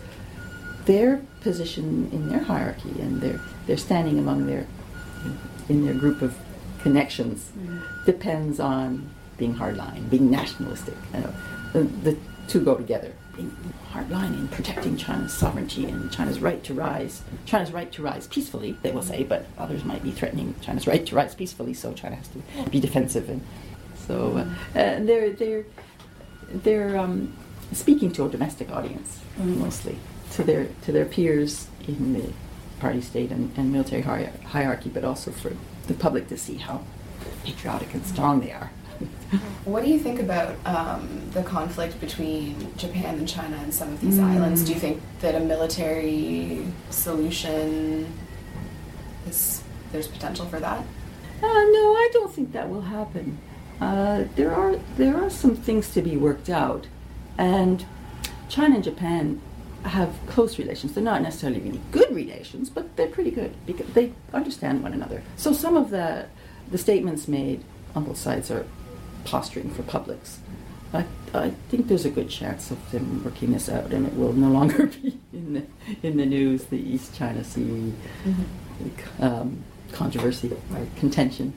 their 0.86 1.22
position 1.42 2.10
in 2.12 2.30
their 2.30 2.40
hierarchy 2.40 2.90
and 3.00 3.22
their, 3.22 3.40
their 3.68 3.78
standing 3.78 4.20
among 4.20 4.48
their 4.48 4.66
in 5.70 5.86
their 5.86 5.94
group 5.94 6.22
of 6.22 6.38
connections 6.82 7.52
depends 8.06 8.60
on 8.60 9.10
being 9.38 9.56
hardline, 9.56 10.10
being 10.10 10.30
nationalistic. 10.30 10.96
You 11.14 11.22
know, 11.22 11.34
the, 11.74 11.84
the 12.12 12.18
two 12.48 12.60
go 12.64 12.76
together. 12.76 13.14
Being 13.36 13.56
hardline 13.92 14.34
in 14.34 14.48
protecting 14.48 14.96
China's 14.96 15.34
sovereignty 15.34 15.86
and 15.86 16.12
China's 16.12 16.40
right 16.40 16.64
to 16.66 16.74
rise, 16.74 17.24
China's 17.46 17.72
right 17.72 17.92
to 17.94 18.04
rise 18.04 18.28
peacefully, 18.28 18.78
they 18.84 18.92
will 18.92 19.02
say, 19.02 19.24
but 19.24 19.46
others 19.58 19.84
might 19.84 20.04
be 20.04 20.12
threatening 20.12 20.54
China's 20.62 20.86
right 20.86 21.04
to 21.06 21.16
rise 21.16 21.34
peacefully, 21.34 21.74
so 21.74 21.94
China 21.94 22.16
has 22.16 22.28
to 22.28 22.70
be 22.70 22.80
defensive. 22.80 23.30
And 23.30 23.42
so 24.08 24.38
uh, 24.38 24.80
uh, 24.80 25.00
they're 25.04 25.32
they're 25.32 25.66
they're 26.52 26.98
um, 26.98 27.36
speaking 27.72 28.12
to 28.14 28.26
a 28.26 28.30
domestic 28.30 28.70
audience 28.72 29.20
mostly, 29.38 29.98
to 30.34 30.44
their 30.44 30.68
to 30.84 30.92
their 30.92 31.06
peers 31.06 31.68
in 31.88 32.14
the 32.14 32.34
party 32.80 33.02
state 33.02 33.32
and, 33.32 33.52
and 33.58 33.72
military 33.72 34.02
hierarchy, 34.02 34.90
but 34.90 35.04
also 35.04 35.32
for 35.32 35.54
the 35.88 35.94
public 35.94 36.28
to 36.28 36.38
see 36.38 36.56
how 36.56 36.84
patriotic 37.44 37.94
and 37.94 38.06
strong 38.06 38.42
they 38.42 38.52
are. 38.52 38.72
What 39.66 39.84
do 39.84 39.90
you 39.90 39.98
think 40.00 40.20
about 40.20 40.56
um, 40.66 41.22
the 41.32 41.42
conflict 41.44 42.00
between 42.00 42.76
Japan 42.78 43.18
and 43.18 43.28
China 43.28 43.56
and 43.64 43.74
some 43.74 43.90
of 43.94 44.00
these 44.02 44.18
Mm. 44.20 44.36
islands? 44.36 44.64
Do 44.64 44.74
you 44.74 44.80
think 44.80 45.02
that 45.22 45.36
a 45.36 45.40
military 45.40 46.66
solution 46.90 48.06
is 49.28 49.64
there's 49.92 50.08
potential 50.08 50.46
for 50.46 50.60
that? 50.60 50.80
Uh, 51.42 51.48
no, 51.48 51.94
I 51.96 52.10
don't 52.14 52.34
think 52.34 52.52
that 52.54 52.70
will 52.70 52.82
happen. 52.82 53.38
Uh, 53.82 54.26
there 54.36 54.54
are 54.54 54.76
there 54.98 55.16
are 55.22 55.30
some 55.30 55.56
things 55.56 55.90
to 55.92 56.02
be 56.02 56.16
worked 56.18 56.50
out, 56.50 56.88
and 57.38 57.86
China 58.50 58.76
and 58.76 58.84
Japan 58.84 59.42
have 59.84 60.12
close 60.28 60.58
relations. 60.60 60.94
They're 60.94 61.04
not 61.04 61.22
necessarily 61.22 61.60
really 61.60 61.82
good 61.92 62.14
relations, 62.16 62.70
but 62.70 62.96
they're 62.96 63.08
pretty 63.18 63.32
good 63.32 63.52
because 63.66 63.88
they 63.94 64.14
understand 64.34 64.84
one 64.84 64.94
another. 64.94 65.22
So 65.36 65.52
some 65.54 65.76
of 65.76 65.90
the 65.90 66.26
the 66.72 66.78
statements 66.78 67.28
made 67.28 67.64
on 67.96 68.04
both 68.06 68.18
sides 68.18 68.50
are 68.52 68.66
posturing 69.26 69.70
for 69.70 69.84
publics. 69.84 70.40
I, 70.94 71.06
I 71.34 71.50
think 71.70 71.88
there's 71.88 72.06
a 72.06 72.10
good 72.10 72.30
chance 72.30 72.70
of 72.70 72.92
them 72.92 73.24
working 73.24 73.52
this 73.54 73.68
out, 73.68 73.92
and 73.92 74.06
it 74.06 74.14
will 74.16 74.34
no 74.34 74.50
longer 74.50 74.86
be 75.02 75.20
in 75.34 75.54
the 75.54 75.64
in 76.08 76.18
the 76.18 76.26
news. 76.26 76.66
The 76.66 76.78
East 76.78 77.16
China 77.16 77.44
Sea 77.44 77.94
um, 79.20 79.64
controversy 79.92 80.52
or 80.52 80.88
contention. 80.98 81.54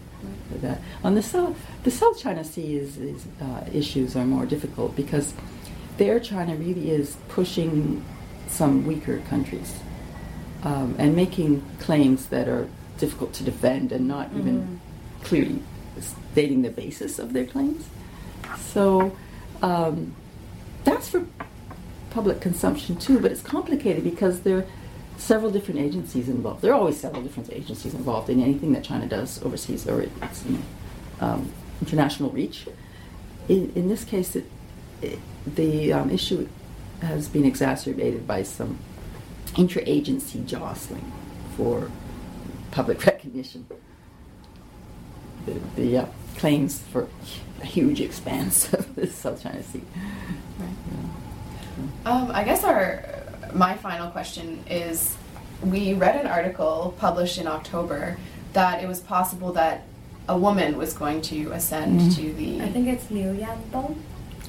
for 0.50 0.58
That 0.58 0.80
on 1.04 1.14
the 1.14 1.22
south, 1.22 1.56
the 1.82 1.90
South 1.90 2.18
China 2.18 2.44
Sea 2.44 2.76
is, 2.76 2.96
is 2.96 3.26
uh, 3.40 3.64
issues 3.72 4.16
are 4.16 4.24
more 4.24 4.46
difficult 4.46 4.96
because 4.96 5.34
there 5.98 6.18
China 6.20 6.54
really 6.56 6.90
is 6.90 7.16
pushing 7.28 8.04
some 8.48 8.86
weaker 8.86 9.18
countries 9.28 9.78
um, 10.62 10.94
and 10.98 11.14
making 11.14 11.64
claims 11.80 12.26
that 12.26 12.48
are 12.48 12.68
difficult 12.98 13.32
to 13.34 13.44
defend 13.44 13.92
and 13.92 14.08
not 14.08 14.30
even 14.34 14.80
clearly 15.22 15.62
stating 16.00 16.62
the 16.62 16.70
basis 16.70 17.18
of 17.18 17.32
their 17.32 17.44
claims. 17.44 17.86
So 18.58 19.16
um, 19.62 20.14
that's 20.84 21.08
for 21.08 21.26
public 22.10 22.40
consumption 22.40 22.96
too, 22.96 23.20
but 23.20 23.30
it's 23.32 23.42
complicated 23.42 24.04
because 24.04 24.40
there 24.40 24.58
are 24.58 24.66
several 25.18 25.50
different 25.50 25.80
agencies 25.80 26.28
involved. 26.28 26.62
There 26.62 26.72
are 26.72 26.78
always 26.78 26.98
several 26.98 27.22
different 27.22 27.52
agencies 27.52 27.94
involved 27.94 28.30
in 28.30 28.42
anything 28.42 28.72
that 28.72 28.84
China 28.84 29.06
does 29.06 29.42
overseas 29.42 29.88
or 29.88 30.02
its 30.02 30.44
um, 31.20 31.52
international 31.80 32.30
reach. 32.30 32.66
In, 33.48 33.72
in 33.74 33.88
this 33.88 34.04
case, 34.04 34.36
it, 34.36 34.46
it, 35.02 35.18
the 35.46 35.92
um, 35.92 36.10
issue 36.10 36.48
has 37.02 37.28
been 37.28 37.44
exacerbated 37.44 38.26
by 38.26 38.42
some 38.42 38.78
interagency 39.54 40.44
jostling 40.46 41.12
for 41.56 41.90
public 42.70 43.04
recognition. 43.06 43.66
The, 45.46 45.60
the 45.76 45.98
uh, 45.98 46.06
claims 46.36 46.78
for 46.92 47.08
a 47.62 47.66
huge 47.66 48.00
expanse 48.00 48.72
of 48.72 48.94
the 48.94 49.06
South 49.06 49.42
China 49.42 49.62
Sea. 49.62 49.82
Um, 52.04 52.30
I 52.32 52.44
guess 52.44 52.64
our 52.64 53.04
my 53.54 53.74
final 53.76 54.10
question 54.10 54.62
is: 54.68 55.16
We 55.62 55.94
read 55.94 56.16
an 56.16 56.26
article 56.26 56.94
published 56.98 57.38
in 57.38 57.46
October 57.46 58.16
that 58.52 58.82
it 58.82 58.86
was 58.86 59.00
possible 59.00 59.52
that 59.52 59.84
a 60.28 60.36
woman 60.36 60.76
was 60.76 60.92
going 60.94 61.22
to 61.22 61.52
ascend 61.52 62.00
Mhm. 62.00 62.16
to 62.16 62.32
the. 62.34 62.62
I 62.62 62.68
think 62.70 62.88
it's 62.88 63.10
Liu 63.10 63.32
Yandong. 63.34 63.96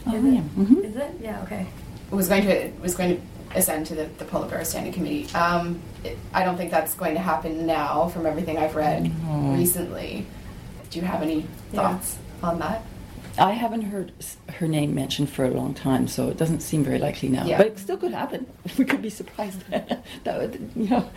Oh, 0.07 0.15
Is 0.15 0.23
yeah. 0.23 0.39
it? 0.39 0.55
Mhm. 0.57 0.83
Is 0.85 0.95
it? 0.95 1.11
Yeah. 1.21 1.41
Okay. 1.43 1.67
was 2.09 2.27
going 2.29 2.43
to 2.45 2.69
was 2.81 2.95
going 2.95 3.17
to 3.17 3.21
ascend 3.57 3.85
to 3.87 3.95
the, 3.95 4.05
the 4.17 4.25
Politburo 4.25 4.65
Standing 4.65 4.93
Committee. 4.93 5.27
Um, 5.33 5.79
it, 6.03 6.17
I 6.33 6.43
don't 6.43 6.57
think 6.57 6.71
that's 6.71 6.93
going 6.95 7.13
to 7.15 7.19
happen 7.21 7.65
now, 7.65 8.07
from 8.09 8.25
everything 8.25 8.57
I've 8.57 8.75
read 8.75 9.11
No. 9.27 9.53
recently. 9.55 10.25
Do 10.97 11.05
you 11.05 11.11
have 11.11 11.21
any 11.21 11.45
Yeah. 11.71 11.91
thoughts 11.93 12.17
on 12.41 12.57
that? 12.57 12.81
I 13.37 13.51
haven't 13.51 13.83
heard 13.83 14.11
her 14.55 14.67
name 14.67 14.95
mentioned 14.95 15.29
for 15.29 15.45
a 15.45 15.51
long 15.51 15.75
time, 15.75 16.07
so 16.07 16.27
it 16.29 16.37
doesn't 16.37 16.61
seem 16.61 16.83
very 16.83 16.97
likely 16.97 17.29
now. 17.29 17.45
Yeah. 17.45 17.57
But 17.59 17.67
it 17.67 17.77
still 17.77 17.97
could 17.97 18.13
happen. 18.13 18.47
We 18.79 18.85
could 18.85 19.03
be 19.03 19.11
surprised. 19.11 19.63
that 19.69 20.01
would, 20.41 20.71
you 20.75 20.89
know. 20.89 21.07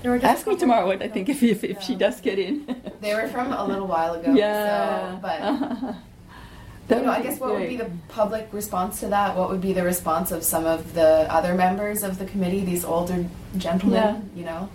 There 0.00 0.12
were 0.12 0.18
just 0.18 0.32
Ask 0.32 0.46
me 0.46 0.56
tomorrow 0.56 0.86
what 0.86 1.02
I 1.02 1.08
think 1.08 1.28
if, 1.28 1.42
if, 1.42 1.62
if 1.62 1.82
she 1.82 1.94
does 1.94 2.22
get 2.22 2.38
in. 2.38 2.64
They 3.02 3.14
were 3.14 3.28
from 3.28 3.52
a 3.52 3.66
little 3.66 3.86
while 3.86 4.14
ago. 4.14 4.32
Yeah. 4.32 5.16
So, 5.16 5.18
but 5.20 5.38
That 6.88 7.00
you 7.00 7.04
know, 7.04 7.12
I 7.12 7.20
guess 7.20 7.38
what 7.38 7.50
would 7.52 7.68
be 7.68 7.76
the 7.76 7.90
public 8.08 8.48
response 8.50 9.00
to 9.00 9.08
that? 9.08 9.36
What 9.36 9.50
would 9.50 9.60
be 9.60 9.74
the 9.74 9.82
response 9.84 10.30
of 10.32 10.42
some 10.42 10.64
of 10.64 10.94
the 10.94 11.26
other 11.30 11.52
members 11.54 12.02
of 12.02 12.18
the 12.18 12.24
committee, 12.24 12.64
these 12.64 12.82
older 12.82 13.26
gentlemen? 13.58 14.30
Yeah. 14.34 14.38
You 14.40 14.44
know, 14.46 14.68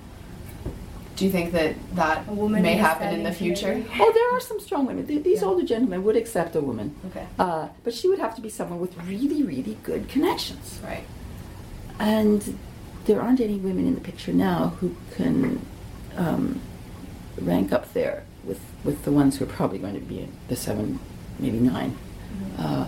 do 1.15 1.25
you 1.25 1.31
think 1.31 1.51
that 1.53 1.75
that 1.95 2.27
woman 2.27 2.61
may 2.63 2.73
happen 2.75 3.13
in 3.13 3.23
the 3.23 3.31
future? 3.31 3.73
committee. 3.73 3.89
Oh, 3.99 4.11
there 4.13 4.35
are 4.35 4.39
some 4.39 4.59
strong 4.59 4.85
women. 4.85 5.05
Th- 5.05 5.23
These 5.23 5.43
older 5.43 5.63
gentlemen 5.65 6.03
would 6.03 6.15
accept 6.15 6.55
a 6.55 6.61
woman. 6.61 6.95
Okay. 7.09 7.27
Uh, 7.37 7.67
but 7.83 7.93
she 7.93 8.07
would 8.09 8.19
have 8.19 8.35
to 8.35 8.41
be 8.41 8.49
someone 8.49 8.79
with 8.79 8.97
really, 9.05 9.43
really 9.43 9.77
good 9.83 10.09
connections. 10.09 10.79
Right. 10.83 11.03
And 11.99 12.57
there 13.05 13.21
aren't 13.21 13.39
any 13.41 13.57
women 13.57 13.85
in 13.87 13.95
the 13.95 14.01
picture 14.01 14.33
now 14.33 14.69
who 14.79 14.95
can 15.15 15.63
um, 16.17 16.59
rank 17.39 17.71
up 17.71 17.93
there 17.93 18.23
with, 18.43 18.61
with 18.83 19.03
the 19.05 19.11
ones 19.11 19.37
who 19.37 19.45
are 19.45 19.47
probably 19.49 19.77
going 19.79 19.93
to 19.93 19.99
be 19.99 20.19
in 20.21 20.31
the 20.47 20.55
seven, 20.55 20.99
maybe 21.39 21.59
9 21.59 21.95
Uh, 22.57 22.87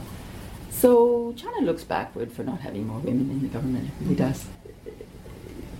so 0.71 1.33
China 1.37 1.61
looks 1.61 1.83
backward 1.83 2.31
for 2.31 2.43
not 2.43 2.59
having 2.61 2.87
more 2.87 2.99
women 2.99 3.29
in 3.29 3.41
the 3.41 3.47
government. 3.47 3.85
It 3.87 3.93
really 4.03 4.15
does. 4.15 4.45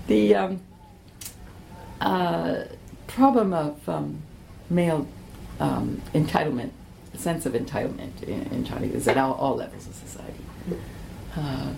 The 0.08 0.36
um, 0.36 0.62
uh, 2.02 2.64
problem 3.08 3.54
of 3.54 3.88
um, 3.88 4.22
male 4.70 5.08
um, 5.60 6.02
entitlement, 6.14 6.72
sense 7.14 7.46
of 7.46 7.54
entitlement 7.54 8.24
in, 8.24 8.44
in 8.48 8.66
China 8.66 8.86
is 8.88 9.08
at 9.08 9.18
all, 9.18 9.34
all 9.34 9.56
levels 9.56 9.88
of 9.88 9.96
society. 9.96 10.40
Uh, 11.36 11.74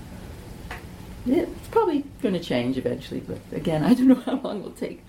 it's 1.26 1.68
probably 1.70 2.06
going 2.22 2.34
to 2.34 2.40
change 2.40 2.78
eventually, 2.78 3.20
but 3.20 3.40
again, 3.52 3.84
I 3.84 3.94
don't 3.94 4.08
know 4.08 4.16
how 4.16 4.40
long 4.40 4.60
it 4.60 4.64
will 4.64 4.72
take. 4.72 5.04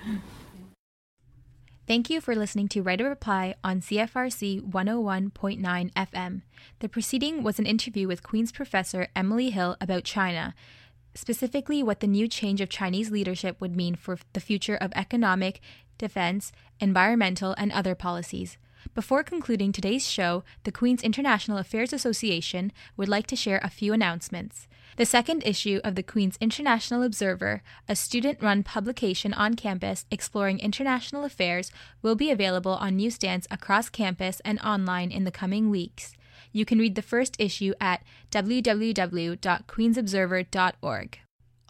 Thank 1.87 2.11
you 2.11 2.21
for 2.21 2.35
listening 2.35 2.69
to 2.69 2.83
Right 2.83 3.01
of 3.01 3.07
Reply 3.07 3.55
on 3.65 3.81
CFRC 3.81 4.61
101.9 4.61 5.93
FM. 5.95 6.43
The 6.81 6.89
proceeding 6.89 7.43
was 7.43 7.59
an 7.59 7.65
interview 7.65 8.07
with 8.07 8.23
Queen's 8.23 8.53
professor 8.53 9.09
Emily 9.17 9.49
Hill 9.49 9.75
about 9.81 10.05
China, 10.05 10.55
specifically 11.19 11.83
what 11.83 11.99
the 11.99 12.07
new 12.07 12.29
change 12.29 12.61
of 12.61 12.69
Chinese 12.69 13.11
leadership 13.11 13.61
would 13.61 13.75
mean 13.75 13.97
for 13.97 14.19
the 14.35 14.41
future 14.41 14.77
of 14.77 14.93
economic, 14.95 15.61
defense, 15.99 16.53
environmental, 16.79 17.55
and 17.59 17.73
other 17.73 17.97
policies. 17.97 18.57
Before 18.95 19.25
concluding 19.25 19.73
today's 19.73 20.09
show, 20.09 20.45
the 20.63 20.71
Queen's 20.71 21.03
International 21.03 21.59
Affairs 21.59 21.93
Association 21.93 22.73
would 22.97 23.09
like 23.09 23.27
to 23.27 23.37
share 23.37 23.61
a 23.65 23.71
few 23.71 23.93
announcements. 23.93 24.69
The 24.97 25.05
second 25.05 25.43
issue 25.45 25.81
of 25.83 25.97
the 25.97 26.05
Queen's 26.05 26.39
International 26.41 27.03
Observer, 27.03 27.63
a 27.89 27.97
student 27.97 28.41
run 28.41 28.63
publication 28.63 29.35
on 29.35 29.55
campus 29.55 30.07
exploring 30.13 30.61
international 30.61 31.25
affairs, 31.25 31.73
will 32.01 32.15
be 32.15 32.31
available 32.31 32.73
on 32.73 32.97
newsstands 32.97 33.49
across 33.51 33.89
campus 33.89 34.41
and 34.45 34.61
online 34.61 35.11
in 35.11 35.25
the 35.25 35.33
coming 35.33 35.69
weeks. 35.69 36.15
You 36.53 36.65
can 36.65 36.79
read 36.79 36.95
the 36.95 37.03
first 37.03 37.37
issue 37.39 37.75
at 37.81 38.03
www.queensobserver.org. 38.31 41.19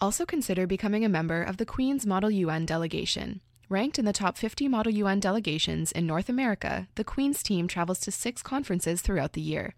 Also 0.01 0.25
consider 0.25 0.65
becoming 0.67 1.05
a 1.05 1.09
member 1.09 1.43
of 1.43 1.57
the 1.57 1.67
Queen's 1.67 2.07
Model 2.07 2.31
UN 2.31 2.65
delegation. 2.65 3.41
Ranked 3.69 3.99
in 3.99 4.05
the 4.05 4.13
top 4.13 4.39
50 4.39 4.69
Model 4.69 4.93
UN 4.93 5.19
delegations 5.21 5.91
in 5.93 6.07
North 6.07 6.29
America, 6.29 6.89
the 6.95 7.05
Queen's 7.05 7.43
team 7.43 7.67
travels 7.69 8.01
to 8.01 8.11
six 8.11 8.43
conferences 8.43 9.01
throughout 9.03 9.35
the 9.35 9.41
year. 9.41 9.75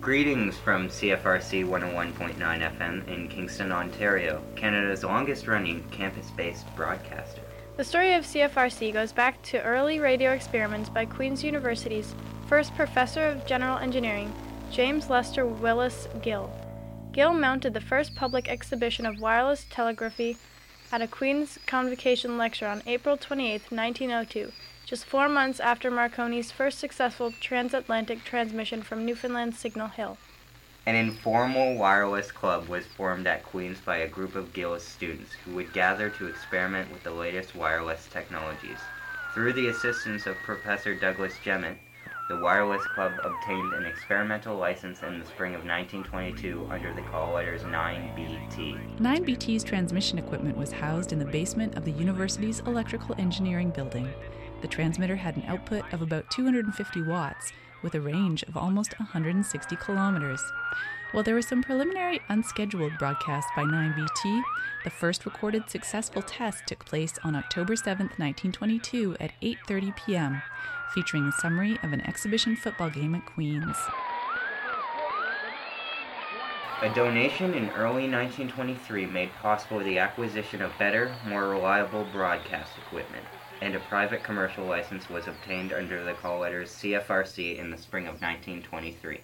Greetings 0.00 0.56
from 0.56 0.88
CFRC 0.88 1.64
101.9 1.64 2.34
FM 2.36 3.06
in 3.06 3.28
Kingston, 3.28 3.70
Ontario, 3.70 4.42
Canada's 4.56 5.04
longest 5.04 5.46
running 5.46 5.84
campus 5.90 6.28
based 6.32 6.66
broadcaster. 6.74 7.42
The 7.82 7.88
story 7.88 8.14
of 8.14 8.24
CFRC 8.24 8.92
goes 8.92 9.10
back 9.10 9.42
to 9.42 9.60
early 9.60 9.98
radio 9.98 10.30
experiments 10.30 10.88
by 10.88 11.04
Queen's 11.04 11.42
University's 11.42 12.14
first 12.46 12.72
professor 12.76 13.26
of 13.26 13.44
general 13.44 13.76
engineering, 13.76 14.32
James 14.70 15.10
Lester 15.10 15.44
Willis 15.44 16.06
Gill. 16.22 16.48
Gill 17.10 17.32
mounted 17.32 17.74
the 17.74 17.80
first 17.80 18.14
public 18.14 18.48
exhibition 18.48 19.04
of 19.04 19.18
wireless 19.18 19.66
telegraphy 19.68 20.36
at 20.92 21.02
a 21.02 21.08
Queen's 21.08 21.58
Convocation 21.66 22.38
lecture 22.38 22.68
on 22.68 22.84
April 22.86 23.16
28, 23.16 23.72
1902, 23.72 24.52
just 24.86 25.04
four 25.04 25.28
months 25.28 25.58
after 25.58 25.90
Marconi's 25.90 26.52
first 26.52 26.78
successful 26.78 27.32
transatlantic 27.40 28.22
transmission 28.22 28.82
from 28.82 29.04
Newfoundland's 29.04 29.58
Signal 29.58 29.88
Hill. 29.88 30.18
An 30.84 30.96
informal 30.96 31.76
wireless 31.76 32.32
club 32.32 32.66
was 32.66 32.84
formed 32.84 33.28
at 33.28 33.44
Queen's 33.44 33.78
by 33.78 33.98
a 33.98 34.08
group 34.08 34.34
of 34.34 34.52
Gillis 34.52 34.84
students 34.84 35.32
who 35.32 35.54
would 35.54 35.72
gather 35.72 36.10
to 36.10 36.26
experiment 36.26 36.90
with 36.90 37.04
the 37.04 37.12
latest 37.12 37.54
wireless 37.54 38.08
technologies. 38.12 38.80
Through 39.32 39.52
the 39.52 39.68
assistance 39.68 40.26
of 40.26 40.34
Professor 40.44 40.92
Douglas 40.96 41.34
Jemmett, 41.44 41.78
the 42.28 42.36
Wireless 42.36 42.84
Club 42.86 43.12
obtained 43.22 43.72
an 43.74 43.86
experimental 43.86 44.56
license 44.56 45.04
in 45.04 45.20
the 45.20 45.26
spring 45.26 45.54
of 45.54 45.64
1922 45.64 46.66
under 46.68 46.92
the 46.92 47.02
call 47.02 47.34
letters 47.34 47.62
9BT. 47.62 48.98
9BT's 48.98 49.62
transmission 49.62 50.18
equipment 50.18 50.56
was 50.56 50.72
housed 50.72 51.12
in 51.12 51.20
the 51.20 51.24
basement 51.24 51.76
of 51.76 51.84
the 51.84 51.92
university's 51.92 52.58
electrical 52.60 53.14
engineering 53.18 53.70
building. 53.70 54.12
The 54.62 54.68
transmitter 54.68 55.16
had 55.16 55.36
an 55.36 55.44
output 55.46 55.84
of 55.92 56.02
about 56.02 56.28
250 56.30 57.02
watts 57.02 57.52
with 57.82 57.94
a 57.94 58.00
range 58.00 58.42
of 58.44 58.56
almost 58.56 58.98
160 58.98 59.76
kilometers. 59.76 60.42
While 61.12 61.22
there 61.22 61.34
was 61.34 61.46
some 61.46 61.62
preliminary 61.62 62.20
unscheduled 62.28 62.96
broadcasts 62.98 63.50
by 63.54 63.64
9BT, 63.64 64.42
the 64.84 64.90
first 64.90 65.26
recorded 65.26 65.68
successful 65.68 66.22
test 66.22 66.66
took 66.66 66.84
place 66.84 67.18
on 67.22 67.36
October 67.36 67.76
7, 67.76 68.06
1922 68.16 69.16
at 69.20 69.32
8:30 69.42 69.96
p.m., 69.96 70.42
featuring 70.94 71.26
a 71.26 71.32
summary 71.32 71.78
of 71.82 71.92
an 71.92 72.00
exhibition 72.06 72.56
football 72.56 72.88
game 72.88 73.14
at 73.14 73.26
Queen's. 73.26 73.76
A 76.82 76.92
donation 76.94 77.54
in 77.54 77.68
early 77.70 78.10
1923 78.10 79.06
made 79.06 79.32
possible 79.34 79.78
the 79.78 79.98
acquisition 79.98 80.62
of 80.62 80.76
better, 80.78 81.14
more 81.28 81.48
reliable 81.48 82.04
broadcast 82.12 82.72
equipment, 82.86 83.24
and 83.62 83.76
a 83.76 83.80
private 83.80 84.24
commercial 84.24 84.66
license 84.66 85.08
was 85.08 85.28
obtained 85.28 85.72
under 85.72 86.02
the 86.02 86.14
call 86.14 86.40
letters 86.40 86.68
CFRC 86.72 87.58
in 87.58 87.70
the 87.70 87.78
spring 87.78 88.08
of 88.08 88.20
1923. 88.20 89.20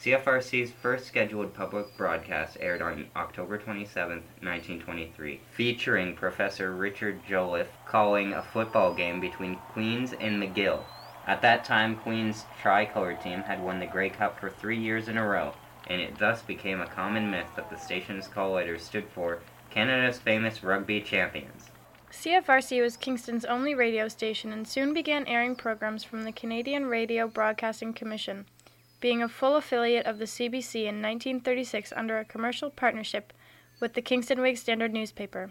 CFRC's 0.00 0.72
first 0.72 1.06
scheduled 1.06 1.54
public 1.54 1.86
broadcast 1.96 2.56
aired 2.58 2.82
on 2.82 3.06
October 3.14 3.58
27, 3.58 4.16
1923, 4.42 5.40
featuring 5.52 6.16
Professor 6.16 6.74
Richard 6.74 7.20
Jolliffe 7.24 7.70
calling 7.86 8.32
a 8.32 8.42
football 8.42 8.92
game 8.92 9.20
between 9.20 9.54
Queens 9.72 10.14
and 10.14 10.42
McGill. 10.42 10.80
At 11.28 11.40
that 11.42 11.64
time, 11.64 11.94
Queen's 11.94 12.46
tricolor 12.60 13.14
team 13.14 13.42
had 13.42 13.62
won 13.62 13.78
the 13.78 13.86
Grey 13.86 14.10
Cup 14.10 14.40
for 14.40 14.50
three 14.50 14.78
years 14.78 15.06
in 15.06 15.16
a 15.16 15.24
row, 15.24 15.52
and 15.86 16.00
it 16.00 16.18
thus 16.18 16.42
became 16.42 16.80
a 16.80 16.86
common 16.86 17.30
myth 17.30 17.46
that 17.54 17.70
the 17.70 17.78
station's 17.78 18.26
call 18.26 18.50
letters 18.50 18.82
stood 18.82 19.04
for 19.14 19.38
Canada's 19.70 20.18
famous 20.18 20.64
rugby 20.64 21.00
champions. 21.00 21.59
CFRC 22.12 22.82
was 22.82 22.96
Kingston's 22.96 23.44
only 23.44 23.74
radio 23.74 24.08
station 24.08 24.52
and 24.52 24.66
soon 24.66 24.92
began 24.92 25.26
airing 25.26 25.54
programs 25.54 26.02
from 26.02 26.24
the 26.24 26.32
Canadian 26.32 26.86
Radio 26.86 27.28
Broadcasting 27.28 27.92
Commission, 27.92 28.46
being 29.00 29.22
a 29.22 29.28
full 29.28 29.54
affiliate 29.54 30.06
of 30.06 30.18
the 30.18 30.24
CBC 30.24 30.80
in 30.80 31.00
1936 31.00 31.92
under 31.94 32.18
a 32.18 32.24
commercial 32.24 32.68
partnership 32.68 33.32
with 33.78 33.94
the 33.94 34.02
Kingston 34.02 34.40
Whig 34.40 34.58
Standard 34.58 34.92
newspaper. 34.92 35.50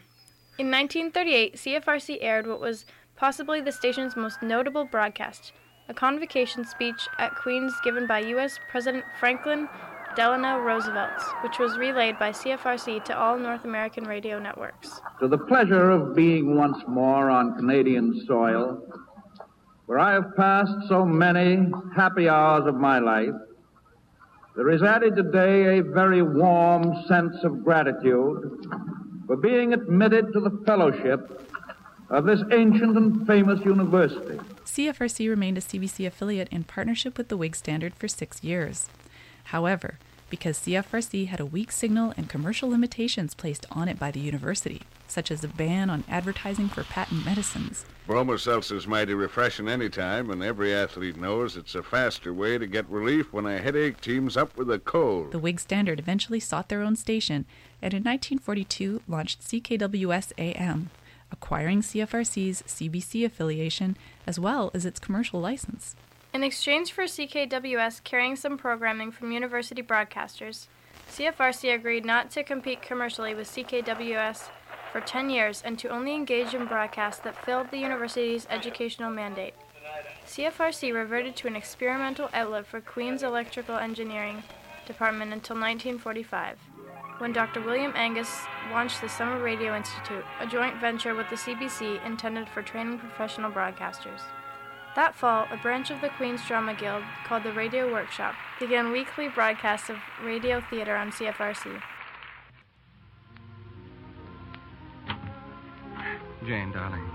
In 0.58 0.70
1938, 0.70 1.56
CFRC 1.56 2.18
aired 2.20 2.46
what 2.46 2.60
was 2.60 2.86
possibly 3.16 3.62
the 3.62 3.72
station's 3.72 4.18
most 4.18 4.42
notable 4.42 4.84
broadcast, 4.84 5.54
a 5.88 5.94
convocation 5.94 6.66
speech 6.66 7.08
at 7.18 7.36
Queen's 7.36 7.74
given 7.86 8.06
by 8.06 8.20
U.S. 8.20 8.60
President 8.70 9.06
Franklin 9.18 9.70
Delano 10.20 10.60
Roosevelt's, 10.60 11.24
which 11.44 11.60
was 11.60 11.78
relayed 11.78 12.20
by 12.20 12.32
CFRC 12.32 13.06
to 13.06 13.18
all 13.18 13.38
North 13.38 13.64
American 13.64 14.04
radio 14.04 14.38
networks. 14.38 15.00
To 15.22 15.30
the 15.30 15.38
pleasure 15.38 15.92
of 15.92 16.14
being 16.14 16.58
once 16.58 16.78
more 16.90 17.30
on 17.30 17.56
Canadian 17.56 18.26
soil, 18.28 18.84
where 19.86 19.98
I 19.98 20.12
have 20.12 20.36
passed 20.36 20.74
so 20.90 21.06
many 21.06 21.72
happy 21.96 22.28
hours 22.28 22.68
of 22.68 22.76
my 22.76 23.00
life, 23.00 23.34
there 24.58 24.70
is 24.70 24.84
added 24.84 25.16
today 25.16 25.78
a 25.78 25.84
very 25.84 26.22
warm 26.22 27.02
sense 27.08 27.38
of 27.46 27.64
gratitude 27.64 28.68
for 29.26 29.38
being 29.38 29.72
admitted 29.72 30.34
to 30.34 30.42
the 30.42 30.62
fellowship 30.66 31.50
of 32.10 32.26
this 32.26 32.42
ancient 32.52 32.98
and 32.98 33.26
famous 33.26 33.64
university. 33.64 34.38
CFRC 34.66 35.30
remained 35.30 35.60
a 35.60 35.62
CBC 35.62 36.06
affiliate 36.06 36.50
in 36.50 36.66
partnership 36.66 37.18
with 37.18 37.30
the 37.30 37.38
Whig 37.38 37.56
Standard 37.56 37.96
for 37.96 38.10
six 38.10 38.44
years. 38.44 38.90
However, 39.46 39.98
because 40.30 40.60
CFRC 40.60 41.28
had 41.28 41.40
a 41.40 41.46
weak 41.46 41.72
signal 41.72 42.14
and 42.16 42.30
commercial 42.30 42.70
limitations 42.70 43.34
placed 43.34 43.66
on 43.72 43.88
it 43.88 44.00
by 44.00 44.12
the 44.12 44.20
university, 44.20 44.82
such 45.08 45.32
as 45.32 45.44
a 45.44 45.48
ban 45.48 45.90
on 45.90 46.04
advertising 46.10 46.70
for 46.70 46.84
patent 46.84 47.26
medicines. 47.26 47.86
Bromo 48.06 48.36
Seltzer's 48.36 48.88
mighty 48.88 49.14
refreshing 49.14 49.68
any 49.68 49.90
time, 49.90 50.30
and 50.30 50.42
every 50.42 50.74
athlete 50.74 51.18
knows 51.18 51.56
it's 51.56 51.76
a 51.76 51.84
faster 51.84 52.34
way 52.34 52.58
to 52.58 52.68
get 52.68 52.90
relief 52.90 53.32
when 53.32 53.46
a 53.46 53.60
headache 53.60 54.02
teams 54.02 54.36
up 54.36 54.58
with 54.58 54.72
a 54.72 54.80
cold. 54.80 55.32
The 55.32 55.40
Whig 55.40 55.60
Standard 55.60 56.00
eventually 56.00 56.40
sought 56.40 56.70
their 56.70 56.82
own 56.82 56.96
station 56.96 57.46
and 57.82 57.94
in 57.94 58.04
1942 58.04 59.02
launched 59.08 59.42
CKWS 59.42 60.34
AM, 60.38 60.90
acquiring 61.32 61.82
CFRC's 61.82 62.64
CBC 62.64 63.26
affiliation 63.26 63.96
as 64.26 64.40
well 64.40 64.72
as 64.74 64.86
its 64.86 65.00
commercial 65.00 65.40
license. 65.40 65.96
In 66.32 66.44
exchange 66.44 66.92
for 66.92 67.06
CKWS 67.06 68.04
carrying 68.04 68.36
some 68.36 68.58
programming 68.58 69.12
from 69.12 69.32
university 69.32 69.82
broadcasters, 69.82 70.68
CFRC 71.10 71.74
agreed 71.74 72.06
not 72.06 72.30
to 72.32 72.44
compete 72.44 72.84
commercially 72.84 73.34
with 73.34 73.50
CKWS 73.50 74.50
for 74.92 75.02
10 75.02 75.32
years 75.32 75.64
and 75.66 75.80
to 75.80 75.90
only 75.90 76.14
engage 76.14 76.54
in 76.54 76.66
broadcasts 76.66 77.22
that 77.24 77.44
filled 77.46 77.72
the 77.72 77.80
university's 77.80 78.46
educational 78.52 79.10
mandate. 79.10 79.56
CFRC 80.28 80.94
reverted 80.94 81.36
to 81.36 81.48
an 81.48 81.56
experimental 81.56 82.30
outlet 82.32 82.68
for 82.68 82.80
Queen's 82.80 83.24
Electrical 83.24 83.78
Engineering 83.78 84.44
Department 84.86 85.34
until 85.34 85.56
1945 85.56 86.58
when 87.20 87.34
Dr. 87.34 87.62
William 87.62 87.92
Angus 87.96 88.46
launched 88.72 89.02
the 89.02 89.10
Summer 89.10 89.44
Radio 89.44 89.76
Institute, 89.76 90.24
a 90.40 90.48
joint 90.48 90.78
venture 90.78 91.16
with 91.16 91.30
the 91.30 91.36
CBC 91.36 92.04
intended 92.06 92.48
for 92.48 92.62
training 92.62 92.98
professional 92.98 93.52
broadcasters. 93.52 94.22
That 95.00 95.16
fall, 95.16 95.48
a 95.50 95.56
branch 95.56 95.92
of 95.92 96.02
the 96.02 96.10
Queen's 96.10 96.46
Drama 96.46 96.74
Guild, 96.74 97.04
called 97.24 97.44
the 97.44 97.54
Radio 97.54 97.90
Workshop, 97.90 98.36
began 98.60 98.92
weekly 98.92 99.30
broadcasts 99.30 99.90
of 99.90 99.96
radio 100.22 100.62
theater 100.70 100.94
on 100.94 101.10
CFRC. 101.14 101.82
Jane, 106.46 106.74
darling. 106.74 107.10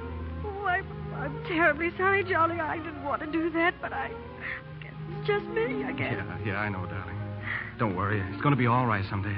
Oh, 0.47 0.64
I'm, 0.64 0.87
I'm 1.14 1.45
terribly 1.45 1.95
sorry, 1.99 2.24
Jolly. 2.24 2.59
I 2.59 2.78
didn't 2.78 3.05
want 3.05 3.20
to 3.20 3.30
do 3.30 3.51
that, 3.51 3.74
but 3.82 3.93
I. 3.93 4.11
It's 4.80 5.26
just 5.26 5.45
me, 5.49 5.85
I 5.85 5.93
guess. 5.93 6.14
Yeah, 6.14 6.39
yeah, 6.43 6.61
I 6.61 6.70
know, 6.70 6.87
darling. 6.87 7.20
Don't 7.78 7.95
worry, 7.95 8.24
it's 8.32 8.41
going 8.41 8.55
to 8.55 8.59
be 8.59 8.66
all 8.66 8.87
right 8.87 9.05
someday. 9.11 9.37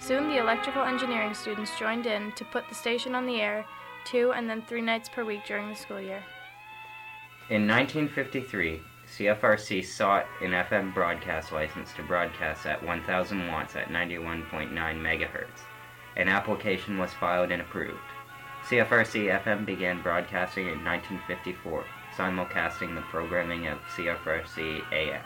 Soon 0.00 0.28
the 0.28 0.36
electrical 0.36 0.82
engineering 0.82 1.32
students 1.32 1.70
joined 1.78 2.04
in 2.04 2.30
to 2.32 2.44
put 2.44 2.68
the 2.68 2.74
station 2.74 3.14
on 3.14 3.24
the 3.24 3.40
air 3.40 3.64
two 4.04 4.32
and 4.32 4.50
then 4.50 4.60
three 4.68 4.82
nights 4.82 5.08
per 5.08 5.24
week 5.24 5.46
during 5.46 5.70
the 5.70 5.74
school 5.74 5.98
year. 5.98 6.22
In 7.48 7.68
1953, 7.68 8.82
CFRC 9.06 9.84
sought 9.84 10.26
an 10.42 10.50
FM 10.50 10.92
broadcast 10.92 11.52
license 11.52 11.92
to 11.92 12.02
broadcast 12.02 12.66
at 12.66 12.82
1000 12.82 13.46
watts 13.46 13.76
at 13.76 13.86
91.9 13.86 14.72
megahertz. 14.72 15.60
An 16.16 16.28
application 16.28 16.98
was 16.98 17.12
filed 17.12 17.52
and 17.52 17.62
approved. 17.62 18.00
CFRC 18.64 19.40
FM 19.44 19.64
began 19.64 20.02
broadcasting 20.02 20.64
in 20.64 20.84
1954, 20.84 21.84
simulcasting 22.16 22.96
the 22.96 23.02
programming 23.02 23.68
of 23.68 23.78
CFRC 23.94 24.82
AM. 24.90 25.22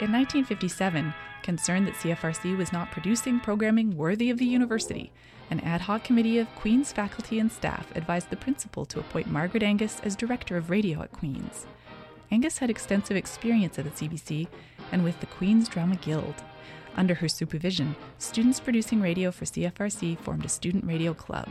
In 0.00 0.10
1957, 0.10 1.14
concerned 1.44 1.86
that 1.86 1.94
CFRC 1.94 2.56
was 2.56 2.72
not 2.72 2.90
producing 2.90 3.38
programming 3.38 3.96
worthy 3.96 4.30
of 4.30 4.38
the 4.38 4.44
university, 4.44 5.12
an 5.50 5.60
ad 5.60 5.82
hoc 5.82 6.04
committee 6.04 6.38
of 6.38 6.54
Queen's 6.56 6.92
faculty 6.92 7.38
and 7.38 7.50
staff 7.50 7.94
advised 7.94 8.30
the 8.30 8.36
principal 8.36 8.84
to 8.86 9.00
appoint 9.00 9.30
Margaret 9.30 9.62
Angus 9.62 10.00
as 10.00 10.16
director 10.16 10.56
of 10.56 10.70
radio 10.70 11.02
at 11.02 11.12
Queen's. 11.12 11.66
Angus 12.30 12.58
had 12.58 12.70
extensive 12.70 13.16
experience 13.16 13.78
at 13.78 13.84
the 13.84 14.08
CBC 14.08 14.48
and 14.92 15.04
with 15.04 15.20
the 15.20 15.26
Queen's 15.26 15.68
Drama 15.68 15.96
Guild. 15.96 16.34
Under 16.96 17.14
her 17.14 17.28
supervision, 17.28 17.94
students 18.18 18.58
producing 18.58 19.00
radio 19.00 19.30
for 19.30 19.44
CFRC 19.44 20.18
formed 20.18 20.44
a 20.44 20.48
student 20.48 20.84
radio 20.84 21.14
club. 21.14 21.48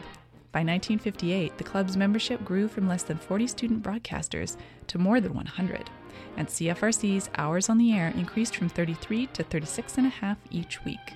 By 0.51 0.59
1958, 0.59 1.57
the 1.57 1.63
club's 1.63 1.97
membership 1.97 2.43
grew 2.43 2.67
from 2.67 2.87
less 2.87 3.03
than 3.03 3.17
40 3.17 3.47
student 3.47 3.83
broadcasters 3.83 4.57
to 4.87 4.97
more 4.97 5.19
than 5.21 5.33
100 5.33 5.89
and 6.37 6.47
CFRC's 6.47 7.29
hours 7.37 7.69
on 7.69 7.77
the 7.77 7.93
air 7.93 8.09
increased 8.15 8.55
from 8.55 8.69
33 8.69 9.27
to 9.27 9.43
36 9.43 9.97
and 9.97 10.07
a 10.07 10.09
half 10.09 10.37
each 10.51 10.83
week. 10.83 11.13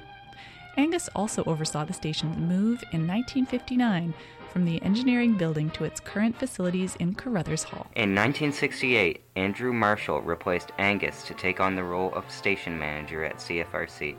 Angus 0.80 1.10
also 1.14 1.44
oversaw 1.44 1.84
the 1.84 1.92
station's 1.92 2.38
move 2.38 2.82
in 2.94 3.06
1959 3.06 4.14
from 4.48 4.64
the 4.64 4.82
engineering 4.82 5.34
building 5.34 5.70
to 5.72 5.84
its 5.84 6.00
current 6.00 6.38
facilities 6.40 6.96
in 7.02 7.14
Carruthers 7.14 7.64
Hall. 7.64 7.88
In 7.98 8.16
1968, 8.16 9.22
Andrew 9.36 9.74
Marshall 9.74 10.22
replaced 10.22 10.72
Angus 10.78 11.24
to 11.24 11.34
take 11.34 11.60
on 11.60 11.76
the 11.76 11.84
role 11.84 12.14
of 12.14 12.32
station 12.32 12.80
manager 12.80 13.26
at 13.26 13.40
CFRC. 13.40 14.16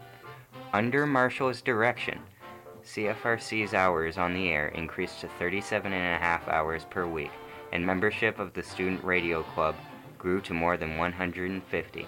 Under 0.74 1.06
Marshall's 1.06 1.62
direction, 1.62 2.20
CFRC's 2.84 3.72
hours 3.72 4.18
on 4.18 4.34
the 4.34 4.50
air 4.50 4.68
increased 4.68 5.22
to 5.22 5.28
37 5.38 5.94
and 5.94 6.14
a 6.14 6.22
half 6.22 6.46
hours 6.46 6.84
per 6.90 7.06
week, 7.06 7.32
and 7.72 7.86
membership 7.86 8.38
of 8.38 8.52
the 8.52 8.62
Student 8.62 9.02
Radio 9.02 9.44
Club 9.44 9.76
grew 10.18 10.42
to 10.42 10.52
more 10.52 10.76
than 10.76 10.98
150. 10.98 12.06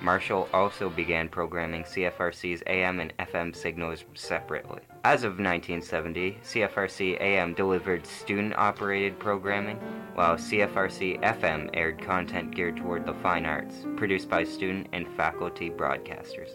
Marshall 0.00 0.48
also 0.52 0.88
began 0.88 1.28
programming 1.28 1.82
CFRC's 1.82 2.62
AM 2.66 3.00
and 3.00 3.12
FM 3.18 3.54
signals 3.54 4.04
separately. 4.14 4.80
As 5.04 5.24
of 5.24 5.32
1970, 5.32 6.38
CFRC 6.42 7.20
AM 7.20 7.54
delivered 7.54 8.06
student 8.06 8.54
operated 8.56 9.18
programming, 9.18 9.76
while 10.14 10.36
CFRC 10.36 11.20
FM 11.22 11.70
aired 11.74 12.00
content 12.00 12.54
geared 12.54 12.76
toward 12.76 13.06
the 13.06 13.14
fine 13.14 13.44
arts, 13.44 13.86
produced 13.96 14.28
by 14.28 14.44
student 14.44 14.86
and 14.92 15.08
faculty 15.16 15.68
broadcasters. 15.68 16.50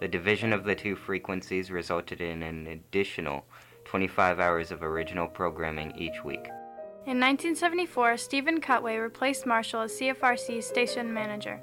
The 0.00 0.08
division 0.08 0.52
of 0.52 0.64
the 0.64 0.74
two 0.74 0.96
frequencies 0.96 1.70
resulted 1.70 2.20
in 2.20 2.42
an 2.42 2.66
additional 2.66 3.46
25 3.84 4.40
hours 4.40 4.70
of 4.70 4.82
original 4.82 5.28
programming 5.28 5.92
each 5.96 6.24
week. 6.24 6.46
In 7.04 7.18
1974, 7.18 8.16
Stephen 8.16 8.60
Cutway 8.60 8.96
replaced 8.96 9.44
Marshall 9.44 9.80
as 9.80 9.92
CFRC's 9.92 10.66
station 10.66 11.12
manager. 11.12 11.60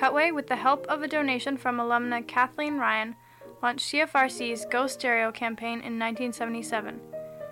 Cutway, 0.00 0.30
with 0.30 0.46
the 0.46 0.56
help 0.56 0.86
of 0.86 1.02
a 1.02 1.08
donation 1.08 1.58
from 1.58 1.76
alumna 1.76 2.26
Kathleen 2.26 2.78
Ryan, 2.78 3.14
launched 3.62 3.92
CFRC's 3.92 4.64
Go 4.64 4.86
Stereo 4.86 5.30
campaign 5.30 5.82
in 5.82 5.98
1977. 5.98 6.98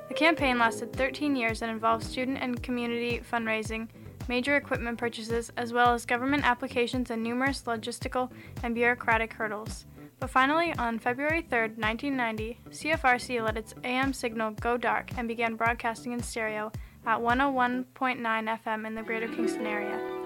The 0.09 0.15
campaign 0.15 0.59
lasted 0.59 0.95
13 0.95 1.37
years 1.37 1.61
and 1.61 1.71
involved 1.71 2.05
student 2.05 2.39
and 2.41 2.63
community 2.63 3.21
fundraising, 3.31 3.89
major 4.29 4.57
equipment 4.57 4.97
purchases, 4.97 5.53
as 5.59 5.75
well 5.75 5.93
as 5.93 6.07
government 6.07 6.43
applications 6.47 7.11
and 7.11 7.23
numerous 7.23 7.65
logistical 7.65 8.31
and 8.63 8.75
bureaucratic 8.75 9.35
hurdles. 9.35 9.85
But 10.19 10.31
finally, 10.31 10.73
on 10.79 10.99
February 10.99 11.43
3, 11.43 11.59
1990, 11.77 12.61
CFRC 12.71 13.45
let 13.45 13.59
its 13.59 13.75
AM 13.85 14.15
signal 14.15 14.53
go 14.53 14.79
dark 14.79 15.11
and 15.19 15.29
began 15.29 15.55
broadcasting 15.55 16.13
in 16.13 16.23
stereo 16.23 16.73
at 17.05 17.19
101.9 17.19 17.85
FM 18.65 18.87
in 18.87 18.95
the 18.95 19.03
Greater 19.03 19.29
Kingston 19.29 19.67
area. 19.67 20.18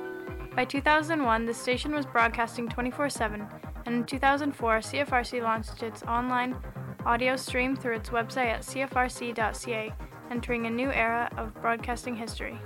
By 0.54 0.66
2001, 0.66 1.46
the 1.46 1.54
station 1.54 1.94
was 1.94 2.04
broadcasting 2.04 2.68
24 2.68 3.08
7, 3.08 3.46
and 3.86 3.94
in 3.94 4.04
2004, 4.04 4.78
CFRC 4.78 5.42
launched 5.42 5.82
its 5.82 6.02
online 6.02 6.54
audio 7.06 7.36
stream 7.36 7.74
through 7.74 7.96
its 7.96 8.10
website 8.10 8.52
at 8.52 8.60
cfrc.ca, 8.60 9.92
entering 10.30 10.66
a 10.66 10.70
new 10.70 10.92
era 10.92 11.30
of 11.38 11.54
broadcasting 11.54 12.14
history. 12.14 12.58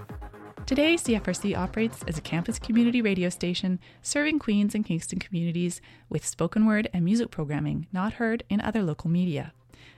Today, 0.67 0.97
CFRC 0.97 1.57
operates 1.57 2.03
as 2.09 2.19
a 2.19 2.23
campus 2.23 2.59
community 2.59 3.01
radio 3.01 3.29
station 3.29 3.79
serving 4.03 4.41
Queens 4.41 4.75
and 4.75 4.85
Kingston 4.85 5.21
communities 5.21 5.81
with 6.09 6.27
spoken 6.27 6.67
word 6.67 6.89
and 6.93 7.05
music 7.05 7.31
programming 7.31 7.87
not 7.93 8.15
heard 8.15 8.43
in 8.51 8.61
other 8.61 8.83
local 8.83 9.09
media. 9.09 9.53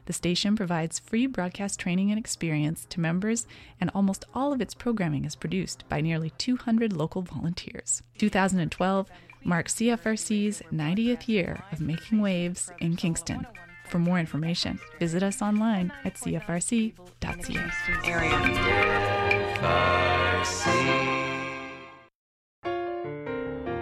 The 0.09 0.14
station 0.14 0.56
provides 0.56 0.98
free 0.98 1.26
broadcast 1.26 1.78
training 1.78 2.11
and 2.11 2.18
experience 2.18 2.86
to 2.88 2.98
members, 2.98 3.46
and 3.78 3.90
almost 3.94 4.24
all 4.34 4.54
of 4.54 4.62
its 4.62 4.72
programming 4.72 5.26
is 5.26 5.36
produced 5.36 5.84
by 5.90 6.00
nearly 6.00 6.30
200 6.38 6.94
local 6.94 7.20
volunteers. 7.20 8.02
2012 8.16 9.11
marks 9.44 9.74
CFRC's 9.74 10.62
90th 10.72 11.28
year 11.28 11.62
of 11.70 11.82
making 11.82 12.22
waves 12.22 12.72
in 12.78 12.96
Kingston. 12.96 13.46
For 13.90 13.98
more 13.98 14.18
information, 14.18 14.78
visit 14.98 15.22
us 15.22 15.42
online 15.42 15.92
at 16.06 16.14
cfrc.ca. 16.14 16.94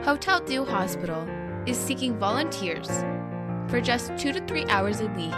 Hotel 0.03 0.41
Dieu 0.41 0.65
Hospital 0.65 1.29
is 1.67 1.77
seeking 1.77 2.19
volunteers. 2.19 2.89
For 3.69 3.81
just 3.81 4.17
two 4.19 4.33
to 4.33 4.45
three 4.47 4.65
hours 4.65 5.01
a 5.01 5.07
week, 5.07 5.33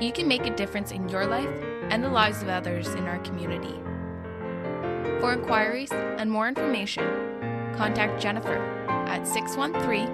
you 0.00 0.12
can 0.12 0.26
make 0.26 0.46
a 0.46 0.56
difference 0.56 0.92
in 0.92 1.08
your 1.08 1.26
life 1.26 1.48
and 1.90 2.02
the 2.02 2.08
lives 2.08 2.42
of 2.42 2.48
others 2.48 2.88
in 2.88 3.06
our 3.06 3.18
community. 3.18 3.78
For 5.20 5.34
inquiries 5.34 5.92
and 5.92 6.30
more 6.30 6.48
information, 6.48 7.04
contact 7.76 8.20
Jennifer 8.20 8.56
at 9.06 9.26
613 9.26 10.06